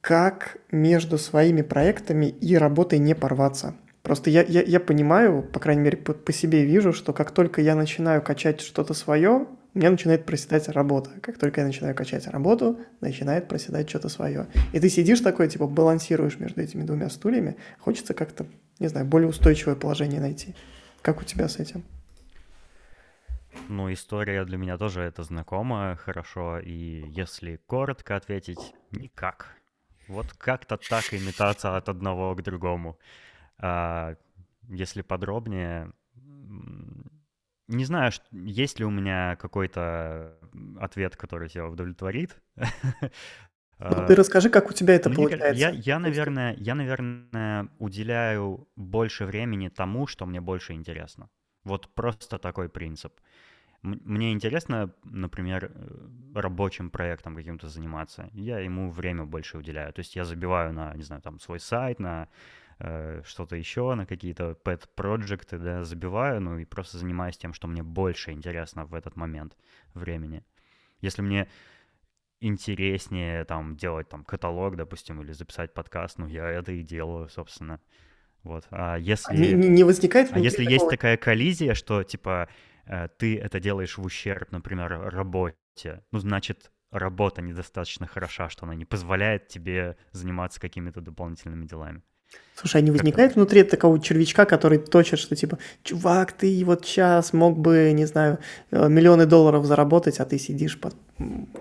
как 0.00 0.56
между 0.70 1.18
своими 1.18 1.60
проектами 1.60 2.26
и 2.26 2.56
работой 2.56 2.98
не 2.98 3.14
порваться? 3.14 3.74
Просто 4.08 4.30
я, 4.30 4.42
я, 4.42 4.62
я 4.62 4.80
понимаю, 4.80 5.42
по 5.42 5.60
крайней 5.60 5.82
мере, 5.82 5.98
по, 5.98 6.14
по 6.14 6.32
себе 6.32 6.64
вижу, 6.64 6.94
что 6.94 7.12
как 7.12 7.30
только 7.30 7.60
я 7.60 7.74
начинаю 7.74 8.22
качать 8.22 8.62
что-то 8.62 8.94
свое, 8.94 9.46
у 9.74 9.78
меня 9.78 9.90
начинает 9.90 10.24
проседать 10.24 10.66
работа. 10.70 11.10
Как 11.20 11.36
только 11.36 11.60
я 11.60 11.66
начинаю 11.66 11.94
качать 11.94 12.26
работу, 12.26 12.80
начинает 13.02 13.48
проседать 13.48 13.86
что-то 13.86 14.08
свое. 14.08 14.46
И 14.72 14.80
ты 14.80 14.88
сидишь 14.88 15.20
такой, 15.20 15.46
типа, 15.50 15.66
балансируешь 15.66 16.38
между 16.38 16.62
этими 16.62 16.84
двумя 16.84 17.10
стульями, 17.10 17.58
хочется 17.80 18.14
как-то, 18.14 18.46
не 18.78 18.88
знаю, 18.88 19.04
более 19.04 19.28
устойчивое 19.28 19.76
положение 19.76 20.22
найти. 20.22 20.54
Как 21.02 21.20
у 21.20 21.24
тебя 21.24 21.46
с 21.46 21.58
этим? 21.58 21.84
Ну, 23.68 23.92
история 23.92 24.46
для 24.46 24.56
меня 24.56 24.78
тоже 24.78 25.02
это 25.02 25.22
знакома 25.22 25.98
хорошо, 26.02 26.60
и 26.60 27.04
если 27.10 27.60
коротко 27.66 28.16
ответить, 28.16 28.72
никак. 28.90 29.54
Вот 30.08 30.32
как-то 30.38 30.78
так 30.78 31.12
и 31.12 31.18
метаться 31.18 31.76
от 31.76 31.90
одного 31.90 32.34
к 32.34 32.42
другому. 32.42 32.96
А 33.60 34.14
если 34.68 35.02
подробнее, 35.02 35.92
не 37.68 37.84
знаю, 37.84 38.12
есть 38.32 38.78
ли 38.78 38.84
у 38.84 38.90
меня 38.90 39.36
какой-то 39.36 40.38
ответ, 40.80 41.16
который 41.16 41.48
тебя 41.48 41.66
удовлетворит. 41.66 42.36
Ну, 43.80 44.06
ты 44.08 44.16
расскажи, 44.16 44.50
как 44.50 44.70
у 44.70 44.72
тебя 44.72 44.94
это 44.94 45.08
ну, 45.08 45.14
получается. 45.14 45.52
Я, 45.54 45.70
я, 45.70 46.00
наверное, 46.00 46.56
я, 46.58 46.74
наверное, 46.74 47.68
уделяю 47.78 48.68
больше 48.74 49.24
времени 49.24 49.68
тому, 49.68 50.08
что 50.08 50.26
мне 50.26 50.40
больше 50.40 50.72
интересно. 50.72 51.30
Вот 51.62 51.88
просто 51.94 52.38
такой 52.38 52.68
принцип. 52.68 53.12
Мне 53.82 54.32
интересно, 54.32 54.92
например, 55.04 55.70
э, 55.72 56.08
рабочим 56.34 56.90
проектом 56.90 57.36
каким-то 57.36 57.68
заниматься. 57.68 58.28
Я 58.32 58.58
ему 58.58 58.90
время 58.90 59.24
больше 59.24 59.58
уделяю. 59.58 59.92
То 59.92 60.00
есть 60.00 60.16
я 60.16 60.24
забиваю 60.24 60.72
на, 60.72 60.94
не 60.94 61.04
знаю, 61.04 61.22
там 61.22 61.38
свой 61.38 61.60
сайт, 61.60 62.00
на 62.00 62.28
Э, 62.80 63.22
что-то 63.24 63.56
еще, 63.56 63.94
на 63.94 64.06
какие-то 64.06 64.56
pet 64.64 64.84
проекты 64.94 65.58
да, 65.58 65.82
забиваю, 65.82 66.40
ну 66.40 66.58
и 66.58 66.64
просто 66.64 66.98
занимаюсь 66.98 67.36
тем, 67.36 67.52
что 67.52 67.66
мне 67.66 67.82
больше 67.82 68.30
интересно 68.30 68.84
в 68.84 68.94
этот 68.94 69.16
момент 69.16 69.56
времени. 69.94 70.44
Если 71.00 71.22
мне 71.22 71.48
интереснее 72.40 73.44
там 73.44 73.76
делать 73.76 74.08
там 74.08 74.24
каталог, 74.24 74.76
допустим, 74.76 75.20
или 75.20 75.32
записать 75.32 75.74
подкаст, 75.74 76.18
ну 76.18 76.28
я 76.28 76.48
это 76.48 76.70
и 76.70 76.82
делаю, 76.82 77.28
собственно. 77.28 77.80
Вот. 78.44 78.68
А 78.70 78.96
если... 78.96 79.54
Не, 79.54 79.68
не 79.68 79.82
возникает... 79.82 80.32
А 80.32 80.38
если 80.38 80.58
такого... 80.58 80.72
есть 80.72 80.88
такая 80.88 81.16
коллизия, 81.16 81.74
что 81.74 82.04
типа 82.04 82.48
э, 82.86 83.08
ты 83.18 83.36
это 83.38 83.58
делаешь 83.58 83.98
в 83.98 84.04
ущерб, 84.04 84.52
например, 84.52 84.88
работе, 85.10 86.04
ну 86.12 86.20
значит 86.20 86.70
работа 86.92 87.42
недостаточно 87.42 88.06
хороша, 88.06 88.48
что 88.48 88.66
она 88.66 88.76
не 88.76 88.84
позволяет 88.84 89.48
тебе 89.48 89.96
заниматься 90.12 90.60
какими-то 90.60 91.00
дополнительными 91.00 91.66
делами. 91.66 92.02
Слушай, 92.54 92.80
а 92.80 92.84
не 92.84 92.90
возникает 92.90 93.36
внутри 93.36 93.62
такого 93.62 94.00
червячка, 94.00 94.44
который 94.44 94.78
точит, 94.78 95.20
что 95.20 95.36
типа, 95.36 95.58
чувак, 95.84 96.32
ты 96.32 96.64
вот 96.64 96.84
сейчас 96.84 97.32
мог 97.32 97.56
бы, 97.56 97.92
не 97.92 98.04
знаю, 98.04 98.38
э, 98.72 98.88
миллионы 98.88 99.26
долларов 99.26 99.64
заработать, 99.64 100.18
а 100.18 100.24
ты 100.24 100.38
сидишь 100.38 100.80
под 100.80 100.96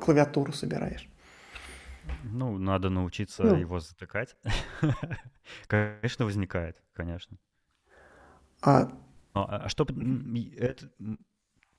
клавиатуру 0.01 0.53
собираешь? 0.53 1.07
Ну, 2.23 2.57
надо 2.57 2.89
научиться 2.89 3.43
ну. 3.43 3.55
его 3.55 3.79
затыкать. 3.79 4.35
конечно, 5.67 6.25
возникает, 6.25 6.77
конечно. 6.93 7.37
А, 8.63 8.91
а, 9.33 9.43
а 9.65 9.69
что... 9.69 9.85
Это, 10.57 10.89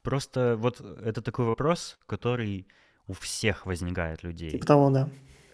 просто 0.03 0.57
вот 0.57 0.81
это 0.81 1.23
такой 1.23 1.45
вопрос, 1.45 1.99
который 2.07 2.69
у 3.09 3.15
всех 3.15 3.67
возникает 3.67 4.23
людей. 4.23 4.51
Типа 4.51 4.67
того, 4.67 4.91
да. 4.91 5.09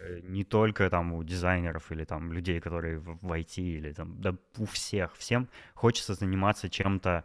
Э, 0.05 0.19
не 0.23 0.43
только 0.43 0.89
там 0.89 1.13
у 1.13 1.23
дизайнеров 1.23 1.91
или 1.91 2.05
там 2.05 2.33
людей, 2.33 2.59
которые 2.59 2.99
в, 2.99 3.31
IT 3.33 3.61
или 3.61 3.93
там, 3.93 4.21
да 4.21 4.35
у 4.57 4.65
всех, 4.65 5.15
всем 5.15 5.47
хочется 5.73 6.13
заниматься 6.13 6.69
чем-то, 6.69 7.23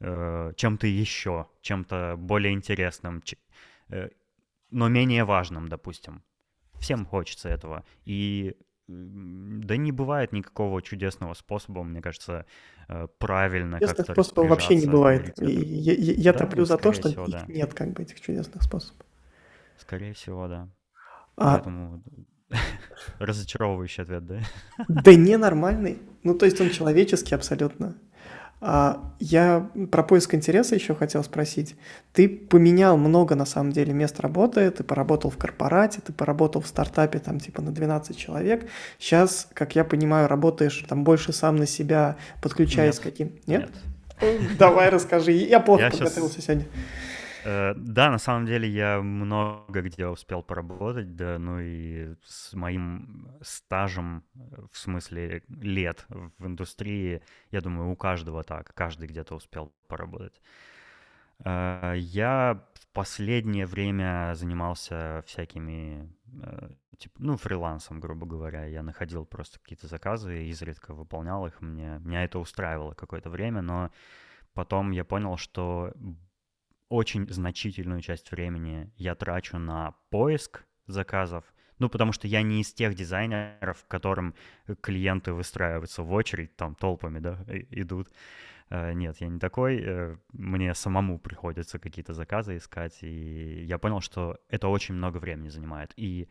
э, 0.00 0.52
чем-то 0.56 0.86
еще, 0.86 1.46
чем-то 1.62 2.14
более 2.18 2.52
интересным, 2.52 3.22
ч- 3.22 3.36
э, 3.88 4.08
но 4.70 4.88
менее 4.88 5.24
важным, 5.24 5.68
допустим. 5.68 6.22
Всем 6.78 7.06
хочется 7.06 7.48
этого. 7.48 7.84
И 8.04 8.56
да 8.88 9.76
не 9.76 9.92
бывает 9.92 10.32
никакого 10.32 10.82
чудесного 10.82 11.34
способа, 11.34 11.82
мне 11.82 12.02
кажется, 12.02 12.46
э, 12.88 13.06
правильно 13.18 13.78
Чудесных 13.80 14.06
способов 14.06 14.48
вообще 14.48 14.76
не 14.76 14.86
бывает. 14.86 15.40
И 15.40 15.50
я, 15.50 15.92
я, 15.92 16.12
я 16.12 16.32
да, 16.32 16.38
топлю 16.40 16.64
за 16.64 16.78
то, 16.78 16.92
что 16.92 17.08
всего, 17.08 17.26
да. 17.28 17.44
нет 17.48 17.74
как 17.74 17.92
бы 17.92 18.02
этих 18.02 18.20
чудесных 18.20 18.62
способов. 18.62 19.06
Скорее 19.78 20.12
всего, 20.12 20.48
да. 20.48 20.68
А... 21.36 21.54
Поэтому 21.54 22.02
разочаровывающий 23.18 24.02
ответ, 24.02 24.26
да? 24.26 24.40
Да 24.88 25.14
не 25.14 25.36
нормальный. 25.36 25.98
Ну, 26.22 26.34
то 26.34 26.46
есть 26.46 26.60
он 26.60 26.70
человеческий 26.70 27.34
абсолютно. 27.34 27.96
А 28.64 29.12
я 29.18 29.68
про 29.90 30.04
поиск 30.04 30.34
интереса 30.34 30.76
еще 30.76 30.94
хотел 30.94 31.24
спросить. 31.24 31.74
Ты 32.12 32.28
поменял 32.28 32.96
много, 32.96 33.34
на 33.34 33.44
самом 33.44 33.72
деле, 33.72 33.92
мест 33.92 34.20
работы, 34.20 34.70
ты 34.70 34.84
поработал 34.84 35.32
в 35.32 35.36
корпорате, 35.36 36.00
ты 36.00 36.12
поработал 36.12 36.62
в 36.62 36.68
стартапе 36.68 37.18
там 37.18 37.40
типа 37.40 37.60
на 37.60 37.72
12 37.72 38.16
человек. 38.16 38.70
Сейчас, 39.00 39.48
как 39.52 39.74
я 39.74 39.82
понимаю, 39.82 40.28
работаешь 40.28 40.84
там 40.88 41.02
больше 41.02 41.32
сам 41.32 41.56
на 41.56 41.66
себя, 41.66 42.16
подключаясь 42.40 42.94
Нет. 42.94 43.00
к 43.00 43.02
каким... 43.02 43.32
Нет? 43.48 43.70
Нет. 44.20 44.56
Давай 44.58 44.90
расскажи. 44.90 45.32
Я 45.32 45.58
плохо 45.58 45.82
я 45.82 45.90
подготовился 45.90 46.34
сейчас... 46.34 46.44
сегодня. 46.44 46.66
Э, 47.44 47.74
да, 47.76 48.10
на 48.10 48.18
самом 48.18 48.46
деле 48.46 48.68
я 48.68 49.00
много 49.00 49.82
где 49.82 50.06
успел 50.06 50.42
поработать, 50.42 51.16
да, 51.16 51.38
ну 51.38 51.58
и 51.60 52.14
с 52.24 52.52
моим 52.54 53.28
стажем, 53.40 54.24
э, 54.34 54.38
в 54.70 54.78
смысле 54.78 55.42
лет 55.48 56.06
в 56.38 56.46
индустрии, 56.46 57.22
я 57.50 57.60
думаю, 57.60 57.90
у 57.90 57.96
каждого 57.96 58.44
так, 58.44 58.72
каждый 58.74 59.08
где-то 59.08 59.34
успел 59.34 59.72
поработать. 59.88 60.40
Э, 61.44 61.94
я 61.96 62.64
в 62.74 62.86
последнее 62.92 63.66
время 63.66 64.34
занимался 64.34 65.22
всякими, 65.26 66.12
типа, 66.98 67.14
ну, 67.18 67.36
фрилансом, 67.38 68.00
грубо 68.00 68.26
говоря. 68.26 68.66
Я 68.66 68.82
находил 68.82 69.24
просто 69.24 69.58
какие-то 69.58 69.86
заказы, 69.86 70.44
изредка 70.44 70.92
выполнял 70.92 71.46
их. 71.46 71.60
Мне, 71.62 71.98
меня 72.04 72.22
это 72.24 72.38
устраивало 72.38 72.92
какое-то 72.92 73.30
время, 73.30 73.62
но 73.62 73.90
потом 74.52 74.90
я 74.90 75.04
понял, 75.04 75.38
что 75.38 75.94
очень 76.92 77.26
значительную 77.28 78.02
часть 78.02 78.30
времени 78.32 78.92
я 78.96 79.14
трачу 79.14 79.58
на 79.58 79.94
поиск 80.10 80.64
заказов, 80.86 81.44
ну, 81.78 81.88
потому 81.88 82.12
что 82.12 82.28
я 82.28 82.42
не 82.42 82.60
из 82.60 82.72
тех 82.74 82.94
дизайнеров, 82.94 83.84
которым 83.88 84.34
клиенты 84.82 85.32
выстраиваются 85.32 86.02
в 86.02 86.12
очередь, 86.12 86.54
там 86.54 86.74
толпами, 86.74 87.18
да, 87.18 87.44
идут. 87.70 88.08
Э, 88.68 88.92
нет, 88.92 89.16
я 89.20 89.28
не 89.28 89.38
такой. 89.38 89.82
Э, 89.82 90.16
мне 90.32 90.74
самому 90.74 91.18
приходится 91.18 91.78
какие-то 91.78 92.12
заказы 92.12 92.58
искать, 92.58 92.98
и 93.02 93.64
я 93.64 93.78
понял, 93.78 94.00
что 94.00 94.38
это 94.48 94.68
очень 94.68 94.94
много 94.94 95.16
времени 95.16 95.48
занимает. 95.48 95.92
И 95.96 96.28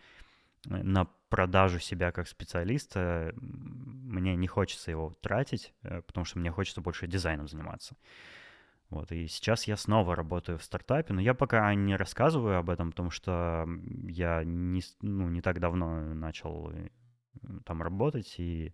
э, 0.70 0.84
на 0.84 1.08
продажу 1.30 1.80
себя 1.80 2.12
как 2.12 2.28
специалиста 2.28 3.34
мне 3.36 4.36
не 4.36 4.48
хочется 4.48 4.92
его 4.92 5.18
тратить, 5.22 5.74
потому 5.82 6.26
что 6.26 6.40
мне 6.40 6.52
хочется 6.52 6.82
больше 6.82 7.08
дизайном 7.08 7.48
заниматься. 7.48 7.96
Вот, 8.92 9.10
и 9.14 9.26
сейчас 9.28 9.64
я 9.68 9.78
снова 9.78 10.18
работаю 10.18 10.58
в 10.58 10.64
стартапе, 10.64 11.14
но 11.14 11.22
я 11.22 11.34
пока 11.34 11.74
не 11.74 11.96
рассказываю 11.96 12.58
об 12.58 12.70
этом, 12.70 12.92
потому 12.92 13.10
что 13.10 13.66
я 14.04 14.44
не, 14.44 14.82
ну, 15.02 15.30
не 15.30 15.42
так 15.42 15.62
давно 15.62 16.14
начал 16.14 16.70
э, 16.72 16.90
там 17.64 17.82
работать, 17.82 18.36
и, 18.38 18.74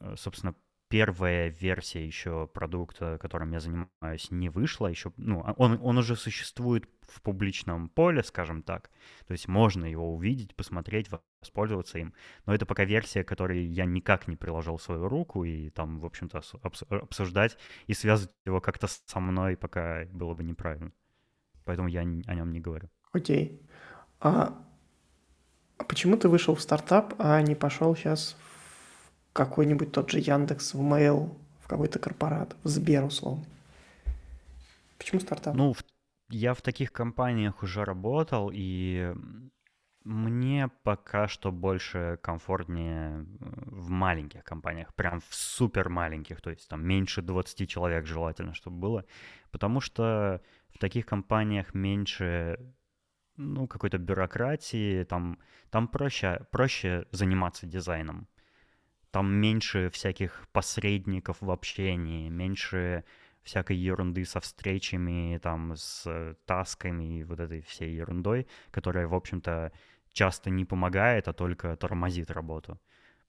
э, 0.00 0.14
собственно, 0.16 0.54
первая 0.92 1.48
версия 1.48 2.06
еще 2.06 2.46
продукта, 2.52 3.16
которым 3.18 3.52
я 3.52 3.60
занимаюсь, 3.60 4.30
не 4.30 4.50
вышла 4.50 4.88
еще. 4.88 5.10
Ну, 5.16 5.42
а 5.42 5.54
он, 5.56 5.78
он 5.82 5.96
уже 5.96 6.16
существует 6.16 6.84
в 7.00 7.22
публичном 7.22 7.88
поле, 7.88 8.22
скажем 8.22 8.62
так. 8.62 8.90
То 9.26 9.32
есть 9.32 9.48
можно 9.48 9.86
его 9.86 10.14
увидеть, 10.14 10.54
посмотреть, 10.54 11.08
воспользоваться 11.40 11.98
им. 11.98 12.12
Но 12.44 12.54
это 12.54 12.66
пока 12.66 12.84
версия, 12.84 13.24
которой 13.24 13.64
я 13.64 13.86
никак 13.86 14.28
не 14.28 14.36
приложил 14.36 14.78
свою 14.78 15.08
руку, 15.08 15.44
и 15.44 15.70
там, 15.70 15.98
в 15.98 16.04
общем-то, 16.04 16.42
обсуждать 16.90 17.56
и 17.86 17.94
связывать 17.94 18.34
его 18.44 18.60
как-то 18.60 18.86
со 18.86 19.18
мной 19.18 19.56
пока 19.56 20.04
было 20.12 20.34
бы 20.34 20.44
неправильно. 20.44 20.92
Поэтому 21.64 21.88
я 21.88 22.00
о 22.00 22.34
нем 22.34 22.52
не 22.52 22.60
говорю. 22.60 22.90
Окей. 23.12 23.62
А, 24.20 24.62
а 25.78 25.84
почему 25.84 26.18
ты 26.18 26.28
вышел 26.28 26.54
в 26.54 26.60
стартап, 26.60 27.14
а 27.16 27.40
не 27.40 27.54
пошел 27.54 27.96
сейчас 27.96 28.36
в 28.44 28.51
какой-нибудь 29.32 29.92
тот 29.92 30.10
же 30.10 30.18
Яндекс, 30.18 30.74
в 30.74 30.80
Mail, 30.80 31.34
в 31.60 31.68
какой-то 31.68 31.98
корпорат, 31.98 32.56
в 32.62 32.68
Сбер 32.68 33.04
условно. 33.04 33.44
Почему 34.98 35.20
стартап? 35.20 35.54
Ну, 35.54 35.74
я 36.28 36.54
в 36.54 36.62
таких 36.62 36.92
компаниях 36.92 37.62
уже 37.62 37.84
работал, 37.84 38.50
и 38.52 39.14
мне 40.04 40.68
пока 40.82 41.28
что 41.28 41.52
больше 41.52 42.18
комфортнее 42.22 43.26
в 43.38 43.90
маленьких 43.90 44.42
компаниях, 44.44 44.94
прям 44.94 45.20
в 45.20 45.34
супер 45.34 45.88
маленьких, 45.88 46.40
то 46.40 46.50
есть 46.50 46.68
там 46.68 46.84
меньше 46.84 47.22
20 47.22 47.68
человек 47.68 48.06
желательно, 48.06 48.54
чтобы 48.54 48.78
было, 48.78 49.04
потому 49.50 49.80
что 49.80 50.40
в 50.70 50.78
таких 50.78 51.06
компаниях 51.06 51.74
меньше 51.74 52.58
ну, 53.36 53.66
какой-то 53.66 53.98
бюрократии, 53.98 55.04
там, 55.04 55.38
там 55.70 55.88
проще, 55.88 56.46
проще 56.50 57.06
заниматься 57.12 57.66
дизайном. 57.66 58.28
Там 59.12 59.32
меньше 59.32 59.90
всяких 59.90 60.48
посредников 60.52 61.36
в 61.40 61.50
общении, 61.50 62.30
меньше 62.30 63.04
всякой 63.42 63.76
ерунды 63.76 64.24
со 64.24 64.40
встречами, 64.40 65.38
там, 65.38 65.76
с 65.76 66.36
тасками 66.46 67.18
и 67.18 67.24
вот 67.24 67.38
этой 67.38 67.60
всей 67.60 67.94
ерундой, 67.94 68.48
которая, 68.70 69.06
в 69.06 69.14
общем-то, 69.14 69.70
часто 70.12 70.50
не 70.50 70.64
помогает, 70.64 71.28
а 71.28 71.34
только 71.34 71.76
тормозит 71.76 72.30
работу. 72.30 72.80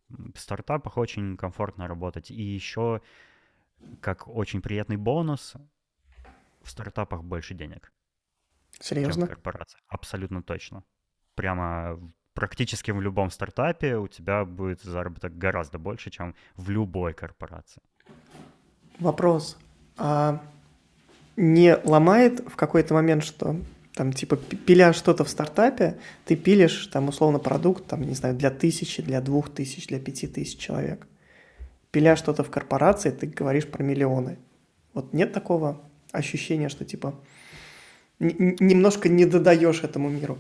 В 0.10 0.38
стартапах 0.38 0.98
очень 0.98 1.36
комфортно 1.36 1.88
работать. 1.88 2.32
И 2.32 2.42
еще, 2.42 3.02
как 4.00 4.28
очень 4.28 4.62
приятный 4.62 4.98
бонус, 4.98 5.56
в 6.62 6.70
стартапах 6.70 7.24
больше 7.24 7.56
денег. 7.56 7.92
Серьезно? 8.80 9.14
Чем 9.14 9.26
в 9.26 9.30
корпорации. 9.30 9.80
Абсолютно 9.88 10.42
точно. 10.42 10.84
Прямо 11.36 12.00
практически 12.34 12.92
в 12.92 13.02
любом 13.02 13.32
стартапе 13.32 13.98
у 13.98 14.08
тебя 14.08 14.46
будет 14.46 14.82
заработок 14.82 15.38
гораздо 15.38 15.78
больше, 15.78 16.10
чем 16.10 16.36
в 16.56 16.70
любой 16.70 17.14
корпорации. 17.14 17.82
Вопрос. 19.00 19.58
А 19.98 20.42
не 21.36 21.76
ломает 21.84 22.40
в 22.48 22.56
какой-то 22.56 22.94
момент, 22.94 23.24
что 23.24 23.56
там, 23.96 24.12
типа, 24.12 24.38
пиля 24.38 24.94
что-то 24.94 25.24
в 25.24 25.30
стартапе, 25.30 26.00
ты 26.26 26.36
пилишь, 26.36 26.88
там, 26.88 27.10
условно, 27.10 27.40
продукт, 27.40 27.86
там, 27.86 28.02
не 28.02 28.16
знаю, 28.16 28.36
для 28.36 28.50
тысячи, 28.50 29.04
для 29.04 29.22
двух 29.22 29.50
тысяч, 29.54 29.88
для 29.88 30.00
пяти 30.00 30.28
тысяч 30.28 30.58
человек. 30.58 31.08
Пиля 31.92 32.16
что-то 32.16 32.44
в 32.44 32.50
корпорации, 32.50 33.12
ты 33.12 33.28
говоришь 33.28 33.68
про 33.68 33.84
миллионы. 33.84 34.40
Вот 34.94 35.14
нет 35.14 35.32
такого 35.32 35.82
ощущения, 36.12 36.70
что, 36.70 36.86
типа, 36.86 37.14
немножко 38.20 39.10
не 39.10 39.26
додаешь 39.26 39.84
этому 39.84 40.10
миру? 40.10 40.38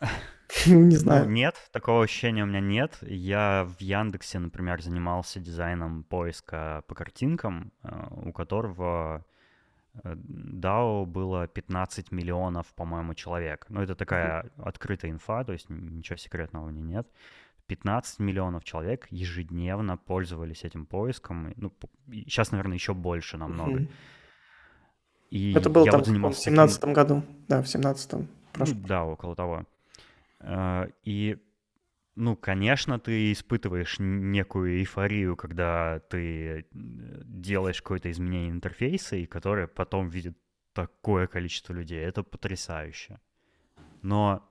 Не 0.66 0.74
ну, 0.74 0.90
знаю. 0.90 1.24
Ну, 1.24 1.30
нет, 1.30 1.56
такого 1.72 2.04
ощущения 2.04 2.44
у 2.44 2.46
меня 2.46 2.60
нет. 2.60 2.98
Я 3.02 3.66
в 3.78 3.80
Яндексе, 3.80 4.38
например, 4.38 4.82
занимался 4.82 5.40
дизайном 5.40 6.04
поиска 6.04 6.84
по 6.86 6.94
картинкам, 6.94 7.72
э, 7.82 7.88
у 8.22 8.32
которого 8.32 9.24
DAO 10.04 11.02
э, 11.02 11.06
было 11.06 11.46
15 11.48 12.12
миллионов, 12.12 12.66
по-моему, 12.74 13.14
человек. 13.14 13.66
Ну, 13.68 13.82
это 13.82 13.94
такая 13.94 14.50
открытая 14.56 15.10
инфа, 15.10 15.44
то 15.44 15.52
есть 15.52 15.68
ничего 15.68 16.16
секретного 16.16 16.66
в 16.66 16.72
ней 16.72 16.82
нет. 16.82 17.08
15 17.66 18.20
миллионов 18.20 18.64
человек 18.64 19.08
ежедневно 19.10 19.96
пользовались 19.96 20.64
этим 20.64 20.86
поиском. 20.86 21.52
Ну, 21.56 21.72
сейчас, 22.08 22.52
наверное, 22.52 22.76
еще 22.76 22.94
больше 22.94 23.36
намного. 23.36 23.86
И 25.30 25.52
это 25.54 25.68
было 25.68 25.86
там 25.90 26.02
вот 26.22 26.36
в 26.36 26.38
17 26.38 26.80
таким... 26.80 26.94
году, 26.94 27.22
да, 27.48 27.62
в 27.62 27.66
17 27.68 28.12
ну, 28.12 28.26
Да, 28.86 29.04
около 29.04 29.34
того. 29.34 29.66
Э, 30.46 30.88
и, 31.02 31.36
ну, 32.14 32.36
конечно, 32.36 32.98
ты 32.98 33.32
испытываешь 33.32 33.96
некую 33.98 34.78
эйфорию, 34.78 35.36
когда 35.36 36.00
ты 36.08 36.66
делаешь 36.72 37.82
какое-то 37.82 38.10
изменение 38.10 38.50
интерфейса, 38.50 39.16
и 39.16 39.26
которое 39.26 39.66
потом 39.66 40.08
видит 40.08 40.38
такое 40.72 41.26
количество 41.26 41.72
людей. 41.72 41.98
Это 41.98 42.22
потрясающе. 42.22 43.20
Но 44.02 44.48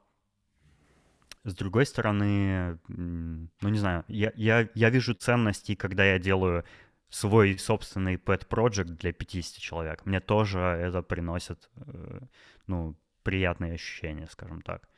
с 1.43 1.55
другой 1.55 1.85
стороны, 1.85 2.79
ну 2.87 3.69
не 3.69 3.77
знаю, 3.77 4.03
я, 4.07 4.33
я, 4.35 4.67
я 4.73 4.89
вижу 4.89 5.13
ценности, 5.13 5.75
когда 5.75 6.03
я 6.03 6.19
делаю 6.19 6.65
свой 7.09 7.57
собственный 7.57 8.15
pet 8.15 8.47
project 8.47 8.97
для 8.97 9.13
50 9.13 9.59
человек. 9.59 10.05
Мне 10.05 10.19
тоже 10.19 10.59
это 10.59 11.03
приносит, 11.03 11.69
э, 11.75 12.19
ну, 12.67 12.95
приятные 13.23 13.73
ощущения, 13.73 14.27
скажем 14.27 14.61
так 14.61 14.89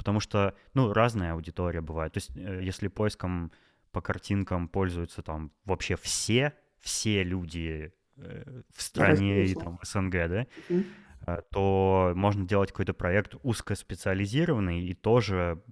потому 0.00 0.18
что, 0.18 0.54
ну, 0.72 0.94
разная 0.94 1.34
аудитория 1.34 1.82
бывает. 1.82 2.14
То 2.14 2.16
есть, 2.16 2.34
э, 2.34 2.60
если 2.62 2.88
поиском 2.88 3.52
по 3.92 4.00
картинкам 4.00 4.66
пользуются 4.66 5.20
там 5.20 5.52
вообще 5.66 5.96
все, 5.96 6.54
все 6.78 7.22
люди 7.22 7.92
э, 8.16 8.62
в 8.74 8.80
стране 8.80 9.44
и 9.44 9.54
там 9.54 9.76
в 9.76 9.86
СНГ, 9.86 10.12
да, 10.12 10.46
mm-hmm. 10.70 11.44
то 11.50 12.12
можно 12.16 12.46
делать 12.46 12.70
какой-то 12.70 12.94
проект 12.94 13.34
узкоспециализированный 13.42 14.86
и 14.86 14.94
тоже 14.94 15.62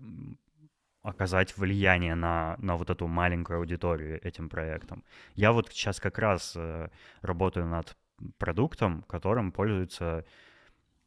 оказать 1.00 1.56
влияние 1.56 2.14
на, 2.14 2.56
на 2.58 2.76
вот 2.76 2.90
эту 2.90 3.06
маленькую 3.06 3.60
аудиторию 3.60 4.20
этим 4.22 4.50
проектом. 4.50 5.04
Я 5.36 5.52
вот 5.52 5.70
сейчас 5.70 6.00
как 6.00 6.18
раз 6.18 6.52
э, 6.54 6.90
работаю 7.22 7.66
над 7.66 7.96
продуктом, 8.36 9.04
которым 9.04 9.52
пользуется, 9.52 10.26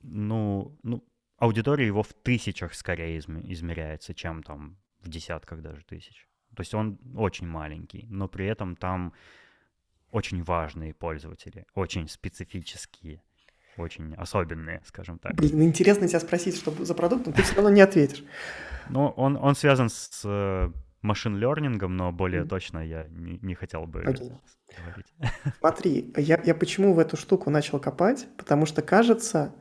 ну, 0.02 0.76
ну, 0.82 1.04
аудитория 1.42 1.88
его 1.88 2.04
в 2.04 2.14
тысячах 2.14 2.76
скорее 2.76 3.18
измеряется, 3.20 4.14
чем 4.14 4.44
там 4.44 4.78
в 5.02 5.10
десятках 5.10 5.62
даже 5.62 5.84
тысяч. 5.84 6.28
То 6.56 6.62
есть 6.62 6.74
он 6.74 7.00
очень 7.16 7.48
маленький, 7.48 8.06
но 8.10 8.28
при 8.28 8.46
этом 8.46 8.76
там 8.76 9.14
очень 10.12 10.44
важные 10.44 10.94
пользователи, 10.94 11.66
очень 11.74 12.08
специфические, 12.08 13.24
очень 13.78 14.14
особенные, 14.16 14.82
скажем 14.86 15.18
так. 15.18 15.34
Блин, 15.34 15.52
ну 15.54 15.64
интересно 15.64 16.08
тебя 16.08 16.20
спросить, 16.20 16.56
что 16.56 16.72
за 16.86 16.94
продукт, 16.94 17.26
но 17.26 17.32
ты 17.32 17.42
все 17.42 17.56
равно 17.56 17.72
не 17.72 17.82
ответишь. 17.82 18.24
Ну, 18.90 19.08
он, 19.10 19.38
он 19.38 19.56
связан 19.56 19.90
с 19.90 20.22
э, 20.26 20.70
машин-лернингом, 21.02 21.96
но 21.96 22.12
более 22.12 22.42
mm. 22.42 22.48
точно 22.48 22.80
я 22.80 23.08
не, 23.10 23.38
не 23.42 23.54
хотел 23.54 23.86
бы 23.86 24.02
okay. 24.02 24.04
говорить. 24.84 25.14
Смотри, 25.60 26.14
я, 26.18 26.42
я 26.44 26.56
почему 26.56 26.94
в 26.94 27.00
эту 27.00 27.16
штуку 27.16 27.50
начал 27.52 27.80
копать? 27.80 28.28
Потому 28.38 28.66
что, 28.66 28.82
кажется, 28.82 29.54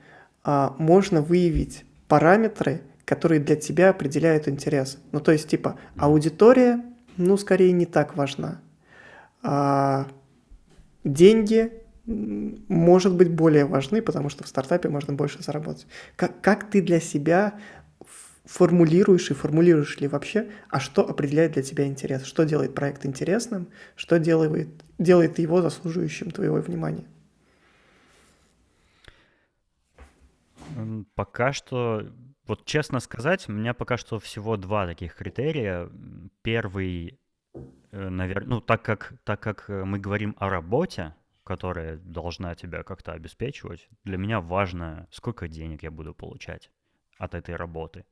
можно 0.44 1.22
выявить 1.22 1.84
параметры, 2.08 2.82
которые 3.04 3.40
для 3.40 3.56
тебя 3.56 3.90
определяют 3.90 4.48
интерес. 4.48 4.98
Ну, 5.12 5.20
то 5.20 5.32
есть, 5.32 5.48
типа, 5.48 5.78
аудитория, 5.96 6.84
ну, 7.16 7.36
скорее, 7.36 7.72
не 7.72 7.86
так 7.86 8.16
важна. 8.16 8.60
А 9.42 10.06
деньги, 11.04 11.72
может 12.06 13.14
быть, 13.14 13.30
более 13.30 13.64
важны, 13.64 14.02
потому 14.02 14.28
что 14.28 14.44
в 14.44 14.48
стартапе 14.48 14.88
можно 14.88 15.12
больше 15.14 15.42
заработать. 15.42 15.86
Как, 16.16 16.40
как 16.40 16.70
ты 16.70 16.82
для 16.82 17.00
себя 17.00 17.54
формулируешь 18.44 19.30
и 19.30 19.34
формулируешь 19.34 20.00
ли 20.00 20.08
вообще, 20.08 20.48
а 20.68 20.80
что 20.80 21.08
определяет 21.08 21.52
для 21.52 21.62
тебя 21.62 21.86
интерес? 21.86 22.24
Что 22.24 22.44
делает 22.44 22.74
проект 22.74 23.06
интересным? 23.06 23.68
Что 23.94 24.18
делает, 24.18 24.68
делает 24.98 25.38
его 25.38 25.62
заслуживающим 25.62 26.30
твоего 26.30 26.56
внимания? 26.56 27.04
Пока 31.14 31.52
что, 31.52 32.06
вот 32.46 32.64
честно 32.64 33.00
сказать, 33.00 33.48
у 33.48 33.52
меня 33.52 33.74
пока 33.74 33.96
что 33.96 34.18
всего 34.18 34.56
два 34.56 34.86
таких 34.86 35.14
критерия. 35.14 35.90
Первый, 36.42 37.18
э, 37.92 38.08
наверное, 38.08 38.48
ну 38.48 38.60
так 38.60 38.82
как, 38.82 39.14
так 39.24 39.40
как 39.40 39.68
э, 39.68 39.84
мы 39.84 39.98
говорим 39.98 40.34
о 40.38 40.48
работе, 40.48 41.14
которая 41.44 41.96
должна 41.96 42.54
тебя 42.54 42.82
как-то 42.82 43.12
обеспечивать, 43.12 43.88
для 44.04 44.16
меня 44.16 44.40
важно, 44.40 45.08
сколько 45.10 45.48
денег 45.48 45.82
я 45.82 45.90
буду 45.90 46.14
получать 46.14 46.70
от 47.18 47.34
этой 47.34 47.56
работы. 47.56 48.04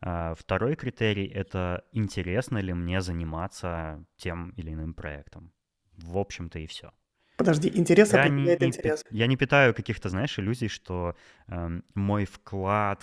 А 0.00 0.34
второй 0.34 0.76
критерий— 0.76 1.26
это 1.34 1.84
интересно 1.92 2.58
ли 2.58 2.72
мне 2.72 3.00
заниматься 3.00 4.04
тем 4.16 4.50
или 4.50 4.72
иным 4.72 4.94
проектом. 4.94 5.52
В 5.96 6.18
общем-то 6.18 6.58
и 6.60 6.66
все. 6.66 6.92
Подожди, 7.38 7.70
интерес 7.72 8.12
я 8.12 8.20
определяет 8.20 8.60
не, 8.60 8.66
интерес. 8.66 9.04
Я 9.10 9.26
не 9.28 9.36
питаю 9.36 9.72
каких-то, 9.72 10.08
знаешь, 10.08 10.38
иллюзий, 10.40 10.66
что 10.68 11.14
э, 11.46 11.80
мой 11.94 12.24
вклад 12.24 13.00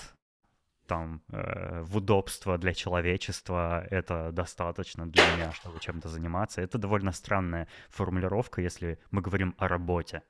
там 0.88 1.22
э, 1.30 1.82
в 1.84 1.96
удобство 1.98 2.58
для 2.58 2.74
человечества 2.74 3.88
это 3.90 4.34
достаточно 4.34 5.10
для 5.10 5.24
меня, 5.24 5.54
чтобы 5.54 5.80
чем-то 5.80 6.10
заниматься. 6.10 6.62
Это 6.62 6.78
довольно 6.78 7.14
странная 7.14 7.70
формулировка, 7.90 8.62
если 8.62 9.00
мы 9.10 9.22
говорим 9.22 9.56
о 9.58 9.70
работе. 9.70 10.22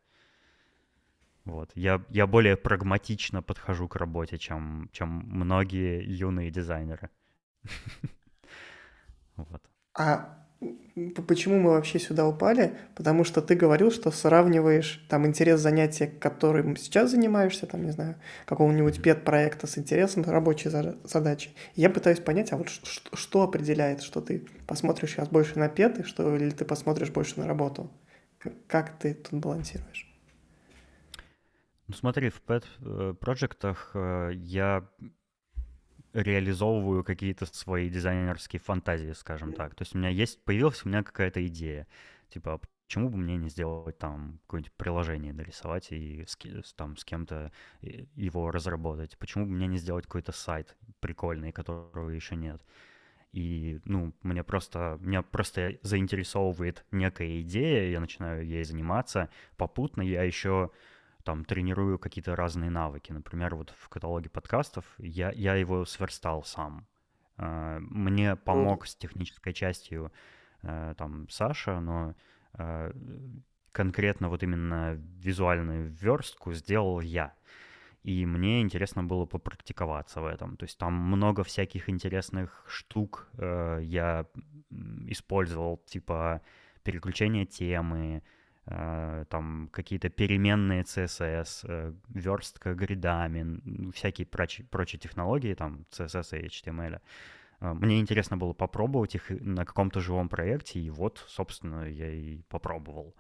Вот. 1.46 1.72
Я, 1.74 2.00
я 2.10 2.28
более 2.28 2.58
прагматично 2.58 3.42
подхожу 3.42 3.88
к 3.88 3.96
работе, 3.96 4.38
чем, 4.38 4.88
чем 4.92 5.10
многие 5.10 6.04
юные 6.04 6.52
дизайнеры. 6.52 7.10
Вот. 9.38 9.62
А 9.94 10.45
почему 11.28 11.60
мы 11.60 11.72
вообще 11.72 12.00
сюда 12.00 12.26
упали? 12.28 12.78
Потому 12.96 13.24
что 13.24 13.42
ты 13.42 13.56
говорил, 13.56 13.92
что 13.92 14.12
сравниваешь 14.12 15.06
там 15.10 15.28
интерес 15.28 15.60
занятия, 15.60 16.08
которым 16.08 16.78
сейчас 16.78 17.12
занимаешься, 17.12 17.66
там, 17.66 17.84
не 17.84 17.92
знаю, 17.92 18.16
какого-нибудь 18.46 19.02
пет-проекта 19.02 19.68
с 19.68 19.78
интересом 19.78 20.24
рабочей 20.24 20.70
задачи. 20.70 21.52
Я 21.76 21.90
пытаюсь 21.90 22.20
понять, 22.20 22.52
а 22.54 22.58
вот 22.58 22.70
что, 22.70 23.16
что 23.16 23.42
определяет, 23.44 24.02
что 24.02 24.22
ты 24.22 24.46
посмотришь 24.68 25.12
сейчас 25.12 25.28
больше 25.30 25.60
на 25.60 25.68
петы, 25.68 26.04
что 26.04 26.36
или 26.36 26.50
ты 26.50 26.66
посмотришь 26.66 27.12
больше 27.12 27.40
на 27.40 27.48
работу? 27.48 27.92
Как 28.68 28.98
ты 28.98 29.14
тут 29.14 29.40
балансируешь? 29.40 30.12
Ну 31.88 31.94
смотри, 31.94 32.30
в 32.30 32.42
пэт-проектах 32.42 33.92
э, 33.94 34.32
я 34.34 34.88
реализовываю 36.16 37.04
какие-то 37.04 37.46
свои 37.46 37.90
дизайнерские 37.90 38.60
фантазии, 38.60 39.12
скажем 39.12 39.54
так. 39.54 39.76
То 39.76 39.84
есть 39.84 39.94
у 39.96 39.98
меня 39.98 40.10
есть, 40.10 40.44
появилась 40.44 40.86
у 40.86 40.90
меня 40.90 41.04
какая-то 41.04 41.46
идея. 41.48 41.88
Типа, 42.30 42.62
почему 42.88 43.10
бы 43.10 43.18
мне 43.18 43.36
не 43.36 43.50
сделать 43.50 43.98
там 43.98 44.40
какое-нибудь 44.44 44.74
приложение 44.74 45.34
нарисовать 45.34 45.92
и 45.92 46.24
с, 46.26 46.74
там 46.74 46.96
с 46.98 47.04
кем-то 47.04 47.52
его 47.82 48.50
разработать? 48.50 49.18
Почему 49.18 49.46
бы 49.46 49.52
мне 49.52 49.68
не 49.68 49.78
сделать 49.78 50.06
какой-то 50.06 50.32
сайт 50.32 50.76
прикольный, 51.02 51.52
которого 51.52 52.10
еще 52.10 52.36
нет? 52.36 52.62
И, 53.34 53.82
ну, 53.84 54.14
мне 54.24 54.46
просто, 54.46 54.98
меня 55.02 55.22
просто 55.22 55.78
заинтересовывает 55.82 56.86
некая 56.92 57.42
идея, 57.42 57.90
я 57.90 58.00
начинаю 58.00 58.46
ей 58.46 58.64
заниматься. 58.64 59.30
Попутно 59.58 60.02
я 60.02 60.24
еще 60.24 60.72
там 61.26 61.44
тренирую 61.44 62.00
какие-то 62.00 62.36
разные 62.36 62.70
навыки. 62.70 63.12
Например, 63.12 63.56
вот 63.56 63.74
в 63.78 63.90
каталоге 63.90 64.30
подкастов 64.30 64.86
я, 65.00 65.32
я 65.32 65.56
его 65.56 65.86
сверстал 65.86 66.44
сам. 66.44 66.88
А, 67.38 67.80
мне 67.80 68.36
помог 68.36 68.86
с 68.86 68.96
технической 68.96 69.52
частью 69.54 70.14
э, 70.62 70.94
там 70.98 71.28
Саша, 71.30 71.80
но 71.80 72.16
э, 72.54 72.94
конкретно 73.72 74.30
вот 74.30 74.44
именно 74.44 74.94
визуальную 74.94 75.90
верстку 75.90 76.54
сделал 76.54 77.02
я. 77.02 77.34
И 78.04 78.26
мне 78.28 78.62
интересно 78.62 79.04
было 79.04 79.26
попрактиковаться 79.26 80.22
в 80.22 80.28
этом. 80.28 80.58
То 80.58 80.66
есть 80.66 80.78
там 80.78 80.94
много 80.94 81.44
всяких 81.44 81.90
интересных 81.90 82.64
штук 82.68 83.28
э, 83.34 83.80
я 83.82 84.28
использовал, 85.08 85.78
типа 85.88 86.42
переключение 86.84 87.48
темы, 87.48 88.22
Э, 88.22 88.35
там 88.66 89.70
какие-то 89.72 90.10
переменные 90.10 90.82
CSS, 90.82 91.66
э, 91.68 91.94
верстка 92.10 92.74
гридами, 92.74 93.92
всякие 93.92 94.26
прочие, 94.26 94.66
прочие 94.66 95.00
технологии, 95.00 95.54
там 95.54 95.86
CSS 95.92 96.40
и 96.40 96.48
HTML. 96.48 97.00
Э, 97.60 97.74
мне 97.74 98.00
интересно 98.00 98.38
было 98.38 98.54
попробовать 98.54 99.14
их 99.16 99.30
на 99.30 99.66
каком-то 99.66 100.00
живом 100.00 100.30
проекте, 100.30 100.80
и 100.80 100.90
вот, 100.90 101.24
собственно, 101.28 101.88
я 101.88 102.10
и 102.10 102.42
попробовал. 102.50 103.16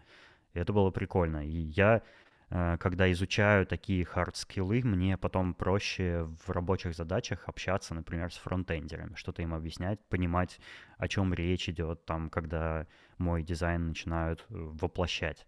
И 0.53 0.60
это 0.60 0.73
было 0.73 0.89
прикольно. 0.89 1.45
И 1.45 1.58
я, 1.58 2.01
когда 2.49 3.12
изучаю 3.12 3.65
такие 3.65 4.05
hard 4.05 4.33
skill 4.33 4.68
ы, 4.68 4.81
мне 4.84 5.17
потом 5.17 5.53
проще 5.53 6.29
в 6.45 6.49
рабочих 6.49 6.95
задачах 6.95 7.43
общаться, 7.49 7.93
например, 7.93 8.31
с 8.31 8.38
фронтендерами, 8.38 9.15
что-то 9.15 9.41
им 9.41 9.53
объяснять, 9.53 9.99
понимать, 10.08 10.60
о 10.97 11.08
чем 11.08 11.34
речь 11.34 11.67
идет, 11.67 12.05
там, 12.05 12.29
когда 12.29 12.88
мой 13.17 13.43
дизайн 13.43 13.88
начинают 13.88 14.45
э, 14.49 14.54
воплощать. 14.54 15.47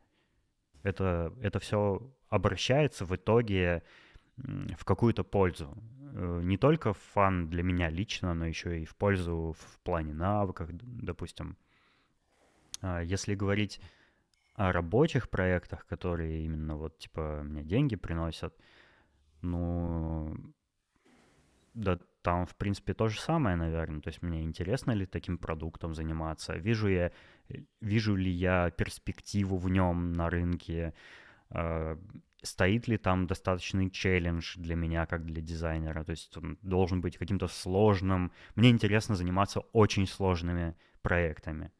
Это, 0.84 1.34
это 1.42 1.60
все 1.60 2.14
обращается 2.30 3.06
в 3.06 3.16
итоге 3.16 3.84
в 4.38 4.86
какую-то 4.86 5.24
пользу. 5.24 5.78
Э, 6.14 6.42
не 6.44 6.58
только 6.58 6.94
fun 6.94 7.50
для 7.50 7.64
меня 7.64 7.90
лично, 7.90 8.34
но 8.34 8.46
еще 8.46 8.82
и 8.82 8.86
в 8.86 8.96
пользу 8.96 9.56
в 9.58 9.80
плане 9.80 10.14
навыков, 10.14 10.70
допустим. 10.72 11.58
А 12.82 13.02
если 13.02 13.36
говорить 13.36 13.82
о 14.56 14.72
рабочих 14.72 15.30
проектах, 15.30 15.86
которые 15.86 16.46
именно 16.46 16.76
вот 16.76 16.98
типа 16.98 17.42
мне 17.44 17.64
деньги 17.64 17.96
приносят, 17.96 18.56
ну, 19.42 20.36
да 21.74 22.00
там, 22.28 22.46
в 22.46 22.56
принципе, 22.56 22.94
то 22.94 23.08
же 23.08 23.22
самое, 23.22 23.56
наверное. 23.56 24.02
То 24.02 24.10
есть 24.10 24.22
мне 24.22 24.44
интересно 24.44 24.92
ли 24.92 25.06
таким 25.06 25.38
продуктом 25.38 25.94
заниматься, 25.94 26.58
вижу, 26.58 26.90
я, 26.90 27.12
вижу 27.80 28.16
ли 28.18 28.30
я 28.30 28.70
перспективу 28.72 29.58
в 29.58 29.70
нем 29.70 30.12
на 30.12 30.30
рынке, 30.30 30.94
э, 31.52 31.98
стоит 32.44 32.90
ли 32.90 32.98
там 32.98 33.28
достаточный 33.28 33.90
челлендж 33.90 34.58
для 34.58 34.76
меня, 34.76 35.06
как 35.06 35.26
для 35.26 35.42
дизайнера. 35.42 36.04
То 36.04 36.12
есть 36.12 36.36
он 36.38 36.58
должен 36.62 37.00
быть 37.00 37.18
каким-то 37.18 37.48
сложным. 37.48 38.34
Мне 38.56 38.72
интересно 38.72 39.16
заниматься 39.16 39.62
очень 39.72 40.06
сложными 40.06 40.76
проектами. 41.02 41.72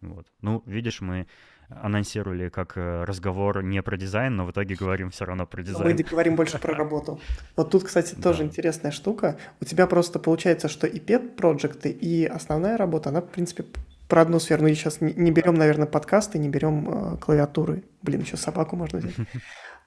Вот. 0.00 0.32
Ну, 0.40 0.62
видишь, 0.66 1.00
мы 1.00 1.26
анонсировали 1.70 2.48
как 2.48 2.76
э, 2.76 3.04
разговор 3.04 3.62
не 3.62 3.82
про 3.82 3.96
дизайн, 3.96 4.36
но 4.36 4.44
в 4.44 4.50
итоге 4.50 4.74
говорим 4.74 5.10
все 5.10 5.24
равно 5.24 5.46
про 5.46 5.62
дизайн. 5.62 5.96
Мы 5.96 6.02
говорим 6.02 6.36
больше 6.36 6.58
про 6.58 6.74
работу. 6.74 7.20
Вот 7.56 7.70
тут, 7.70 7.84
кстати, 7.84 8.14
тоже 8.14 8.38
да. 8.40 8.44
интересная 8.44 8.90
штука. 8.90 9.36
У 9.60 9.64
тебя 9.64 9.86
просто 9.86 10.18
получается, 10.18 10.68
что 10.68 10.86
и 10.86 10.98
pet 10.98 11.36
проекты 11.36 11.90
и 11.90 12.24
основная 12.24 12.76
работа, 12.76 13.10
она, 13.10 13.20
в 13.20 13.28
принципе, 13.28 13.64
про 14.08 14.22
одну 14.22 14.40
сферу. 14.40 14.62
Ну, 14.62 14.68
и 14.68 14.74
сейчас 14.74 15.00
не, 15.00 15.30
берем, 15.30 15.54
наверное, 15.54 15.86
подкасты, 15.86 16.38
не 16.38 16.48
берем 16.48 17.14
э, 17.14 17.16
клавиатуры. 17.18 17.84
Блин, 18.02 18.20
еще 18.20 18.36
собаку 18.36 18.76
можно 18.76 18.98
взять. 18.98 19.14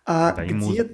А 0.06 0.34
да, 0.34 0.46
где... 0.46 0.92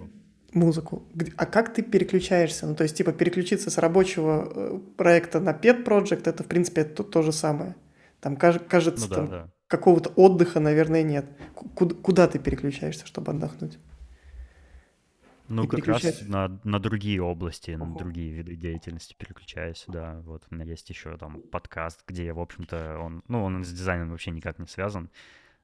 музыку. 0.54 1.02
А 1.36 1.48
как 1.48 1.74
ты 1.74 1.82
переключаешься? 1.82 2.68
Ну, 2.68 2.76
то 2.76 2.84
есть, 2.84 2.96
типа, 2.96 3.12
переключиться 3.12 3.72
с 3.72 3.80
рабочего 3.80 4.52
э, 4.56 4.80
проекта 4.98 5.40
на 5.40 5.50
pet 5.50 5.84
project, 5.84 6.30
это, 6.30 6.44
в 6.44 6.46
принципе, 6.46 6.84
то, 6.84 7.02
то 7.02 7.24
же 7.24 7.32
самое. 7.32 7.76
Там, 8.20 8.36
кажется, 8.36 9.08
ну, 9.08 9.10
да, 9.10 9.16
там, 9.16 9.28
да. 9.30 9.50
Какого-то 9.70 10.10
отдыха, 10.16 10.60
наверное, 10.60 11.04
нет. 11.04 11.26
Куда, 11.54 11.96
куда 11.96 12.28
ты 12.28 12.40
переключаешься, 12.40 13.06
чтобы 13.06 13.32
отдохнуть? 13.32 13.78
Ну, 15.48 15.68
как 15.68 15.88
раз 15.88 16.22
на, 16.28 16.60
на 16.64 16.80
другие 16.80 17.22
области, 17.22 17.72
на 17.72 17.96
другие 17.96 18.32
виды 18.32 18.56
деятельности 18.56 19.16
переключаюсь, 19.18 19.86
да. 19.88 20.22
Вот 20.26 20.44
у 20.50 20.56
меня 20.56 20.66
есть 20.66 20.90
еще 20.90 21.18
там 21.18 21.42
подкаст, 21.42 22.04
где 22.08 22.26
я, 22.26 22.34
в 22.34 22.40
общем-то, 22.40 23.00
он, 23.00 23.24
ну, 23.28 23.44
он 23.44 23.64
с 23.64 23.72
дизайном 23.72 24.10
вообще 24.10 24.32
никак 24.32 24.60
не 24.60 24.68
связан. 24.68 25.10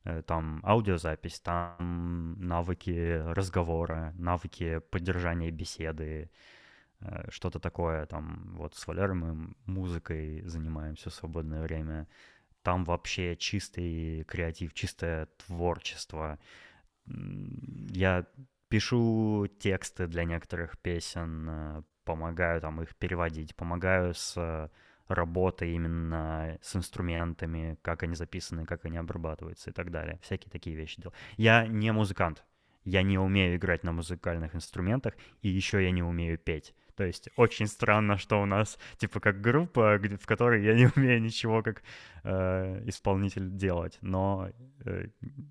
Э, 0.03 0.21
там 0.21 0.61
аудиозапись, 0.63 1.39
там 1.39 2.35
навыки 2.39 3.21
разговора, 3.33 4.13
навыки 4.17 4.81
поддержания 4.91 5.51
беседы, 5.51 6.31
э, 7.01 7.29
что-то 7.29 7.59
такое. 7.59 8.05
Там 8.05 8.55
вот 8.57 8.75
с 8.75 8.87
Валерой 8.87 9.15
мы 9.15 9.55
музыкой 9.65 10.41
занимаемся 10.45 11.09
в 11.09 11.13
свободное 11.13 11.61
время. 11.61 12.07
Там 12.65 12.83
вообще 12.83 13.35
чистый 13.35 14.23
креатив, 14.23 14.73
чистое 14.73 15.27
творчество. 15.45 16.39
Я 17.05 18.25
пишу 18.69 19.47
тексты 19.59 20.07
для 20.07 20.23
некоторых 20.23 20.79
песен, 20.79 21.47
э, 21.47 21.83
помогаю 22.05 22.59
там 22.61 22.81
их 22.81 22.95
переводить, 22.95 23.55
помогаю 23.55 24.15
с 24.15 24.71
работой 25.07 25.73
именно 25.73 26.57
с 26.63 26.75
инструментами, 26.75 27.77
как 27.83 28.01
они 28.01 28.15
записаны, 28.15 28.65
как 28.65 28.85
они 28.85 28.97
обрабатываются 28.97 29.69
и 29.69 29.73
так 29.73 29.91
далее. 29.91 30.17
Всякие 30.23 30.49
такие 30.49 30.75
вещи 30.75 30.99
делаю. 30.99 31.15
Я 31.37 31.67
не 31.67 31.91
музыкант, 31.91 32.43
я 32.83 33.03
не 33.03 33.19
умею 33.19 33.57
играть 33.57 33.83
на 33.83 33.91
музыкальных 33.91 34.55
инструментах, 34.55 35.13
и 35.43 35.49
еще 35.49 35.83
я 35.83 35.91
не 35.91 36.01
умею 36.01 36.39
петь. 36.39 36.73
То 36.95 37.03
есть 37.03 37.29
очень 37.35 37.67
странно, 37.67 38.17
что 38.17 38.41
у 38.41 38.45
нас 38.45 38.77
типа 38.97 39.19
как 39.19 39.41
группа, 39.41 39.97
в 39.97 40.25
которой 40.25 40.63
я 40.63 40.73
не 40.73 40.87
умею 40.95 41.21
ничего 41.21 41.61
как 41.61 41.83
э, 42.23 42.83
исполнитель 42.87 43.49
делать, 43.49 43.97
но 44.01 44.49
э, 44.85 45.07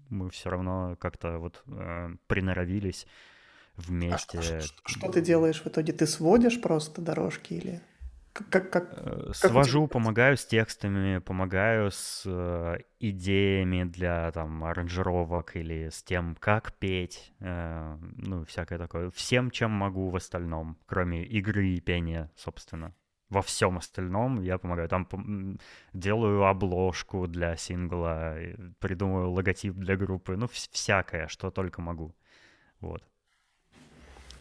мы 0.08 0.30
все 0.30 0.50
равно 0.50 0.96
как-то 0.98 1.38
вот 1.38 1.62
э, 1.66 2.14
приноровились 2.26 3.06
вместе. 3.76 4.38
А 4.38 4.42
что, 4.42 4.60
что, 4.60 4.82
что 4.86 5.12
ты 5.12 5.20
делаешь 5.20 5.62
в 5.62 5.66
итоге? 5.66 5.92
Ты 5.92 6.06
сводишь 6.06 6.60
просто 6.60 7.02
дорожки 7.02 7.54
или? 7.54 7.80
Как, 8.34 8.68
как, 8.68 8.88
э, 8.96 9.30
Свожу, 9.32 9.84
как 9.84 9.92
помогаю 9.92 10.36
с 10.36 10.44
текстами, 10.44 11.18
помогаю 11.18 11.92
с 11.92 12.24
э, 12.26 12.78
идеями 12.98 13.84
для 13.84 14.32
там 14.32 14.64
аранжировок 14.64 15.54
или 15.54 15.88
с 15.88 16.02
тем, 16.02 16.36
как 16.40 16.72
петь, 16.74 17.32
э, 17.38 17.96
ну, 18.16 18.44
всякое 18.44 18.78
такое. 18.78 19.10
Всем, 19.10 19.52
чем 19.52 19.70
могу 19.70 20.10
в 20.10 20.16
остальном, 20.16 20.76
кроме 20.86 21.24
игры 21.24 21.68
и 21.68 21.80
пения, 21.80 22.28
собственно. 22.34 22.92
Во 23.28 23.40
всем 23.40 23.78
остальном 23.78 24.42
я 24.42 24.58
помогаю. 24.58 24.88
Там 24.88 25.58
делаю 25.92 26.44
обложку 26.44 27.28
для 27.28 27.56
сингла, 27.56 28.36
придумываю 28.80 29.30
логотип 29.30 29.74
для 29.74 29.96
группы, 29.96 30.36
ну, 30.36 30.48
всякое, 30.48 31.28
что 31.28 31.52
только 31.52 31.80
могу. 31.80 32.16
Вот. 32.80 33.04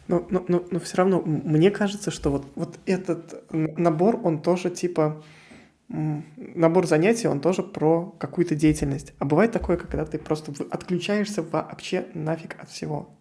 Но, 0.08 0.26
но, 0.30 0.44
но, 0.48 0.66
но 0.70 0.80
все 0.80 0.98
равно 0.98 1.22
мне 1.22 1.72
кажется, 1.72 2.12
что 2.12 2.30
вот, 2.30 2.46
вот 2.56 2.80
этот 2.86 3.46
набор, 3.52 4.20
он 4.24 4.42
тоже 4.42 4.70
типа 4.70 5.24
набор 5.88 6.88
занятий, 6.88 7.28
он 7.28 7.40
тоже 7.40 7.64
про 7.64 8.12
какую-то 8.20 8.56
деятельность. 8.56 9.14
А 9.20 9.26
бывает 9.26 9.52
такое, 9.52 9.78
когда 9.78 10.06
ты 10.06 10.18
просто 10.18 10.52
отключаешься 10.72 11.42
вообще 11.42 12.08
нафиг 12.14 12.62
от 12.62 12.70
всего. 12.70 13.18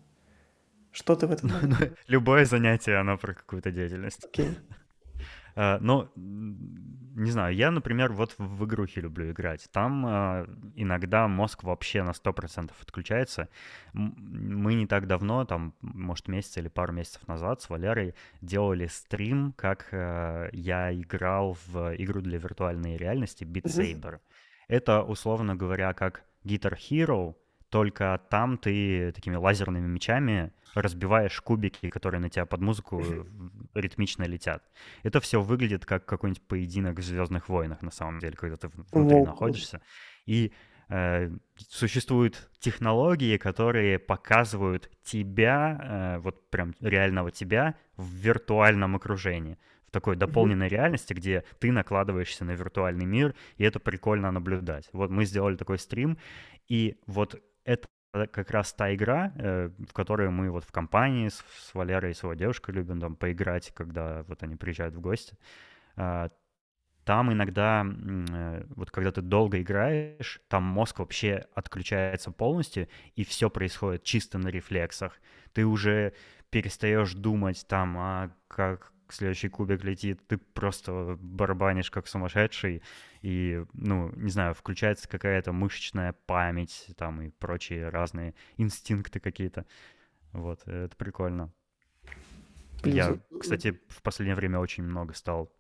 Что 0.91 1.14
ты 1.14 1.26
в 1.26 1.30
этом? 1.30 1.53
Ну, 1.62 1.76
любое 2.07 2.45
занятие, 2.45 2.97
оно 2.97 3.16
про 3.16 3.35
какую-то 3.35 3.70
деятельность. 3.70 4.26
Okay. 4.33 4.55
Uh, 5.55 5.78
но 5.80 6.11
не 7.14 7.30
знаю, 7.30 7.55
я, 7.55 7.70
например, 7.70 8.12
вот 8.12 8.34
в 8.38 8.64
игрухи 8.64 9.00
люблю 9.00 9.30
играть. 9.30 9.68
Там 9.70 10.07
э, 10.07 10.46
иногда 10.76 11.28
мозг 11.28 11.62
вообще 11.62 12.03
на 12.03 12.11
100% 12.11 12.72
отключается. 12.80 13.48
Мы 13.92 14.74
не 14.74 14.86
так 14.86 15.07
давно, 15.07 15.44
там, 15.44 15.74
может, 15.82 16.28
месяц 16.28 16.57
или 16.57 16.68
пару 16.68 16.92
месяцев 16.92 17.26
назад 17.28 17.61
с 17.61 17.68
Валерой 17.68 18.14
делали 18.40 18.86
стрим, 18.86 19.53
как 19.53 19.88
э, 19.92 20.48
я 20.53 20.92
играл 20.94 21.57
в 21.66 21.94
игру 21.98 22.20
для 22.20 22.38
виртуальной 22.38 22.96
реальности 22.96 23.44
Beat 23.44 23.64
Saber. 23.64 24.20
Это, 24.68 25.03
условно 25.03 25.55
говоря, 25.55 25.92
как 25.92 26.24
Guitar 26.44 26.76
Hero, 26.76 27.34
только 27.73 28.20
там 28.29 28.59
ты 28.59 29.12
такими 29.12 29.35
лазерными 29.35 29.89
мечами 29.89 30.53
разбиваешь 30.75 31.41
кубики, 31.41 31.89
которые 31.89 32.20
на 32.20 32.29
тебя 32.29 32.45
под 32.45 32.61
музыку 32.61 33.03
ритмично 33.73 34.25
летят. 34.25 34.62
Это 35.03 35.20
все 35.20 35.41
выглядит 35.41 35.87
как 35.87 36.05
какой-нибудь 36.05 36.43
поединок 36.43 36.99
в 36.99 37.03
Звездных 37.03 37.49
войнах, 37.49 37.81
на 37.81 37.91
самом 37.91 38.18
деле, 38.18 38.37
когда 38.37 38.59
ты 38.59 38.68
внутри 38.68 39.01
ну, 39.01 39.25
находишься. 39.25 39.81
И 40.27 40.53
э, 40.91 41.31
существуют 41.57 42.51
технологии, 42.59 43.39
которые 43.39 43.99
показывают 43.99 44.91
тебя, 45.03 45.81
э, 45.83 46.18
вот 46.18 46.51
прям 46.51 46.75
реального 46.81 47.31
тебя, 47.31 47.75
в 47.97 48.07
виртуальном 48.07 48.97
окружении 48.97 49.57
в 49.87 49.91
такой 49.91 50.16
дополненной 50.16 50.66
mm-hmm. 50.66 50.70
реальности, 50.70 51.14
где 51.14 51.45
ты 51.59 51.73
накладываешься 51.73 52.45
на 52.45 52.53
виртуальный 52.53 53.07
мир, 53.07 53.35
и 53.57 53.64
это 53.64 53.81
прикольно 53.81 54.31
наблюдать. 54.31 54.91
Вот 54.93 55.11
мы 55.11 55.25
сделали 55.25 55.57
такой 55.57 55.79
стрим, 55.79 56.18
и 56.68 56.97
вот 57.07 57.41
это 57.65 57.89
как 58.13 58.51
раз 58.51 58.73
та 58.75 58.95
игра, 58.95 59.33
э, 59.37 59.71
в 59.89 59.93
которую 59.93 60.31
мы 60.33 60.51
вот 60.51 60.65
в 60.65 60.73
компании 60.73 61.29
с, 61.29 61.43
Валерой 61.73 62.11
и 62.11 62.15
с 62.15 62.23
его 62.23 62.35
девушкой 62.35 62.75
любим 62.75 63.01
там 63.01 63.17
поиграть, 63.17 63.73
когда 63.75 64.23
вот 64.25 64.43
они 64.43 64.57
приезжают 64.57 64.95
в 64.95 65.01
гости. 65.01 65.37
А, 65.97 66.31
там 67.05 67.33
иногда, 67.33 67.85
э, 67.85 68.65
вот 68.77 68.91
когда 68.91 69.11
ты 69.11 69.23
долго 69.23 69.61
играешь, 69.61 70.41
там 70.49 70.63
мозг 70.63 70.99
вообще 70.99 71.47
отключается 71.55 72.31
полностью, 72.31 72.89
и 73.17 73.25
все 73.25 73.51
происходит 73.51 74.05
чисто 74.05 74.39
на 74.39 74.49
рефлексах. 74.49 75.19
Ты 75.53 75.65
уже 75.65 76.13
перестаешь 76.51 77.15
думать 77.15 77.65
там, 77.67 77.97
а 77.99 78.31
как 78.47 78.93
следующий 79.09 79.49
кубик 79.49 79.85
летит, 79.85 80.21
ты 80.27 80.39
просто 80.39 81.17
барабанишь 81.21 81.91
как 81.91 82.07
сумасшедший, 82.07 82.83
и, 83.23 83.64
ну, 83.73 84.11
не 84.16 84.31
знаю, 84.31 84.53
включается 84.55 85.09
какая-то 85.09 85.53
мышечная 85.53 86.12
память 86.27 86.89
там 86.97 87.23
и 87.23 87.31
прочие 87.31 87.89
разные 87.89 88.35
инстинкты 88.57 89.20
какие-то. 89.20 89.64
Вот, 90.33 90.66
это 90.66 90.95
прикольно. 90.97 91.53
Я, 92.85 93.18
кстати, 93.41 93.81
в 93.89 94.03
последнее 94.03 94.35
время 94.35 94.59
очень 94.59 94.83
много 94.83 95.14
стал 95.14 95.53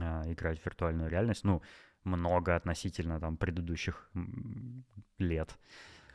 а, 0.00 0.24
играть 0.26 0.60
в 0.60 0.66
виртуальную 0.66 1.08
реальность. 1.08 1.44
Ну, 1.44 1.62
много 2.02 2.56
относительно 2.56 3.20
там 3.20 3.36
предыдущих 3.36 4.10
лет. 5.18 5.56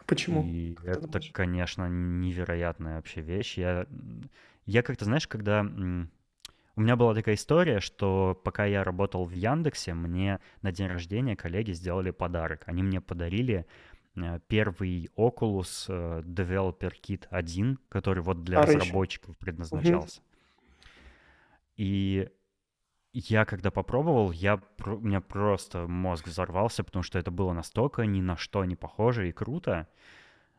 Почему? 0.06 0.44
И 0.44 0.74
как 0.76 1.04
это, 1.04 1.22
конечно, 1.32 1.88
невероятная 1.88 2.98
вообще 2.98 3.22
вещь. 3.22 3.58
Я, 3.58 3.88
я 4.66 4.84
как-то, 4.84 5.06
знаешь, 5.06 5.28
когда 5.28 5.66
у 6.78 6.82
меня 6.82 6.96
была 6.96 7.16
такая 7.16 7.36
история, 7.36 7.80
что 7.80 8.40
пока 8.44 8.66
я 8.66 8.84
работал 8.84 9.26
в 9.26 9.32
Яндексе, 9.32 9.96
мне 9.96 10.40
на 10.62 10.72
день 10.72 10.88
рождения 10.88 11.36
коллеги 11.36 11.72
сделали 11.72 12.12
подарок. 12.12 12.64
Они 12.68 12.84
мне 12.84 13.02
подарили 13.02 13.66
э, 14.16 14.40
первый 14.48 15.10
Oculus 15.18 15.86
э, 15.88 16.22
Developer 16.22 16.94
Kit 17.02 17.26
1, 17.32 17.80
который 17.90 18.22
вот 18.22 18.44
для 18.44 18.62
а 18.62 18.66
разработчиков 18.68 19.36
предназначался. 19.40 20.20
Угу. 20.20 20.28
И 21.78 22.30
я 23.12 23.46
когда 23.46 23.72
попробовал, 23.72 24.32
я, 24.32 24.62
у 24.86 25.00
меня 25.00 25.22
просто 25.22 25.88
мозг 25.88 26.28
взорвался, 26.28 26.84
потому 26.84 27.02
что 27.02 27.18
это 27.18 27.32
было 27.32 27.54
настолько 27.54 28.06
ни 28.06 28.22
на 28.22 28.38
что 28.38 28.64
не 28.66 28.76
похоже 28.76 29.30
и 29.30 29.32
круто. 29.32 29.88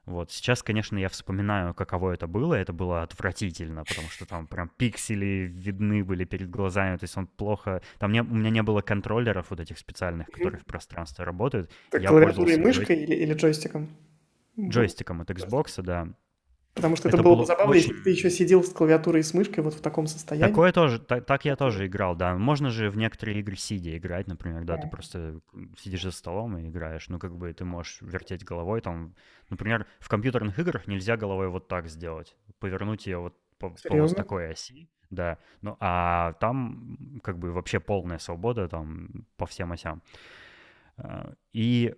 Вот. 0.08 0.32
Сейчас, 0.32 0.62
конечно, 0.62 0.96
я 0.96 1.08
вспоминаю, 1.08 1.74
каково 1.74 2.12
это 2.12 2.26
было. 2.26 2.54
Это 2.54 2.72
было 2.72 3.02
отвратительно, 3.02 3.84
потому 3.84 4.08
что 4.08 4.26
там 4.26 4.46
прям 4.46 4.70
пиксели 4.76 5.52
видны 5.54 6.02
были 6.02 6.24
перед 6.24 6.48
глазами. 6.48 6.96
То 6.96 7.04
есть 7.04 7.16
он 7.16 7.26
плохо... 7.26 7.82
Там 7.98 8.12
не... 8.12 8.22
у 8.22 8.34
меня 8.34 8.50
не 8.50 8.62
было 8.62 8.80
контроллеров 8.80 9.50
вот 9.50 9.60
этих 9.60 9.78
специальных, 9.78 10.28
которые 10.28 10.60
в 10.60 10.64
пространстве 10.64 11.24
работают. 11.24 11.70
Так 11.90 12.06
клавиатурой 12.06 12.54
и 12.54 12.58
мышкой 12.58 12.96
или, 12.96 13.14
или 13.14 13.34
джойстиком? 13.34 13.88
Джойстиком 14.58 15.20
от 15.20 15.30
Xbox, 15.30 15.82
да. 15.82 16.08
Потому 16.78 16.96
что 16.96 17.08
это, 17.08 17.18
это 17.18 17.24
было 17.24 17.36
бы 17.36 17.44
забавно, 17.44 17.72
очень... 17.72 17.90
если 17.90 18.02
ты 18.02 18.10
еще 18.10 18.30
сидел 18.30 18.62
с 18.62 18.72
клавиатурой 18.72 19.20
и 19.20 19.22
с 19.22 19.34
мышкой 19.34 19.62
вот 19.62 19.74
в 19.74 19.80
таком 19.80 20.06
состоянии. 20.06 20.48
Такое 20.48 20.72
тоже, 20.72 20.98
так, 20.98 21.24
так 21.24 21.44
я 21.44 21.56
тоже 21.56 21.86
играл, 21.86 22.16
да. 22.16 22.34
Можно 22.34 22.70
же 22.70 22.90
в 22.90 22.96
некоторые 22.96 23.40
игры 23.40 23.56
сидя 23.56 23.96
играть, 23.96 24.26
например, 24.26 24.64
да, 24.64 24.76
да, 24.76 24.82
ты 24.82 24.88
просто 24.88 25.40
сидишь 25.78 26.02
за 26.02 26.12
столом 26.12 26.56
и 26.58 26.68
играешь. 26.68 27.08
Ну, 27.08 27.18
как 27.18 27.36
бы 27.36 27.52
ты 27.52 27.64
можешь 27.64 27.98
вертеть 28.00 28.44
головой 28.44 28.80
там. 28.80 29.14
Например, 29.50 29.86
в 30.00 30.08
компьютерных 30.08 30.58
играх 30.58 30.86
нельзя 30.86 31.16
головой 31.16 31.48
вот 31.48 31.68
так 31.68 31.88
сделать. 31.88 32.36
Повернуть 32.58 33.06
ее 33.06 33.18
вот 33.18 33.34
по, 33.58 33.70
по 33.70 33.96
вот 33.96 34.16
такой 34.16 34.50
оси. 34.50 34.88
Да, 35.10 35.38
ну 35.62 35.76
а 35.80 36.34
там 36.34 37.20
как 37.22 37.38
бы 37.38 37.52
вообще 37.52 37.80
полная 37.80 38.18
свобода 38.18 38.68
там 38.68 39.26
по 39.36 39.46
всем 39.46 39.72
осям. 39.72 40.02
А, 40.98 41.32
и 41.52 41.94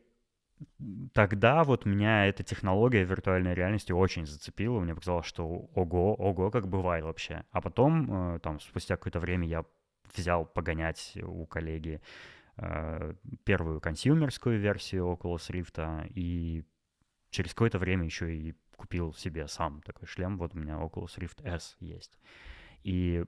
тогда 1.12 1.64
вот 1.64 1.86
меня 1.86 2.26
эта 2.26 2.42
технология 2.42 3.04
виртуальной 3.04 3.54
реальности 3.54 3.92
очень 3.92 4.26
зацепила. 4.26 4.80
Мне 4.80 4.94
показалось, 4.94 5.26
что 5.26 5.46
ого, 5.46 6.14
ого, 6.14 6.50
как 6.50 6.68
бывает 6.68 7.04
вообще. 7.04 7.44
А 7.50 7.60
потом, 7.60 8.34
э, 8.34 8.38
там, 8.40 8.60
спустя 8.60 8.96
какое-то 8.96 9.20
время 9.20 9.46
я 9.46 9.64
взял 10.14 10.44
погонять 10.44 11.16
у 11.22 11.46
коллеги 11.46 12.00
э, 12.56 13.14
первую 13.44 13.80
консюмерскую 13.80 14.58
версию 14.58 15.06
Oculus 15.06 15.50
Rift, 15.50 16.10
и 16.14 16.64
через 17.30 17.50
какое-то 17.50 17.78
время 17.78 18.04
еще 18.04 18.34
и 18.34 18.54
купил 18.76 19.12
себе 19.14 19.46
сам 19.48 19.82
такой 19.82 20.08
шлем. 20.08 20.38
Вот 20.38 20.54
у 20.54 20.58
меня 20.58 20.74
Oculus 20.74 21.18
Rift 21.18 21.44
S 21.44 21.76
есть. 21.80 22.18
И 22.82 23.24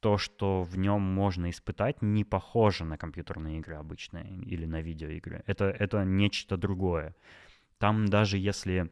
то, 0.00 0.18
что 0.18 0.62
в 0.62 0.78
нем 0.78 1.02
можно 1.02 1.50
испытать, 1.50 2.02
не 2.02 2.24
похоже 2.24 2.84
на 2.84 2.96
компьютерные 2.96 3.58
игры 3.58 3.76
обычные 3.76 4.38
или 4.44 4.66
на 4.66 4.80
видеоигры. 4.80 5.42
Это, 5.46 5.66
это 5.66 6.04
нечто 6.04 6.56
другое. 6.56 7.14
Там 7.78 8.06
даже 8.06 8.38
если 8.38 8.90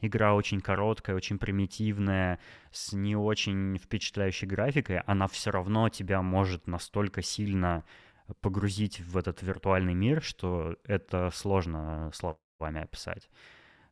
игра 0.00 0.34
очень 0.34 0.60
короткая, 0.60 1.16
очень 1.16 1.38
примитивная, 1.38 2.38
с 2.70 2.92
не 2.92 3.16
очень 3.16 3.78
впечатляющей 3.78 4.46
графикой, 4.46 5.00
она 5.00 5.28
все 5.28 5.50
равно 5.50 5.88
тебя 5.88 6.22
может 6.22 6.66
настолько 6.66 7.22
сильно 7.22 7.84
погрузить 8.40 9.00
в 9.00 9.16
этот 9.16 9.42
виртуальный 9.42 9.94
мир, 9.94 10.22
что 10.22 10.76
это 10.84 11.30
сложно 11.30 12.10
словами 12.14 12.82
описать. 12.82 13.28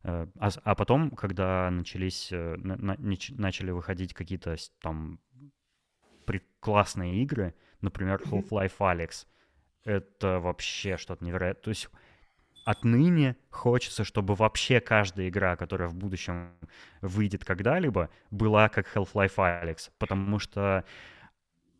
Э, 0.03 0.27
а, 0.37 0.49
а 0.63 0.75
потом, 0.75 1.11
когда 1.11 1.69
начались, 1.71 2.29
э, 2.31 2.55
на, 2.57 2.75
на, 2.77 2.97
начали 3.29 3.71
выходить 3.71 4.13
какие-то 4.13 4.55
там 4.81 5.19
классные 6.59 7.21
игры, 7.23 7.53
например, 7.81 8.21
Half-Life 8.25 8.77
Alyx, 8.79 9.25
это 9.83 10.39
вообще 10.39 10.97
что-то 10.97 11.23
невероятное. 11.25 11.63
То 11.63 11.69
есть 11.69 11.89
отныне 12.65 13.35
хочется, 13.49 14.03
чтобы 14.03 14.35
вообще 14.35 14.79
каждая 14.79 15.29
игра, 15.29 15.55
которая 15.55 15.89
в 15.89 15.95
будущем 15.95 16.51
выйдет 17.01 17.43
когда-либо, 17.45 18.09
была 18.31 18.69
как 18.69 18.87
Half-Life 18.95 19.35
Alyx, 19.35 19.91
потому 19.97 20.39
что 20.39 20.85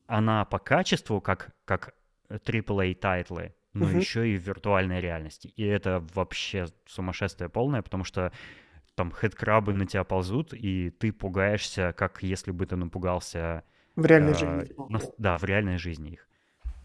она 0.07 0.45
по 0.45 0.59
качеству, 0.59 1.21
как, 1.21 1.55
как 1.65 1.95
AAA-title 2.29 3.31
ы, 3.31 3.53
но 3.73 3.85
угу. 3.85 3.97
еще 3.97 4.29
и 4.29 4.37
в 4.37 4.41
виртуальной 4.41 4.99
реальности. 4.99 5.47
И 5.55 5.63
это 5.63 6.05
вообще 6.13 6.67
сумасшествие 6.85 7.49
полное, 7.49 7.81
потому 7.81 8.03
что 8.03 8.31
там 8.95 9.11
хедкрабы 9.11 9.73
на 9.73 9.87
тебя 9.87 10.03
ползут, 10.03 10.53
и 10.53 10.91
ты 10.91 11.11
пугаешься, 11.11 11.93
как 11.97 12.21
если 12.21 12.51
бы 12.51 12.65
ты 12.65 12.75
напугался 12.75 13.63
в 13.95 14.05
реальной 14.05 14.33
э, 14.33 14.35
жизни. 14.35 14.75
Да, 15.17 15.37
в 15.37 15.43
реальной 15.43 15.77
жизни 15.77 16.11
их. 16.11 16.27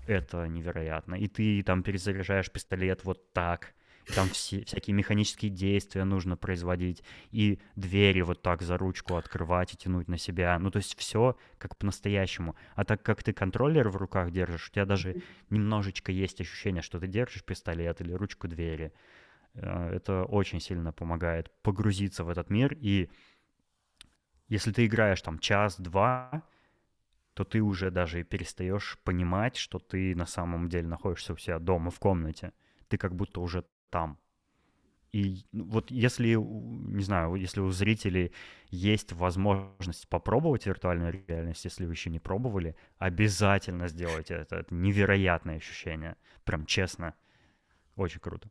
Это 0.07 0.47
невероятно. 0.47 1.15
И 1.15 1.29
ты 1.29 1.63
там 1.63 1.83
перезаряжаешь 1.83 2.51
пистолет 2.51 3.05
вот 3.05 3.33
так. 3.33 3.75
Там 4.15 4.31
все, 4.31 4.65
всякие 4.65 4.95
механические 4.95 5.51
действия 5.51 6.05
нужно 6.05 6.37
производить. 6.37 7.03
И 7.31 7.61
двери 7.77 8.23
вот 8.23 8.41
так 8.41 8.63
за 8.63 8.79
ручку 8.79 9.17
открывать 9.17 9.75
и 9.75 9.77
тянуть 9.77 10.09
на 10.09 10.17
себя. 10.17 10.59
Ну, 10.59 10.71
то 10.71 10.79
есть 10.79 10.99
все 10.99 11.37
как 11.59 11.77
по-настоящему. 11.77 12.57
А 12.75 12.85
так 12.85 13.03
как 13.03 13.23
ты 13.23 13.35
контроллер 13.35 13.91
в 13.91 13.97
руках 13.97 14.31
держишь, 14.31 14.69
у 14.69 14.73
тебя 14.73 14.87
даже 14.87 15.23
немножечко 15.51 16.11
есть 16.11 16.41
ощущение, 16.41 16.83
что 16.83 16.99
ты 16.99 17.07
держишь 17.07 17.45
пистолет 17.45 18.01
или 18.01 18.13
ручку 18.13 18.49
двери. 18.49 18.93
Э, 19.55 19.91
это 19.95 20.25
очень 20.25 20.61
сильно 20.61 20.93
помогает 20.93 21.51
погрузиться 21.63 22.25
в 22.25 22.31
этот 22.31 22.49
мир. 22.49 22.77
И 22.81 23.11
если 24.49 24.73
ты 24.73 24.87
играешь 24.87 25.21
там 25.21 25.39
час-два, 25.39 26.43
то 27.39 27.45
ты 27.45 27.61
уже 27.61 27.93
даже 27.93 28.25
перестаешь 28.25 28.99
понимать, 29.05 29.55
что 29.55 29.79
ты 29.79 30.17
на 30.17 30.27
самом 30.27 30.69
деле 30.69 30.89
находишься 30.89 31.35
у 31.35 31.37
себя 31.37 31.61
дома 31.61 31.93
в 31.93 32.01
комнате. 32.01 32.53
Ты 32.89 32.99
как 32.99 33.15
будто 33.15 33.41
уже 33.41 33.65
там. 33.91 34.19
И 35.13 35.45
ну, 35.53 35.65
вот 35.67 35.93
если, 35.93 36.35
не 36.35 37.05
знаю, 37.05 37.37
если 37.37 37.61
у 37.61 37.71
зрителей 37.71 38.33
есть 38.71 39.13
возможность 39.13 40.09
попробовать 40.09 40.67
виртуальную 40.67 41.25
реальность, 41.29 41.65
если 41.65 41.87
вы 41.87 41.93
еще 41.93 42.11
не 42.11 42.19
пробовали, 42.19 42.75
обязательно 42.99 43.87
сделайте 43.87 44.35
это. 44.35 44.57
Это 44.57 44.75
невероятное 44.75 45.59
ощущение. 45.59 46.17
Прям 46.43 46.67
честно. 46.67 47.15
Очень 47.95 48.19
круто. 48.19 48.51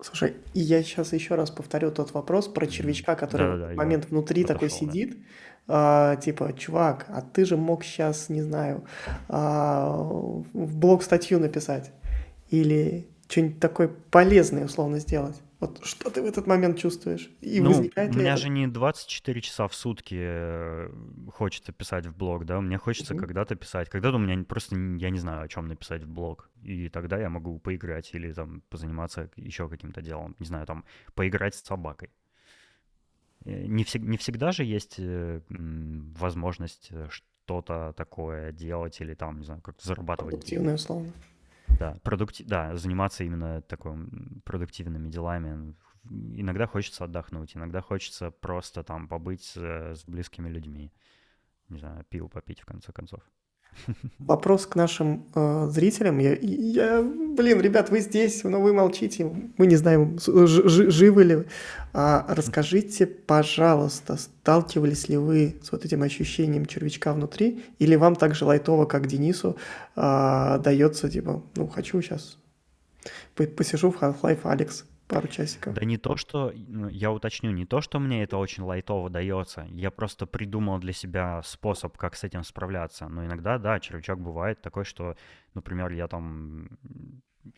Слушай, 0.00 0.34
и 0.54 0.58
я 0.58 0.82
сейчас 0.82 1.12
еще 1.12 1.36
раз 1.36 1.52
повторю 1.52 1.92
тот 1.92 2.12
вопрос 2.14 2.48
про 2.48 2.66
червячка, 2.66 3.14
который 3.14 3.60
да, 3.60 3.68
да, 3.68 3.72
в 3.74 3.76
момент 3.76 4.06
внутри 4.06 4.42
такой 4.42 4.70
сидит. 4.70 5.16
Да 5.16 5.24
а, 5.68 6.16
типа, 6.16 6.52
чувак, 6.52 7.06
а 7.08 7.22
ты 7.22 7.44
же 7.44 7.56
мог 7.56 7.84
сейчас, 7.84 8.28
не 8.28 8.42
знаю, 8.42 8.84
а, 9.28 9.96
в 10.52 10.76
блог 10.76 11.02
статью 11.02 11.38
написать 11.38 11.92
или 12.50 13.06
что-нибудь 13.28 13.60
такое 13.60 13.88
полезное 14.10 14.64
условно 14.64 14.98
сделать. 14.98 15.40
Вот 15.62 15.78
что 15.84 16.10
ты 16.10 16.20
в 16.20 16.26
этот 16.26 16.48
момент 16.48 16.76
чувствуешь? 16.76 17.30
И 17.40 17.60
ну, 17.60 17.68
возникает 17.68 18.16
у 18.16 18.18
меня 18.18 18.32
это? 18.32 18.42
же 18.42 18.48
не 18.48 18.66
24 18.66 19.40
часа 19.40 19.68
в 19.68 19.74
сутки 19.74 20.16
э, 20.18 20.90
хочется 21.32 21.72
писать 21.72 22.04
в 22.06 22.16
блог, 22.16 22.44
да, 22.44 22.60
мне 22.60 22.78
хочется 22.78 23.14
mm-hmm. 23.14 23.18
когда-то 23.18 23.54
писать. 23.54 23.88
Когда-то 23.88 24.16
у 24.16 24.18
меня 24.18 24.42
просто, 24.44 24.74
я 24.74 25.10
не 25.10 25.20
знаю, 25.20 25.44
о 25.44 25.48
чем 25.48 25.68
написать 25.68 26.02
в 26.02 26.08
блог. 26.08 26.50
И 26.64 26.88
тогда 26.88 27.16
я 27.16 27.30
могу 27.30 27.60
поиграть 27.60 28.10
или 28.12 28.32
там 28.32 28.62
позаниматься 28.70 29.30
еще 29.36 29.68
каким-то 29.68 30.02
делом. 30.02 30.34
Не 30.40 30.46
знаю, 30.46 30.66
там 30.66 30.84
поиграть 31.14 31.54
с 31.54 31.62
собакой. 31.62 32.10
Э, 33.44 33.66
не, 33.66 33.84
всег, 33.84 34.02
не 34.02 34.16
всегда 34.16 34.52
же 34.52 34.64
есть 34.64 34.96
э, 34.98 35.40
возможность 35.48 36.88
э, 36.90 37.08
что-то 37.10 37.92
такое 37.96 38.52
делать 38.52 39.00
или 39.00 39.14
там, 39.14 39.38
не 39.38 39.44
знаю, 39.44 39.60
как 39.60 39.80
зарабатывать. 39.80 40.32
Продуктивное, 40.34 40.74
условно. 40.74 41.12
Да, 41.78 41.98
продукти... 42.02 42.42
да, 42.42 42.76
заниматься 42.76 43.24
именно 43.24 43.62
такой 43.62 43.96
продуктивными 44.44 45.08
делами. 45.08 45.74
Иногда 46.04 46.66
хочется 46.66 47.04
отдохнуть, 47.04 47.56
иногда 47.56 47.80
хочется 47.80 48.30
просто 48.30 48.82
там 48.82 49.08
побыть 49.08 49.44
с, 49.44 49.56
с 49.56 50.04
близкими 50.04 50.48
людьми. 50.48 50.92
Не 51.68 51.78
знаю, 51.78 52.04
пиво 52.08 52.28
попить 52.28 52.60
в 52.60 52.66
конце 52.66 52.92
концов. 52.92 53.22
Вопрос 54.18 54.66
к 54.66 54.76
нашим 54.76 55.24
э, 55.34 55.68
зрителям. 55.70 56.18
Я, 56.18 56.36
я, 56.40 57.02
блин, 57.02 57.60
ребят, 57.60 57.90
вы 57.90 58.00
здесь, 58.00 58.44
но 58.44 58.60
вы 58.60 58.72
молчите. 58.72 59.30
Мы 59.56 59.66
не 59.66 59.76
знаем, 59.76 60.18
ж, 60.18 60.90
живы 60.90 61.24
ли 61.24 61.34
вы. 61.36 61.46
А, 61.92 62.24
расскажите, 62.28 63.06
пожалуйста, 63.06 64.16
сталкивались 64.16 65.08
ли 65.08 65.16
вы 65.16 65.56
с 65.62 65.72
вот 65.72 65.84
этим 65.84 66.02
ощущением 66.02 66.66
червячка 66.66 67.12
внутри, 67.12 67.64
или 67.78 67.96
вам 67.96 68.16
так 68.16 68.34
же 68.34 68.44
лайтово, 68.44 68.86
как 68.86 69.06
Денису, 69.06 69.56
э, 69.96 70.60
дается, 70.62 71.10
типа, 71.10 71.42
ну, 71.56 71.66
хочу 71.66 72.00
сейчас 72.02 72.38
посижу 73.34 73.90
в 73.90 74.00
Half-Life 74.00 74.40
Алекс 74.44 74.84
пару 75.12 75.28
часиков. 75.28 75.74
Да 75.74 75.84
не 75.84 75.98
то, 75.98 76.16
что, 76.16 76.52
ну, 76.54 76.88
я 76.88 77.10
уточню, 77.12 77.50
не 77.50 77.66
то, 77.66 77.80
что 77.80 77.98
мне 77.98 78.22
это 78.22 78.36
очень 78.36 78.62
лайтово 78.62 79.10
дается, 79.10 79.66
я 79.70 79.90
просто 79.90 80.26
придумал 80.26 80.78
для 80.78 80.92
себя 80.92 81.42
способ, 81.44 81.96
как 81.96 82.16
с 82.16 82.24
этим 82.24 82.44
справляться. 82.44 83.08
Но 83.08 83.24
иногда, 83.24 83.58
да, 83.58 83.80
червячок 83.80 84.20
бывает 84.20 84.62
такой, 84.62 84.84
что, 84.84 85.16
например, 85.54 85.92
я 85.92 86.08
там 86.08 86.68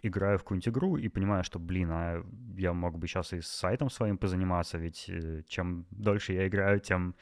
играю 0.03 0.39
в 0.39 0.43
какую-нибудь 0.43 0.69
игру 0.69 0.97
и 0.97 1.09
понимаю, 1.09 1.45
что, 1.45 1.59
блин, 1.59 1.91
а 1.91 2.25
я 2.57 2.73
мог 2.73 2.99
бы 2.99 3.07
сейчас 3.07 3.33
и 3.33 3.41
с 3.41 3.49
сайтом 3.49 3.91
своим 3.91 4.19
позаниматься, 4.19 4.79
ведь 4.79 5.09
э, 5.09 5.43
чем 5.47 5.87
дольше 5.91 6.33
я 6.33 6.47
играю, 6.47 6.81
тем 6.81 7.15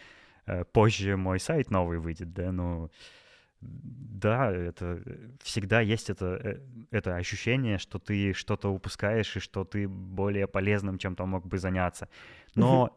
э, 0.47 0.65
позже 0.65 1.17
мой 1.17 1.41
сайт 1.41 1.71
новый 1.71 1.99
выйдет, 1.99 2.33
да, 2.33 2.53
ну... 2.53 2.91
Да, 3.63 4.53
это 4.53 5.03
всегда 5.43 5.81
есть 5.81 6.11
это, 6.11 6.41
э, 6.45 6.61
это 6.91 7.17
ощущение, 7.17 7.79
что 7.79 7.99
ты 7.99 8.33
что-то 8.33 8.69
упускаешь 8.69 9.37
и 9.37 9.41
что 9.41 9.65
ты 9.65 9.89
более 9.89 10.47
полезным 10.47 10.99
чем-то 10.99 11.27
мог 11.27 11.47
бы 11.47 11.59
заняться. 11.59 12.09
Но 12.55 12.97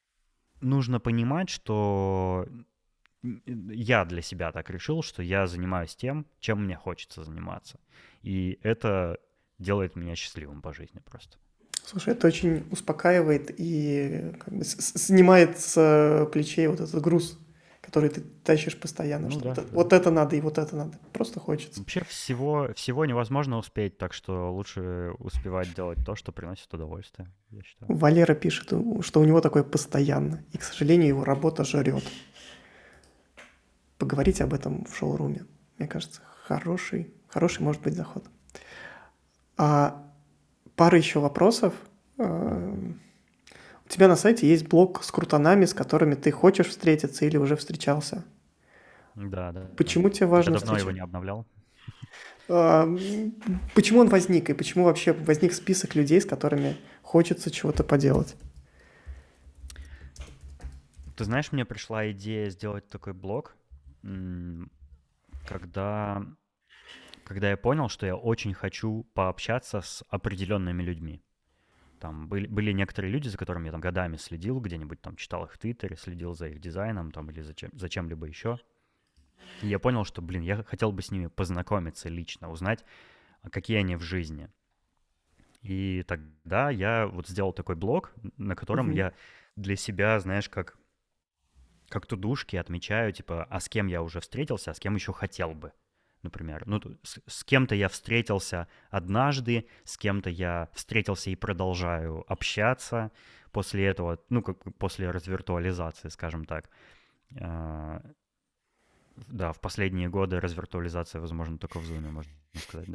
нужно 0.60 0.98
понимать, 0.98 1.50
что 1.50 2.48
я 3.22 4.04
для 4.04 4.22
себя 4.22 4.52
так 4.52 4.70
решил, 4.70 5.02
что 5.02 5.22
я 5.22 5.46
занимаюсь 5.46 5.94
тем, 5.96 6.26
чем 6.40 6.64
мне 6.64 6.76
хочется 6.76 7.24
заниматься. 7.24 7.78
И 8.22 8.58
это 8.62 9.18
делает 9.58 9.96
меня 9.96 10.16
счастливым 10.16 10.62
по 10.62 10.72
жизни 10.72 11.00
просто. 11.04 11.38
Слушай, 11.84 12.14
это 12.14 12.26
очень 12.26 12.66
успокаивает 12.72 13.54
и 13.56 14.32
как 14.40 14.54
бы 14.54 14.64
снимает 14.64 15.58
с 15.58 16.28
плечей 16.32 16.66
вот 16.66 16.80
этот 16.80 17.00
груз 17.00 17.38
который 17.86 18.10
ты 18.10 18.20
тащишь 18.20 18.76
постоянно. 18.76 19.28
Ну, 19.28 19.30
что 19.30 19.42
да, 19.42 19.48
вот, 19.48 19.56
да. 19.56 19.62
вот 19.70 19.92
это 19.92 20.10
надо 20.10 20.34
и 20.34 20.40
вот 20.40 20.58
это 20.58 20.74
надо. 20.74 20.98
Просто 21.12 21.38
хочется. 21.38 21.78
Вообще 21.78 22.02
всего, 22.04 22.68
всего 22.74 23.06
невозможно 23.06 23.58
успеть, 23.58 23.96
так 23.96 24.12
что 24.12 24.52
лучше 24.52 25.12
успевать 25.20 25.72
делать 25.72 25.98
то, 26.04 26.16
что 26.16 26.32
приносит 26.32 26.74
удовольствие, 26.74 27.28
я 27.50 27.62
считаю. 27.62 27.96
Валера 27.96 28.34
пишет, 28.34 28.72
что 29.02 29.20
у 29.20 29.24
него 29.24 29.40
такое 29.40 29.62
постоянно, 29.62 30.44
и, 30.52 30.58
к 30.58 30.64
сожалению, 30.64 31.08
его 31.08 31.24
работа 31.24 31.64
жрет. 31.64 32.02
Поговорить 33.98 34.40
об 34.40 34.52
этом 34.52 34.84
в 34.84 34.96
шоуруме, 34.96 35.46
мне 35.78 35.86
кажется, 35.86 36.22
хороший, 36.42 37.14
хороший 37.28 37.62
может 37.62 37.82
быть 37.82 37.94
заход. 37.94 38.24
А 39.56 40.04
пара 40.74 40.98
еще 40.98 41.20
вопросов. 41.20 41.72
У 43.86 43.88
тебя 43.88 44.08
на 44.08 44.16
сайте 44.16 44.48
есть 44.48 44.66
блог 44.66 45.04
с 45.04 45.10
крутанами, 45.12 45.64
с 45.64 45.72
которыми 45.72 46.16
ты 46.16 46.32
хочешь 46.32 46.66
встретиться 46.68 47.24
или 47.24 47.36
уже 47.36 47.54
встречался. 47.56 48.24
Да, 49.14 49.52
да. 49.52 49.70
Почему 49.76 50.10
тебе 50.10 50.26
важно 50.26 50.50
Я 50.50 50.58
давно 50.58 50.74
встречать? 50.74 50.82
его 50.82 50.90
не 50.90 51.00
обновлял. 51.00 51.46
А, 52.48 52.86
почему 53.74 54.00
он 54.00 54.08
возник 54.08 54.50
и 54.50 54.54
почему 54.54 54.84
вообще 54.84 55.12
возник 55.12 55.52
список 55.52 55.94
людей, 55.94 56.20
с 56.20 56.26
которыми 56.26 56.76
хочется 57.02 57.50
чего-то 57.50 57.84
поделать? 57.84 58.36
Ты 61.16 61.24
знаешь, 61.24 61.50
мне 61.52 61.64
пришла 61.64 62.10
идея 62.10 62.50
сделать 62.50 62.88
такой 62.88 63.14
блог, 63.14 63.56
когда, 65.48 66.26
когда 67.24 67.50
я 67.50 67.56
понял, 67.56 67.88
что 67.88 68.04
я 68.04 68.16
очень 68.16 68.52
хочу 68.52 69.04
пообщаться 69.14 69.80
с 69.80 70.04
определенными 70.10 70.82
людьми. 70.82 71.22
Там 72.00 72.28
были, 72.28 72.46
были 72.46 72.72
некоторые 72.72 73.12
люди, 73.12 73.28
за 73.28 73.38
которыми 73.38 73.66
я 73.66 73.72
там 73.72 73.80
годами 73.80 74.16
следил, 74.16 74.60
где-нибудь 74.60 75.00
там 75.00 75.16
читал 75.16 75.44
их 75.44 75.52
в 75.52 75.58
Твиттере, 75.58 75.96
следил 75.96 76.34
за 76.34 76.48
их 76.48 76.60
дизайном 76.60 77.10
там 77.12 77.30
или 77.30 77.40
за, 77.40 77.54
чем, 77.54 77.70
за 77.72 77.88
чем-либо 77.88 78.26
еще. 78.26 78.58
И 79.62 79.68
я 79.68 79.78
понял, 79.78 80.04
что, 80.04 80.22
блин, 80.22 80.42
я 80.42 80.62
хотел 80.62 80.92
бы 80.92 81.02
с 81.02 81.10
ними 81.10 81.28
познакомиться 81.28 82.08
лично, 82.08 82.50
узнать, 82.50 82.84
а 83.42 83.50
какие 83.50 83.78
они 83.78 83.96
в 83.96 84.02
жизни. 84.02 84.48
И 85.62 86.04
тогда 86.06 86.70
я 86.70 87.06
вот 87.06 87.28
сделал 87.28 87.52
такой 87.52 87.76
блог, 87.76 88.12
на 88.36 88.54
котором 88.54 88.90
mm-hmm. 88.90 88.96
я 88.96 89.12
для 89.56 89.76
себя, 89.76 90.20
знаешь, 90.20 90.48
как, 90.48 90.78
как 91.88 92.06
тудушки 92.06 92.56
отмечаю, 92.56 93.12
типа, 93.12 93.44
а 93.44 93.60
с 93.60 93.68
кем 93.68 93.86
я 93.86 94.02
уже 94.02 94.20
встретился, 94.20 94.70
а 94.70 94.74
с 94.74 94.78
кем 94.78 94.94
еще 94.94 95.12
хотел 95.12 95.54
бы 95.54 95.72
например. 96.26 96.64
Ну, 96.66 96.80
с, 97.02 97.18
с 97.26 97.44
кем-то 97.44 97.74
я 97.74 97.88
встретился 97.88 98.68
однажды, 98.90 99.66
с 99.84 99.96
кем-то 99.96 100.28
я 100.30 100.68
встретился 100.74 101.30
и 101.30 101.36
продолжаю 101.36 102.24
общаться 102.30 103.10
после 103.52 103.86
этого, 103.86 104.18
ну, 104.28 104.42
как 104.42 104.58
после 104.76 105.10
развиртуализации, 105.10 106.08
скажем 106.08 106.44
так. 106.44 106.68
А, 107.40 108.02
да, 109.28 109.52
в 109.52 109.60
последние 109.60 110.08
годы 110.08 110.40
развиртуализация, 110.40 111.20
возможно, 111.20 111.58
только 111.58 111.78
в 111.78 111.84
Zoom, 111.84 112.10
можно 112.10 112.32
сказать, 112.54 112.88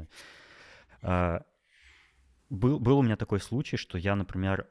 да. 1.02 1.46
Был, 2.52 2.82
был 2.82 2.99
у 2.99 3.02
меня 3.02 3.16
такой 3.16 3.39
случай, 3.39 3.78
что 3.78 3.97
я, 3.97 4.14
например, 4.14 4.68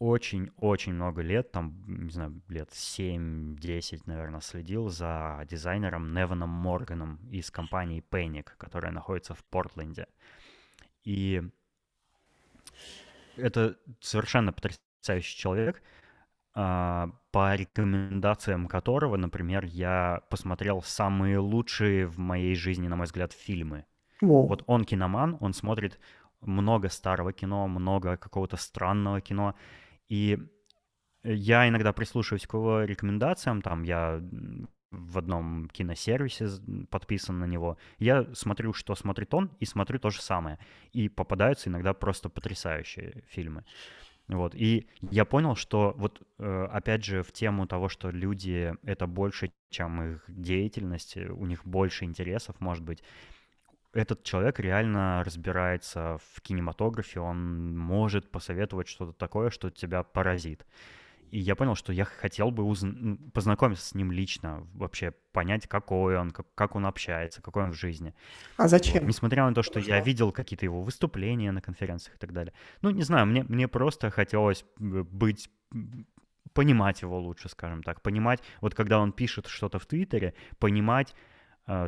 очень-очень 0.00 0.92
много 0.92 1.22
лет, 1.22 1.52
там, 1.52 1.80
не 1.86 2.10
знаю, 2.10 2.42
лет 2.48 2.70
7-10, 2.70 4.02
наверное, 4.06 4.40
следил 4.40 4.88
за 4.88 5.46
дизайнером 5.48 6.12
Неваном 6.12 6.48
Морганом 6.50 7.20
из 7.30 7.52
компании 7.52 8.04
Panic, 8.10 8.48
которая 8.58 8.90
находится 8.90 9.34
в 9.34 9.44
Портленде. 9.44 10.08
И 11.04 11.44
это 13.36 13.76
совершенно 14.00 14.52
потрясающий 14.52 15.38
человек, 15.38 15.80
а, 16.54 17.12
по 17.30 17.54
рекомендациям 17.54 18.66
которого, 18.66 19.16
например, 19.16 19.64
я 19.64 20.22
посмотрел 20.28 20.82
самые 20.82 21.38
лучшие 21.38 22.04
в 22.04 22.18
моей 22.18 22.56
жизни, 22.56 22.88
на 22.88 22.96
мой 22.96 23.06
взгляд, 23.06 23.32
фильмы. 23.32 23.84
Wow. 24.20 24.48
Вот 24.48 24.64
он 24.66 24.84
киноман, 24.84 25.36
он 25.40 25.52
смотрит 25.52 25.98
много 26.42 26.88
старого 26.88 27.32
кино, 27.32 27.68
много 27.68 28.16
какого-то 28.16 28.56
странного 28.56 29.20
кино. 29.20 29.54
И 30.08 30.38
я 31.24 31.68
иногда 31.68 31.92
прислушиваюсь 31.92 32.46
к 32.46 32.54
его 32.54 32.82
рекомендациям, 32.82 33.62
там 33.62 33.84
я 33.84 34.20
в 34.90 35.18
одном 35.18 35.68
киносервисе 35.68 36.48
подписан 36.90 37.38
на 37.38 37.46
него. 37.46 37.78
Я 37.98 38.26
смотрю, 38.34 38.74
что 38.74 38.94
смотрит 38.94 39.32
он, 39.32 39.50
и 39.58 39.64
смотрю 39.64 39.98
то 39.98 40.10
же 40.10 40.20
самое. 40.20 40.58
И 40.92 41.08
попадаются 41.08 41.70
иногда 41.70 41.94
просто 41.94 42.28
потрясающие 42.28 43.24
фильмы. 43.28 43.64
Вот. 44.28 44.54
И 44.54 44.86
я 45.10 45.24
понял, 45.24 45.56
что 45.56 45.94
вот 45.96 46.22
э, 46.38 46.68
опять 46.70 47.04
же 47.04 47.22
в 47.22 47.32
тему 47.32 47.66
того, 47.66 47.88
что 47.88 48.10
люди— 48.10 48.74
это 48.82 49.06
больше, 49.06 49.52
чем 49.70 50.02
их 50.02 50.24
деятельность, 50.28 51.16
у 51.16 51.46
них 51.46 51.64
больше 51.64 52.04
интересов, 52.04 52.60
может 52.60 52.84
быть, 52.84 53.02
этот 53.92 54.22
человек 54.22 54.58
реально 54.58 55.22
разбирается 55.24 56.18
в 56.32 56.40
кинематографе, 56.40 57.20
он 57.20 57.76
может 57.76 58.30
посоветовать 58.30 58.88
что-то 58.88 59.12
такое, 59.12 59.50
что 59.50 59.70
тебя 59.70 60.02
поразит. 60.02 60.66
И 61.30 61.38
я 61.38 61.56
понял, 61.56 61.74
что 61.74 61.94
я 61.94 62.04
хотел 62.04 62.50
бы 62.50 62.62
уз... 62.62 62.84
познакомиться 63.32 63.86
с 63.86 63.94
ним 63.94 64.12
лично, 64.12 64.66
вообще 64.74 65.14
понять, 65.32 65.66
какой 65.66 66.18
он, 66.18 66.30
как, 66.30 66.46
как 66.54 66.76
он 66.76 66.84
общается, 66.84 67.40
какой 67.40 67.64
он 67.64 67.72
в 67.72 67.74
жизни. 67.74 68.14
А 68.58 68.68
зачем? 68.68 69.00
Вот. 69.00 69.08
Несмотря 69.08 69.46
на 69.46 69.54
то, 69.54 69.62
что 69.62 69.80
я 69.80 70.00
видел 70.00 70.30
какие-то 70.30 70.66
его 70.66 70.82
выступления 70.82 71.50
на 71.50 71.62
конференциях 71.62 72.16
и 72.16 72.18
так 72.18 72.34
далее. 72.34 72.52
Ну, 72.82 72.90
не 72.90 73.02
знаю, 73.02 73.26
мне, 73.26 73.44
мне 73.44 73.66
просто 73.66 74.10
хотелось 74.10 74.66
быть 74.78 75.48
понимать 76.52 77.00
его 77.00 77.18
лучше, 77.18 77.48
скажем 77.48 77.82
так, 77.82 78.02
понимать, 78.02 78.42
вот 78.60 78.74
когда 78.74 79.00
он 79.00 79.12
пишет 79.12 79.46
что-то 79.46 79.78
в 79.78 79.86
Твиттере, 79.86 80.34
понимать, 80.58 81.14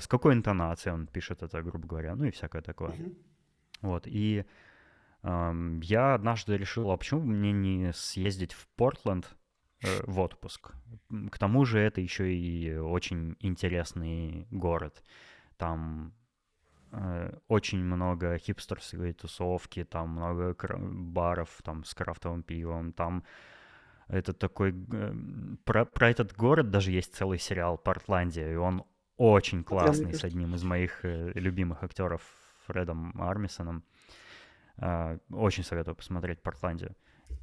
с 0.01 0.07
какой 0.07 0.35
интонацией 0.35 0.95
он 0.95 1.07
пишет 1.07 1.43
это, 1.43 1.63
грубо 1.63 1.87
говоря, 1.87 2.15
ну 2.15 2.25
и 2.25 2.31
всякое 2.31 2.63
такое. 2.63 2.91
Mm-hmm. 2.91 3.17
Вот, 3.83 4.07
и 4.07 4.45
э, 5.23 5.79
я 5.83 6.15
однажды 6.15 6.57
решил, 6.57 6.91
а 6.91 6.97
почему 6.97 7.21
мне 7.21 7.53
не 7.53 7.93
съездить 7.93 8.53
в 8.53 8.67
Портленд 8.77 9.37
э, 9.83 9.87
в 10.07 10.21
отпуск? 10.21 10.73
К 11.31 11.39
тому 11.39 11.65
же 11.65 11.81
это 11.81 12.01
еще 12.01 12.35
и 12.35 12.75
очень 12.77 13.37
интересный 13.41 14.47
город. 14.51 15.03
Там 15.59 16.15
э, 16.93 17.37
очень 17.49 17.85
много 17.85 18.39
хипстерской 18.39 19.13
тусовки, 19.13 19.85
там 19.85 20.11
много 20.11 20.57
баров 20.79 21.51
там 21.63 21.85
с 21.85 21.95
крафтовым 21.95 22.43
пивом, 22.43 22.93
там 22.93 23.25
это 24.09 24.33
такой... 24.33 24.73
Про, 25.65 25.85
про 25.85 26.11
этот 26.11 26.35
город 26.37 26.71
даже 26.71 26.91
есть 26.91 27.15
целый 27.15 27.39
сериал 27.39 27.79
«Портландия», 27.79 28.53
и 28.53 28.57
он 28.57 28.85
очень 29.17 29.63
классный, 29.65 30.07
с 30.15 30.25
одним 30.25 30.55
из 30.55 30.63
моих 30.65 31.05
э, 31.05 31.33
любимых 31.35 31.83
актеров 31.83 32.23
Фредом 32.67 33.21
Армисоном. 33.21 33.85
Э, 34.77 35.19
очень 35.31 35.65
советую 35.65 35.95
посмотреть 35.95 36.43
«Портландию». 36.43 36.97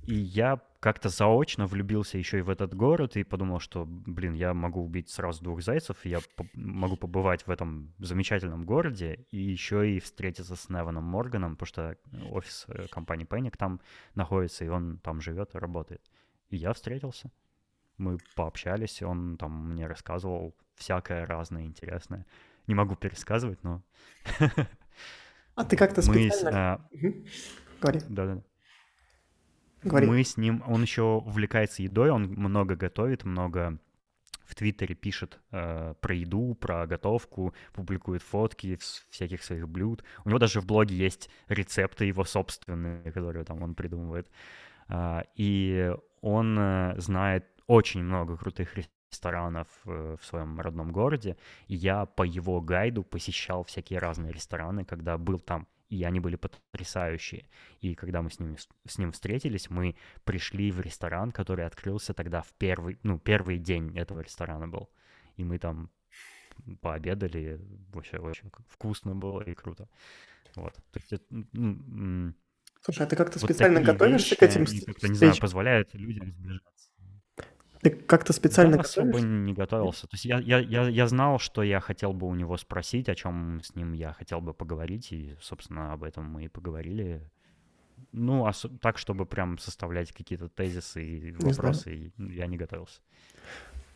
И 0.03 0.15
я 0.15 0.59
как-то 0.80 1.09
заочно 1.09 1.67
влюбился 1.67 2.17
еще 2.17 2.39
и 2.39 2.41
в 2.41 2.49
этот 2.49 2.74
город 2.74 3.17
и 3.17 3.24
подумал, 3.24 3.59
что, 3.59 3.86
блин, 3.86 4.34
я 4.34 4.53
могу 4.53 4.84
убить 4.84 5.09
сразу 5.09 5.43
двух 5.43 5.61
зайцев, 5.61 6.05
я 6.05 6.19
по- 6.36 6.47
могу 6.53 6.97
побывать 6.97 7.45
в 7.45 7.51
этом 7.51 7.93
замечательном 7.99 8.65
городе 8.65 9.26
и 9.30 9.38
еще 9.38 9.91
и 9.91 9.99
встретиться 9.99 10.55
с 10.55 10.69
Неваном 10.69 11.03
Морганом, 11.03 11.55
потому 11.55 11.67
что 11.67 11.97
офис 12.32 12.65
э, 12.67 12.88
компании 12.88 13.28
Panic 13.28 13.55
там 13.57 13.80
находится, 14.15 14.65
и 14.65 14.69
он 14.69 14.97
там 14.97 15.22
живет 15.22 15.53
и 15.53 15.59
работает. 15.59 16.01
И 16.49 16.57
я 16.57 16.74
встретился. 16.74 17.32
Мы 18.01 18.17
пообщались, 18.35 19.03
он 19.03 19.37
там 19.37 19.73
мне 19.73 19.85
рассказывал 19.85 20.55
всякое 20.75 21.25
разное 21.27 21.65
интересное. 21.65 22.25
Не 22.65 22.73
могу 22.73 22.95
пересказывать, 22.95 23.63
но... 23.63 23.83
А 25.55 25.65
ты 25.65 25.75
как-то 25.75 26.01
специально... 26.01 26.87
Угу. 26.91 27.13
Говори. 27.81 27.99
Да-да. 28.09 28.41
Говори. 29.83 30.07
Мы 30.07 30.23
с 30.23 30.37
ним... 30.37 30.63
Он 30.65 30.81
еще 30.81 31.03
увлекается 31.03 31.83
едой, 31.83 32.09
он 32.09 32.23
много 32.23 32.75
готовит, 32.75 33.23
много 33.23 33.77
в 34.45 34.55
Твиттере 34.55 34.95
пишет 34.95 35.39
э, 35.51 35.93
про 36.01 36.15
еду, 36.15 36.55
про 36.55 36.87
готовку, 36.87 37.53
публикует 37.73 38.23
фотки 38.23 38.79
всяких 39.09 39.43
своих 39.43 39.67
блюд. 39.69 40.03
У 40.25 40.29
него 40.29 40.39
даже 40.39 40.59
в 40.59 40.65
блоге 40.65 40.95
есть 40.95 41.29
рецепты 41.49 42.05
его 42.05 42.23
собственные, 42.23 43.11
которые 43.11 43.45
там 43.45 43.61
он 43.61 43.75
придумывает. 43.75 44.27
Э, 44.89 45.21
и 45.35 45.93
он 46.21 46.57
э, 46.59 46.95
знает 46.97 47.45
очень 47.72 48.03
много 48.03 48.36
крутых 48.36 48.76
ресторанов 48.76 49.67
э, 49.86 50.17
в 50.19 50.26
своем 50.26 50.59
родном 50.59 50.91
городе, 50.91 51.38
и 51.67 51.76
я 51.76 52.05
по 52.05 52.24
его 52.24 52.59
гайду 52.59 53.03
посещал 53.03 53.63
всякие 53.63 53.99
разные 53.99 54.34
рестораны, 54.34 54.84
когда 54.84 55.17
был 55.17 55.39
там, 55.39 55.67
и 55.88 56.03
они 56.03 56.19
были 56.19 56.36
потрясающие. 56.36 57.45
И 57.80 57.95
когда 57.95 58.22
мы 58.22 58.30
с 58.30 58.39
ним, 58.39 58.57
с 58.86 58.97
ним 58.97 59.13
встретились, 59.13 59.69
мы 59.69 59.95
пришли 60.26 60.69
в 60.69 60.82
ресторан, 60.82 61.32
который 61.32 61.65
открылся 61.65 62.13
тогда 62.13 62.41
в 62.41 62.51
первый, 62.57 62.99
ну, 63.03 63.19
первый 63.19 63.57
день 63.57 63.97
этого 63.97 64.19
ресторана 64.19 64.67
был. 64.67 64.89
И 65.38 65.45
мы 65.45 65.57
там 65.57 65.89
пообедали, 66.82 67.57
вообще 67.93 68.17
очень 68.17 68.51
вкусно 68.67 69.15
было 69.15 69.41
и 69.41 69.53
круто. 69.53 69.88
Вот. 70.55 70.74
То 70.91 70.99
есть, 70.99 71.24
Слушай, 72.82 73.05
а 73.05 73.09
ты 73.09 73.15
как-то 73.15 73.39
вот 73.39 73.49
специально 73.49 73.80
готовишься 73.80 74.32
вещи, 74.32 74.36
к 74.36 74.43
этим 74.43 74.65
как-то, 74.86 75.07
не 75.07 75.15
знаю, 75.15 75.36
позволяют 75.39 75.93
людям 75.93 76.32
сближаться. 76.32 76.90
Ты 77.82 77.89
как-то 77.89 78.32
специально 78.34 78.75
я 78.75 78.82
особо 78.82 79.19
не 79.21 79.53
готовился. 79.53 80.07
То 80.07 80.13
есть 80.15 80.25
я, 80.25 80.39
я, 80.39 80.59
я, 80.59 80.88
я 80.88 81.07
знал, 81.07 81.39
что 81.39 81.63
я 81.63 81.79
хотел 81.79 82.13
бы 82.13 82.27
у 82.27 82.36
него 82.36 82.57
спросить, 82.57 83.09
о 83.09 83.15
чем 83.15 83.61
с 83.63 83.75
ним 83.75 83.93
я 83.93 84.13
хотел 84.13 84.39
бы 84.39 84.53
поговорить, 84.53 85.11
и, 85.11 85.36
собственно, 85.41 85.93
об 85.93 86.03
этом 86.03 86.25
мы 86.25 86.45
и 86.45 86.47
поговорили. 86.47 87.21
Ну, 88.11 88.43
ос- 88.43 88.67
так, 88.82 88.97
чтобы 88.97 89.25
прям 89.25 89.57
составлять 89.57 90.11
какие-то 90.11 90.47
тезисы 90.47 91.03
и 91.03 91.32
вопросы, 91.32 91.95
и 91.95 92.13
я 92.17 92.45
не 92.47 92.57
готовился. 92.57 93.01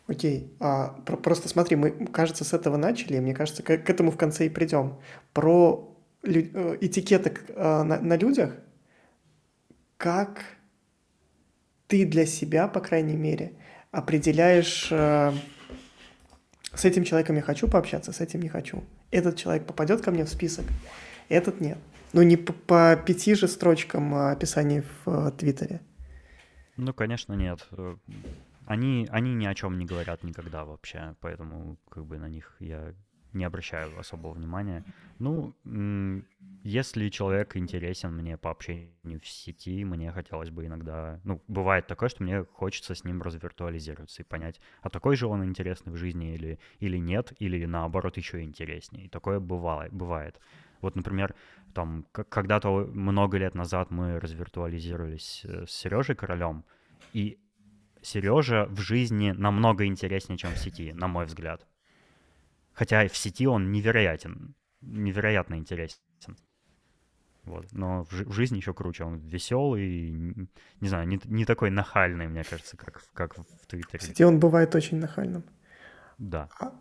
Окей, 0.08 0.52
а, 0.60 0.88
про- 1.04 1.16
просто 1.16 1.48
смотри, 1.48 1.76
мы, 1.76 1.90
кажется, 2.06 2.44
с 2.44 2.52
этого 2.52 2.76
начали, 2.76 3.16
и 3.16 3.20
мне 3.20 3.34
кажется, 3.34 3.62
к, 3.62 3.76
к 3.78 3.90
этому 3.90 4.10
в 4.10 4.16
конце 4.16 4.46
и 4.46 4.48
придем. 4.48 4.98
Про 5.32 5.96
лю- 6.22 6.50
э, 6.54 6.78
этикеток 6.80 7.44
э, 7.48 7.82
на, 7.82 8.00
на 8.00 8.16
людях, 8.16 8.52
как 9.96 10.44
ты 11.88 12.04
для 12.04 12.26
себя, 12.26 12.68
по 12.68 12.80
крайней 12.80 13.16
мере, 13.16 13.52
определяешь, 13.96 14.88
э, 14.90 15.32
с 16.74 16.84
этим 16.84 17.04
человеком 17.04 17.36
я 17.36 17.42
хочу 17.42 17.66
пообщаться, 17.66 18.12
с 18.12 18.20
этим 18.20 18.40
не 18.40 18.48
хочу. 18.48 18.84
Этот 19.10 19.36
человек 19.36 19.66
попадет 19.66 20.02
ко 20.02 20.10
мне 20.10 20.24
в 20.24 20.28
список, 20.28 20.66
этот 21.30 21.60
нет. 21.60 21.78
Ну, 22.12 22.22
не 22.22 22.36
по, 22.36 22.52
по 22.52 22.96
пяти 22.96 23.34
же 23.34 23.48
строчкам 23.48 24.14
описаний 24.14 24.82
в 24.82 25.08
э, 25.08 25.30
Твиттере. 25.32 25.80
Ну, 26.76 26.92
конечно, 26.92 27.32
нет. 27.32 27.66
Э, 27.72 27.96
они, 28.66 29.08
они 29.10 29.34
ни 29.34 29.46
о 29.46 29.54
чем 29.54 29.78
не 29.78 29.86
говорят 29.86 30.22
никогда 30.24 30.64
вообще, 30.64 31.14
поэтому 31.20 31.78
как 31.88 32.04
бы 32.04 32.18
на 32.18 32.28
них 32.28 32.54
я 32.60 32.92
не 33.32 33.44
обращаю 33.44 33.98
особого 33.98 34.32
внимания. 34.32 34.84
Ну, 35.18 35.54
если 36.66 37.10
человек 37.10 37.56
интересен 37.56 38.12
мне 38.12 38.36
по 38.36 38.50
общению 38.50 39.20
в 39.20 39.26
сети, 39.28 39.84
мне 39.84 40.10
хотелось 40.10 40.50
бы 40.50 40.66
иногда... 40.66 41.20
Ну, 41.22 41.40
бывает 41.46 41.86
такое, 41.86 42.08
что 42.08 42.24
мне 42.24 42.42
хочется 42.42 42.96
с 42.96 43.04
ним 43.04 43.22
развиртуализироваться 43.22 44.22
и 44.22 44.24
понять, 44.24 44.60
а 44.82 44.90
такой 44.90 45.14
же 45.14 45.28
он 45.28 45.44
интересный 45.44 45.92
в 45.92 45.96
жизни 45.96 46.34
или, 46.34 46.58
или 46.80 46.98
нет, 46.98 47.32
или 47.38 47.64
наоборот 47.66 48.16
еще 48.16 48.42
интереснее. 48.42 49.04
И 49.04 49.08
такое 49.08 49.38
бывало, 49.38 49.86
бывает. 49.92 50.40
Вот, 50.80 50.96
например, 50.96 51.36
там, 51.72 52.04
когда-то 52.10 52.70
много 52.92 53.38
лет 53.38 53.54
назад 53.54 53.92
мы 53.92 54.18
развиртуализировались 54.18 55.42
э, 55.44 55.66
с 55.68 55.70
Сережей 55.70 56.16
Королем, 56.16 56.64
и 57.12 57.38
Сережа 58.02 58.66
в 58.66 58.80
жизни 58.80 59.30
намного 59.30 59.86
интереснее, 59.86 60.36
чем 60.36 60.50
в 60.50 60.58
сети, 60.58 60.92
на 60.92 61.06
мой 61.06 61.26
взгляд. 61.26 61.64
Хотя 62.72 63.06
в 63.06 63.16
сети 63.16 63.46
он 63.46 63.70
невероятен, 63.70 64.56
невероятно 64.80 65.54
интересен. 65.54 66.00
Вот. 67.46 67.66
Но 67.72 68.04
в, 68.04 68.12
в 68.12 68.32
жизни 68.32 68.56
еще 68.56 68.74
круче. 68.74 69.04
Он 69.04 69.18
веселый, 69.18 70.10
не 70.80 70.88
знаю, 70.88 71.06
не, 71.06 71.20
не 71.24 71.44
такой 71.44 71.70
нахальный, 71.70 72.26
мне 72.26 72.44
кажется, 72.44 72.76
как, 72.76 73.02
как 73.14 73.38
в 73.38 73.66
Твиттере. 73.66 73.98
В 73.98 74.02
сети 74.02 74.24
он 74.24 74.40
бывает 74.40 74.74
очень 74.74 74.98
нахальным. 74.98 75.44
Да. 76.18 76.48
А, 76.60 76.74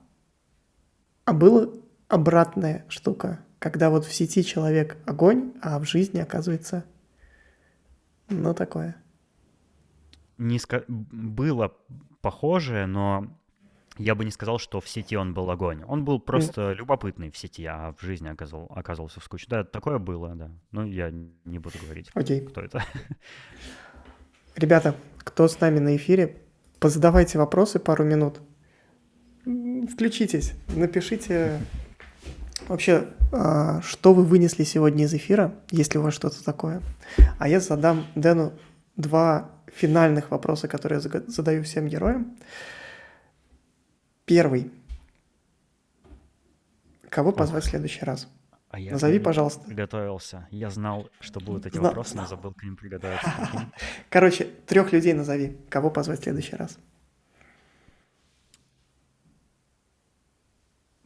а 1.25 1.33
была 1.33 1.69
обратная 2.07 2.85
штука, 2.89 3.39
когда 3.59 3.89
вот 3.89 4.05
в 4.05 4.13
сети 4.13 4.43
человек 4.43 4.97
огонь, 5.05 5.53
а 5.61 5.79
в 5.79 5.85
жизни 5.85 6.19
оказывается, 6.19 6.83
ну, 8.29 8.53
такое. 8.55 8.95
Не 10.37 10.57
ска... 10.57 10.83
Было 10.87 11.75
похожее, 12.21 12.87
но 12.87 13.27
я 13.97 14.15
бы 14.15 14.25
не 14.25 14.31
сказал, 14.31 14.59
что 14.59 14.81
в 14.81 14.89
сети 14.89 15.15
он 15.15 15.33
был 15.33 15.49
огонь. 15.49 15.83
Он 15.87 16.03
был 16.03 16.19
просто 16.19 16.73
любопытный 16.73 17.31
в 17.31 17.37
сети, 17.37 17.65
а 17.65 17.93
в 17.97 18.01
жизни 18.03 18.27
оказал, 18.27 18.67
оказывался 18.75 19.19
скучный. 19.21 19.57
Да, 19.57 19.63
такое 19.63 19.99
было, 19.99 20.35
да. 20.35 20.51
Но 20.71 20.85
я 20.85 21.11
не 21.11 21.59
буду 21.59 21.77
говорить, 21.83 22.09
okay. 22.13 22.41
кто 22.41 22.61
это. 22.61 22.83
Ребята, 24.55 24.95
кто 25.19 25.47
с 25.47 25.59
нами 25.59 25.79
на 25.79 25.95
эфире, 25.95 26.37
позадавайте 26.79 27.37
вопросы 27.37 27.79
пару 27.79 28.03
минут. 28.03 28.41
Включитесь, 29.43 30.53
напишите 30.75 31.59
вообще, 32.67 33.07
а, 33.31 33.81
что 33.81 34.13
вы 34.13 34.23
вынесли 34.23 34.63
сегодня 34.63 35.05
из 35.05 35.13
эфира, 35.13 35.53
если 35.71 35.99
у 35.99 36.01
вас 36.01 36.13
что-то 36.13 36.43
такое. 36.43 36.81
А 37.37 37.47
я 37.47 37.59
задам 37.59 38.05
Дэну 38.15 38.53
два 38.95 39.51
финальных 39.67 40.31
вопроса, 40.31 40.67
которые 40.67 41.01
я 41.03 41.21
задаю 41.27 41.63
всем 41.63 41.87
героям. 41.87 42.37
Первый. 44.25 44.71
Кого 47.09 47.31
позвать 47.31 47.63
в 47.63 47.69
следующий 47.69 48.03
раз? 48.03 48.27
А 48.69 48.79
я 48.79 48.91
Назови, 48.91 49.19
пожалуйста. 49.19 49.63
Приготовился. 49.65 50.47
Я 50.51 50.69
знал, 50.69 51.09
что 51.21 51.39
будут 51.39 51.65
эти 51.65 51.77
Зна- 51.77 51.89
вопросы, 51.89 52.17
но 52.17 52.25
забыл 52.25 52.53
к 52.53 52.63
ним 52.63 52.75
приготовиться. 52.75 53.31
Короче, 54.09 54.45
трех 54.67 54.91
людей 54.91 55.13
назови. 55.13 55.57
Кого 55.69 55.89
позвать 55.89 56.19
в 56.19 56.23
следующий 56.23 56.55
раз? 56.55 56.77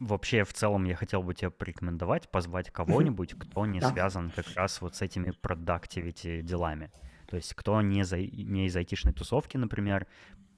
Вообще, 0.00 0.44
в 0.44 0.52
целом, 0.54 0.84
я 0.84 0.96
хотел 0.96 1.22
бы 1.22 1.34
тебе 1.34 1.50
порекомендовать 1.50 2.30
позвать 2.30 2.70
кого-нибудь, 2.70 3.34
кто 3.38 3.66
не 3.66 3.80
да. 3.80 3.92
связан 3.92 4.30
как 4.30 4.46
раз 4.56 4.80
вот 4.80 4.96
с 4.96 5.02
этими 5.02 5.30
продактивити 5.30 6.40
делами. 6.40 6.90
То 7.28 7.36
есть, 7.36 7.54
кто 7.54 7.82
не, 7.82 8.02
за, 8.02 8.16
не 8.16 8.66
из 8.66 8.74
айтишной 8.74 9.12
тусовки, 9.12 9.58
например, 9.58 10.06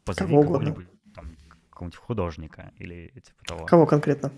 позови 0.04 0.30
Кого 0.30 0.44
кого-нибудь, 0.44 0.86
там, 1.12 1.36
какого-нибудь 1.72 1.98
художника 1.98 2.72
или 2.78 3.08
типа 3.08 3.44
того. 3.44 3.66
Кого 3.66 3.86
конкретно? 3.86 4.30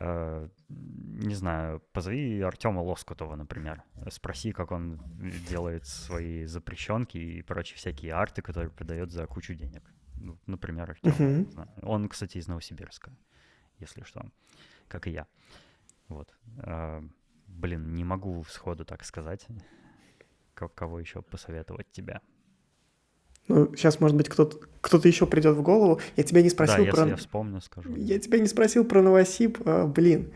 Э, 0.00 0.48
не 0.68 1.34
знаю, 1.34 1.80
позови 1.92 2.40
Артема 2.40 2.80
Лоскутова, 2.80 3.36
например. 3.36 3.82
Спроси, 4.10 4.52
как 4.52 4.72
он 4.72 5.00
делает 5.48 5.86
свои 5.86 6.44
запрещенки 6.44 7.16
и 7.18 7.42
прочие 7.42 7.76
всякие 7.76 8.12
арты, 8.12 8.42
которые 8.42 8.70
продает 8.70 9.10
за 9.10 9.26
кучу 9.26 9.54
денег. 9.54 9.82
Ну, 10.20 10.38
например, 10.46 10.90
Артем. 10.90 11.10
Uh-huh. 11.10 11.78
Он, 11.82 12.08
кстати, 12.08 12.38
из 12.38 12.48
Новосибирска, 12.48 13.12
если 13.78 14.02
что, 14.02 14.30
как 14.88 15.06
и 15.06 15.10
я. 15.10 15.26
Вот. 16.08 16.34
Э, 16.58 17.02
блин, 17.46 17.94
не 17.94 18.04
могу 18.04 18.44
сходу 18.44 18.84
так 18.84 19.04
сказать. 19.04 19.46
Кого 20.54 20.98
еще 20.98 21.22
посоветовать 21.22 21.90
тебя? 21.92 22.20
Ну, 23.48 23.74
сейчас, 23.74 24.00
может 24.00 24.16
быть, 24.16 24.28
кто-то 24.28 24.58
кто 24.80 25.00
еще 25.02 25.26
придет 25.26 25.56
в 25.56 25.62
голову. 25.62 26.00
Я 26.16 26.22
тебя 26.22 26.42
не 26.42 26.50
спросил 26.50 26.84
да, 26.84 26.90
про... 26.92 27.06
я 27.08 27.16
вспомню, 27.16 27.60
скажу. 27.60 27.94
Я 27.96 28.18
тебя 28.18 28.38
не 28.38 28.46
спросил 28.46 28.84
про 28.84 29.02
Новосиб, 29.02 29.58
а, 29.64 29.86
блин. 29.86 30.30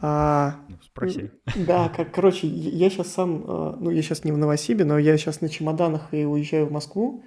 А, 0.00 0.56
ну, 0.68 0.76
спроси. 0.84 1.30
Да, 1.56 1.88
как, 1.88 2.12
короче, 2.12 2.46
я 2.46 2.90
сейчас 2.90 3.08
сам, 3.08 3.44
а, 3.46 3.76
ну, 3.80 3.90
я 3.90 4.02
сейчас 4.02 4.24
не 4.24 4.32
в 4.32 4.38
Новосибе, 4.38 4.84
но 4.84 4.98
я 4.98 5.16
сейчас 5.16 5.40
на 5.40 5.48
чемоданах 5.48 6.08
и 6.12 6.24
уезжаю 6.24 6.66
в 6.66 6.72
Москву. 6.72 7.24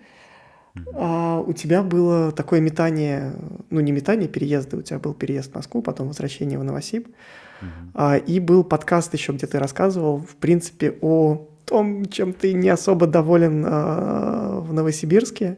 А 0.94 1.44
у 1.46 1.52
тебя 1.52 1.84
было 1.84 2.32
такое 2.32 2.62
метание, 2.62 3.36
ну 3.70 3.82
не 3.82 3.92
метание 3.92 4.30
переезда, 4.30 4.78
у 4.78 4.82
тебя 4.82 5.00
был 5.00 5.14
переезд 5.14 5.52
в 5.52 5.56
Москву, 5.56 5.82
потом 5.82 6.08
возвращение 6.08 6.58
в 6.58 6.64
Новосиб, 6.64 7.10
mm-hmm. 7.10 7.68
а, 7.94 8.16
и 8.16 8.40
был 8.40 8.64
подкаст 8.64 9.14
еще, 9.14 9.34
где 9.34 9.48
ты 9.48 9.60
рассказывал, 9.60 10.20
в 10.20 10.36
принципе, 10.38 10.98
о 11.02 11.46
том, 11.72 12.06
чем 12.06 12.34
ты 12.34 12.54
не 12.54 12.68
особо 12.70 13.08
доволен 13.08 13.66
э, 13.66 14.60
в 14.60 14.74
Новосибирске. 14.74 15.58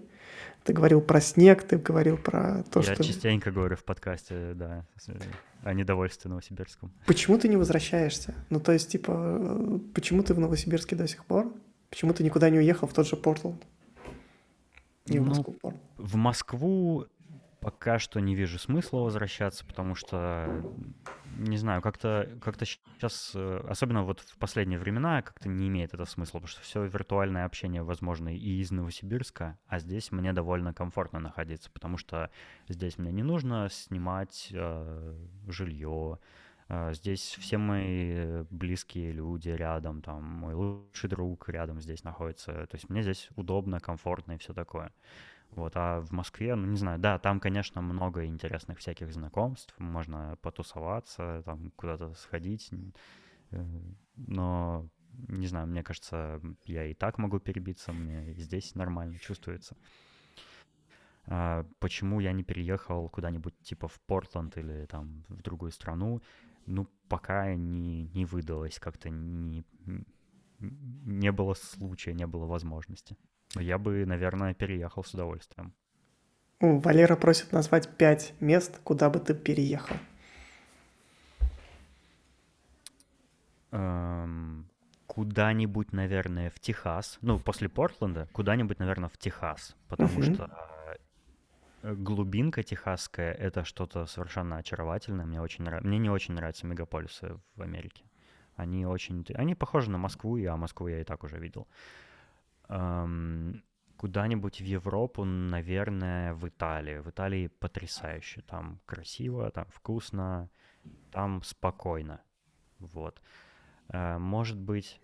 Ты 0.63 0.71
говорил 0.71 1.01
про 1.01 1.19
снег, 1.19 1.63
ты 1.63 1.77
говорил 1.77 2.17
про 2.17 2.63
то, 2.71 2.79
Я 2.79 2.83
что... 2.83 3.03
Я 3.03 3.09
частенько 3.09 3.51
говорю 3.51 3.75
в 3.75 3.83
подкасте, 3.83 4.53
да, 4.53 4.85
о 5.63 5.73
недовольстве 5.73 6.29
Новосибирском. 6.29 6.91
Почему 7.07 7.37
ты 7.37 7.49
не 7.49 7.57
возвращаешься? 7.57 8.35
Ну, 8.49 8.59
то 8.59 8.71
есть, 8.71 8.89
типа, 8.91 9.81
почему 9.93 10.21
ты 10.23 10.35
в 10.35 10.39
Новосибирске 10.39 10.95
до 10.95 11.07
сих 11.07 11.25
пор? 11.25 11.51
Почему 11.89 12.13
ты 12.13 12.23
никуда 12.23 12.49
не 12.49 12.59
уехал 12.59 12.87
в 12.87 12.93
тот 12.93 13.07
же 13.07 13.15
Портленд? 13.15 13.61
Не 15.07 15.19
в 15.19 15.23
ну, 15.23 15.29
Москву. 15.29 15.73
В 15.97 16.15
Москву 16.15 17.05
пока 17.63 17.97
что 17.97 18.19
не 18.19 18.35
вижу 18.35 18.59
смысла 18.59 18.99
возвращаться, 18.99 19.65
потому 19.65 19.95
что, 19.95 20.63
не 21.37 21.57
знаю, 21.57 21.81
как-то 21.81 22.29
как 22.41 22.57
сейчас, 22.59 23.31
э, 23.35 23.65
особенно 23.67 24.03
вот 24.03 24.19
в 24.19 24.37
последние 24.37 24.77
времена, 24.77 25.21
как-то 25.21 25.47
не 25.47 25.69
имеет 25.69 25.93
это 25.93 26.05
смысла, 26.05 26.39
потому 26.39 26.47
что 26.47 26.61
все 26.61 26.83
виртуальное 26.83 27.45
общение 27.45 27.81
возможно 27.81 28.35
и 28.35 28.59
из 28.59 28.71
Новосибирска, 28.71 29.57
а 29.67 29.79
здесь 29.79 30.11
мне 30.11 30.33
довольно 30.33 30.73
комфортно 30.73 31.19
находиться, 31.19 31.71
потому 31.71 31.97
что 31.97 32.29
здесь 32.67 32.97
мне 32.97 33.11
не 33.11 33.23
нужно 33.23 33.69
снимать 33.71 34.49
э, 34.51 35.15
жилье, 35.47 36.19
э, 36.67 36.93
здесь 36.93 37.37
все 37.39 37.57
мои 37.57 38.43
близкие 38.49 39.13
люди 39.13 39.49
рядом, 39.49 40.01
там 40.01 40.23
мой 40.23 40.53
лучший 40.53 41.09
друг 41.09 41.47
рядом 41.47 41.79
здесь 41.79 42.03
находится, 42.03 42.51
то 42.67 42.75
есть 42.75 42.89
мне 42.89 43.01
здесь 43.03 43.29
удобно, 43.35 43.79
комфортно 43.79 44.33
и 44.33 44.37
все 44.37 44.53
такое. 44.53 44.91
Вот, 45.51 45.73
а 45.75 46.01
в 46.01 46.11
Москве, 46.11 46.55
ну, 46.55 46.65
не 46.65 46.77
знаю, 46.77 46.99
да, 46.99 47.19
там, 47.19 47.39
конечно, 47.39 47.81
много 47.81 48.25
интересных 48.25 48.79
всяких 48.79 49.13
знакомств, 49.13 49.75
можно 49.77 50.37
потусоваться, 50.41 51.43
там, 51.45 51.71
куда-то 51.75 52.13
сходить, 52.15 52.71
э, 53.51 53.63
но, 54.15 54.89
не 55.27 55.45
знаю, 55.45 55.67
мне 55.67 55.83
кажется, 55.83 56.41
я 56.65 56.85
и 56.85 56.95
так 56.95 57.19
могу 57.19 57.39
перебиться, 57.39 57.93
мне 57.93 58.33
здесь 58.33 58.73
нормально 58.73 59.19
чувствуется. 59.19 59.77
А 61.25 61.65
почему 61.79 62.19
я 62.19 62.33
не 62.33 62.43
переехал 62.43 63.07
куда-нибудь 63.09 63.57
типа 63.61 63.87
в 63.87 63.99
Портленд 64.01 64.57
или 64.57 64.85
там 64.85 65.23
в 65.29 65.41
другую 65.41 65.71
страну? 65.71 66.21
Ну, 66.65 66.87
пока 67.07 67.53
не, 67.55 68.07
не 68.07 68.25
выдалось, 68.25 68.79
как-то 68.79 69.09
не, 69.09 69.63
не 70.59 71.31
было 71.31 71.53
случая, 71.53 72.13
не 72.13 72.27
было 72.27 72.45
возможности. 72.45 73.17
Я 73.55 73.77
бы, 73.77 74.05
наверное, 74.05 74.53
переехал 74.53 75.03
с 75.03 75.13
удовольствием. 75.13 75.73
Валера 76.59 77.15
просит 77.15 77.51
назвать 77.51 77.89
пять 77.97 78.33
мест, 78.39 78.79
куда 78.83 79.09
бы 79.09 79.19
ты 79.19 79.33
переехал. 79.33 79.97
Эм, 83.71 84.65
куда-нибудь, 85.07 85.91
наверное, 85.91 86.49
в 86.49 86.59
Техас. 86.59 87.17
Ну, 87.21 87.39
после 87.39 87.69
Портленда, 87.69 88.27
куда-нибудь, 88.31 88.79
наверное, 88.79 89.09
в 89.09 89.17
Техас. 89.17 89.75
Потому 89.89 90.19
uh-huh. 90.19 90.33
что 90.33 90.97
э, 91.81 91.93
глубинка 91.95 92.63
техасская— 92.63 93.33
это 93.39 93.65
что-то 93.65 94.05
совершенно 94.05 94.57
очаровательное. 94.57 95.25
Мне, 95.25 95.41
очень 95.41 95.65
нрав... 95.65 95.83
Мне 95.83 95.97
не 95.97 96.09
очень 96.09 96.33
нравятся 96.33 96.65
мегаполисы 96.65 97.39
в 97.55 97.61
Америке. 97.61 98.05
Они 98.55 98.85
очень... 98.85 99.25
Они 99.35 99.55
похожи 99.55 99.89
на 99.89 99.97
Москву, 99.97 100.37
а 100.47 100.55
Москву 100.55 100.87
я 100.87 101.01
и 101.01 101.03
так 101.03 101.23
уже 101.23 101.39
видел. 101.39 101.67
Куда-нибудь 102.67 104.59
в 104.59 104.65
Европу, 104.65 105.23
наверное, 105.23 106.33
в 106.33 106.47
Италии. 106.47 106.97
В 106.97 107.09
Италии 107.09 107.47
потрясающе. 107.47 108.41
Там 108.41 108.81
красиво, 108.85 109.49
там 109.51 109.65
вкусно, 109.69 110.49
там 111.11 111.41
спокойно. 111.43 112.21
Вот. 112.79 113.21
Э, 113.89 114.17
может 114.17 114.59
быть, 114.59 114.99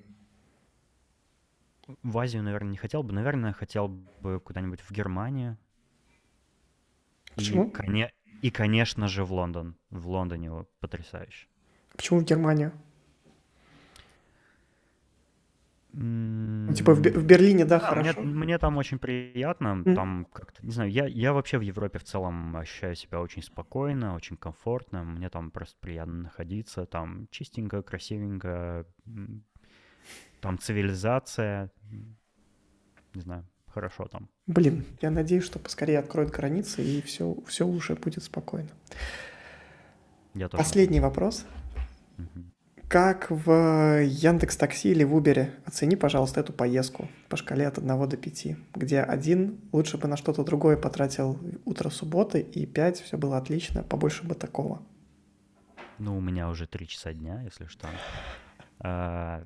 в 2.03 2.17
Азию, 2.17 2.43
наверное, 2.43 2.71
не 2.71 2.77
хотел 2.77 3.03
бы. 3.03 3.13
Наверное, 3.13 3.53
хотел 3.53 3.87
бы 3.87 4.39
куда-нибудь 4.39 4.81
в 4.81 4.91
Германию. 4.91 5.57
Почему? 7.35 7.67
И, 7.67 7.71
коне... 7.71 8.11
и, 8.41 8.51
конечно 8.51 9.07
же, 9.07 9.23
в 9.23 9.31
Лондон. 9.31 9.77
В 9.89 10.09
Лондоне 10.09 10.65
потрясающе. 10.79 11.47
Почему 11.95 12.19
в 12.19 12.23
Германию? 12.23 12.73
Ну, 15.91 16.73
типа 16.73 16.93
в, 16.93 16.99
в 16.99 17.25
Берлине, 17.25 17.65
да, 17.65 17.79
Да, 17.79 17.87
хорошо. 17.87 18.21
мне, 18.21 18.31
мне 18.33 18.57
там 18.59 18.77
очень 18.77 18.99
приятно, 18.99 19.83
М. 19.85 19.95
там 19.95 20.27
как-то, 20.31 20.63
не 20.65 20.71
знаю, 20.71 20.91
я, 20.91 21.07
я 21.07 21.33
вообще 21.33 21.57
в 21.57 21.61
Европе 21.61 21.97
в 21.97 22.03
целом 22.03 22.55
ощущаю 22.55 22.95
себя 22.95 23.19
очень 23.19 23.41
спокойно, 23.41 24.15
очень 24.15 24.37
комфортно, 24.37 25.03
мне 25.03 25.29
там 25.29 25.49
просто 25.49 25.77
приятно 25.79 26.13
находиться, 26.23 26.85
там 26.85 27.27
чистенько, 27.31 27.81
красивенько, 27.81 28.85
там 30.41 30.59
цивилизация, 30.59 31.71
не 33.15 33.21
знаю, 33.21 33.47
хорошо 33.67 34.07
там. 34.07 34.29
Блин, 34.45 34.85
я 35.01 35.09
надеюсь, 35.09 35.43
что 35.43 35.57
поскорее 35.57 35.97
откроют 35.99 36.29
границы 36.29 36.83
и 36.83 37.01
все, 37.01 37.35
все 37.47 37.65
уже 37.65 37.95
будет 37.95 38.23
спокойно. 38.23 38.69
Я 40.35 40.49
тоже. 40.49 40.63
Последний 40.63 40.99
вопрос. 40.99 41.45
Как 42.89 43.29
в 43.29 44.01
Яндекс 44.01 44.57
Такси 44.57 44.89
или 44.89 45.03
в 45.03 45.13
Убере? 45.13 45.53
Оцени, 45.63 45.95
пожалуйста, 45.95 46.39
эту 46.39 46.53
поездку 46.53 47.07
по 47.29 47.37
шкале 47.37 47.67
от 47.67 47.77
1 47.77 48.09
до 48.09 48.17
5, 48.17 48.47
где 48.73 49.01
один 49.01 49.59
лучше 49.71 49.99
бы 49.99 50.07
на 50.07 50.17
что-то 50.17 50.43
другое 50.43 50.75
потратил 50.75 51.39
утро 51.65 51.91
субботы, 51.91 52.39
и 52.39 52.65
5 52.65 53.01
все 53.01 53.17
было 53.19 53.37
отлично, 53.37 53.83
побольше 53.83 54.23
бы 54.23 54.33
такого. 54.33 54.81
Ну, 55.99 56.17
у 56.17 56.19
меня 56.19 56.49
уже 56.49 56.65
три 56.65 56.87
часа 56.87 57.13
дня, 57.13 57.43
если 57.43 57.67
что. 57.67 57.87
А, 58.79 59.45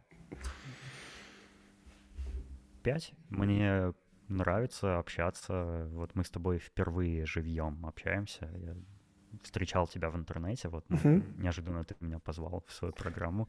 Пять. 2.81 3.11
Мне 3.29 3.93
нравится 4.29 4.99
общаться. 4.99 5.89
Вот 5.91 6.15
мы 6.15 6.23
с 6.23 6.29
тобой 6.29 6.59
впервые 6.59 7.25
живьем 7.25 7.85
общаемся. 7.85 8.49
Встречал 9.43 9.87
тебя 9.87 10.09
в 10.09 10.15
интернете, 10.15 10.69
вот 10.69 10.85
ну, 10.89 10.97
Мгм. 10.97 11.41
неожиданно 11.43 11.83
ты 11.83 11.95
меня 11.99 12.19
позвал 12.19 12.63
в 12.67 12.73
свою 12.73 12.93
программу. 12.93 13.47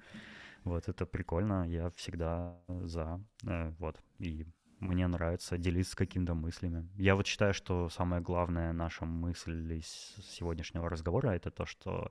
Вот 0.65 0.89
это 0.89 1.07
прикольно, 1.07 1.65
я 1.69 1.91
всегда 1.91 2.59
за. 2.69 3.21
э, 3.47 3.71
Вот. 3.79 4.01
И 4.19 4.47
мне 4.81 5.07
нравится 5.07 5.59
делиться 5.59 5.97
какими-то 5.97 6.35
мыслями. 6.35 6.89
Я 6.97 7.15
вот 7.17 7.27
считаю, 7.27 7.55
что 7.55 7.89
самая 7.89 8.21
главная 8.21 8.73
наша 8.73 9.05
мысль 9.07 9.73
из 9.75 9.87
сегодняшнего 10.23 10.89
разговора 10.91 11.31
это 11.31 11.51
то, 11.51 11.67
что 11.67 12.11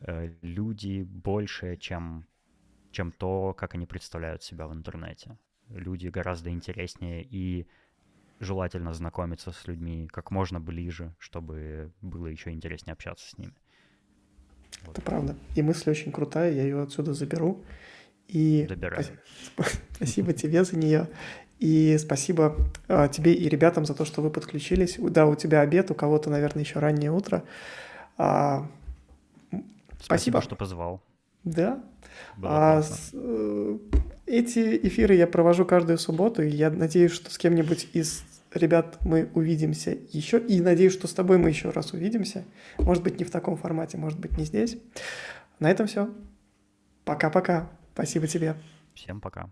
э, 0.00 0.34
люди 0.42 1.02
больше, 1.02 1.76
чем, 1.76 2.26
чем 2.92 3.12
то, 3.12 3.54
как 3.54 3.74
они 3.74 3.86
представляют 3.86 4.42
себя 4.42 4.66
в 4.66 4.72
интернете. 4.72 5.38
Люди 5.68 6.08
гораздо 6.08 6.50
интереснее 6.50 7.22
и 7.22 7.66
желательно 8.40 8.92
знакомиться 8.94 9.52
с 9.52 9.66
людьми 9.68 10.08
как 10.10 10.30
можно 10.30 10.58
ближе, 10.60 11.14
чтобы 11.18 11.92
было 12.00 12.26
еще 12.26 12.50
интереснее 12.50 12.92
общаться 12.94 13.28
с 13.28 13.38
ними. 13.38 13.54
Вот. 14.82 14.92
Это 14.96 15.02
правда. 15.02 15.36
И 15.54 15.62
мысль 15.62 15.90
очень 15.90 16.10
крутая, 16.10 16.52
я 16.52 16.62
ее 16.62 16.82
отсюда 16.82 17.12
заберу. 17.14 17.62
И 18.28 18.64
Добираю. 18.68 19.04
спа- 19.56 19.78
спасибо 19.96 20.32
тебе 20.32 20.64
за 20.64 20.76
нее. 20.76 21.08
И 21.58 21.98
спасибо 21.98 22.56
а, 22.88 23.08
тебе 23.08 23.34
и 23.34 23.48
ребятам 23.48 23.84
за 23.84 23.94
то, 23.94 24.04
что 24.06 24.22
вы 24.22 24.30
подключились. 24.30 24.96
Да, 24.98 25.26
у 25.26 25.34
тебя 25.34 25.60
обед, 25.60 25.90
у 25.90 25.94
кого-то, 25.94 26.30
наверное, 26.30 26.62
еще 26.62 26.78
раннее 26.78 27.12
утро. 27.12 27.44
А, 28.16 28.66
Спасибо, 29.50 30.00
спасибо. 30.00 30.40
что 30.42 30.56
позвал. 30.56 31.02
да, 31.44 31.82
А 32.42 32.80
с- 32.82 33.10
э, 33.12 33.78
эти 34.26 34.78
эфиры 34.86 35.14
я 35.16 35.26
провожу 35.26 35.66
каждую 35.66 35.98
субботу, 35.98 36.42
и 36.42 36.48
я 36.48 36.70
надеюсь, 36.70 37.12
что 37.12 37.30
с 37.30 37.36
кем-нибудь 37.36 37.88
из 37.92 38.24
ребят 38.52 38.98
мы 39.04 39.30
увидимся 39.34 39.96
еще, 40.12 40.38
и 40.38 40.60
надеюсь, 40.60 40.92
что 40.92 41.06
с 41.06 41.14
тобой 41.14 41.38
мы 41.38 41.48
еще 41.48 41.70
раз 41.70 41.92
увидимся. 41.92 42.44
Может 42.78 43.02
быть, 43.02 43.18
не 43.18 43.24
в 43.24 43.30
таком 43.30 43.56
формате, 43.56 43.96
может 43.96 44.18
быть, 44.18 44.36
не 44.36 44.44
здесь. 44.44 44.78
На 45.58 45.70
этом 45.70 45.86
все. 45.86 46.12
Пока-пока. 47.04 47.70
Спасибо 47.94 48.26
тебе. 48.26 48.56
Всем 48.94 49.20
пока. 49.20 49.50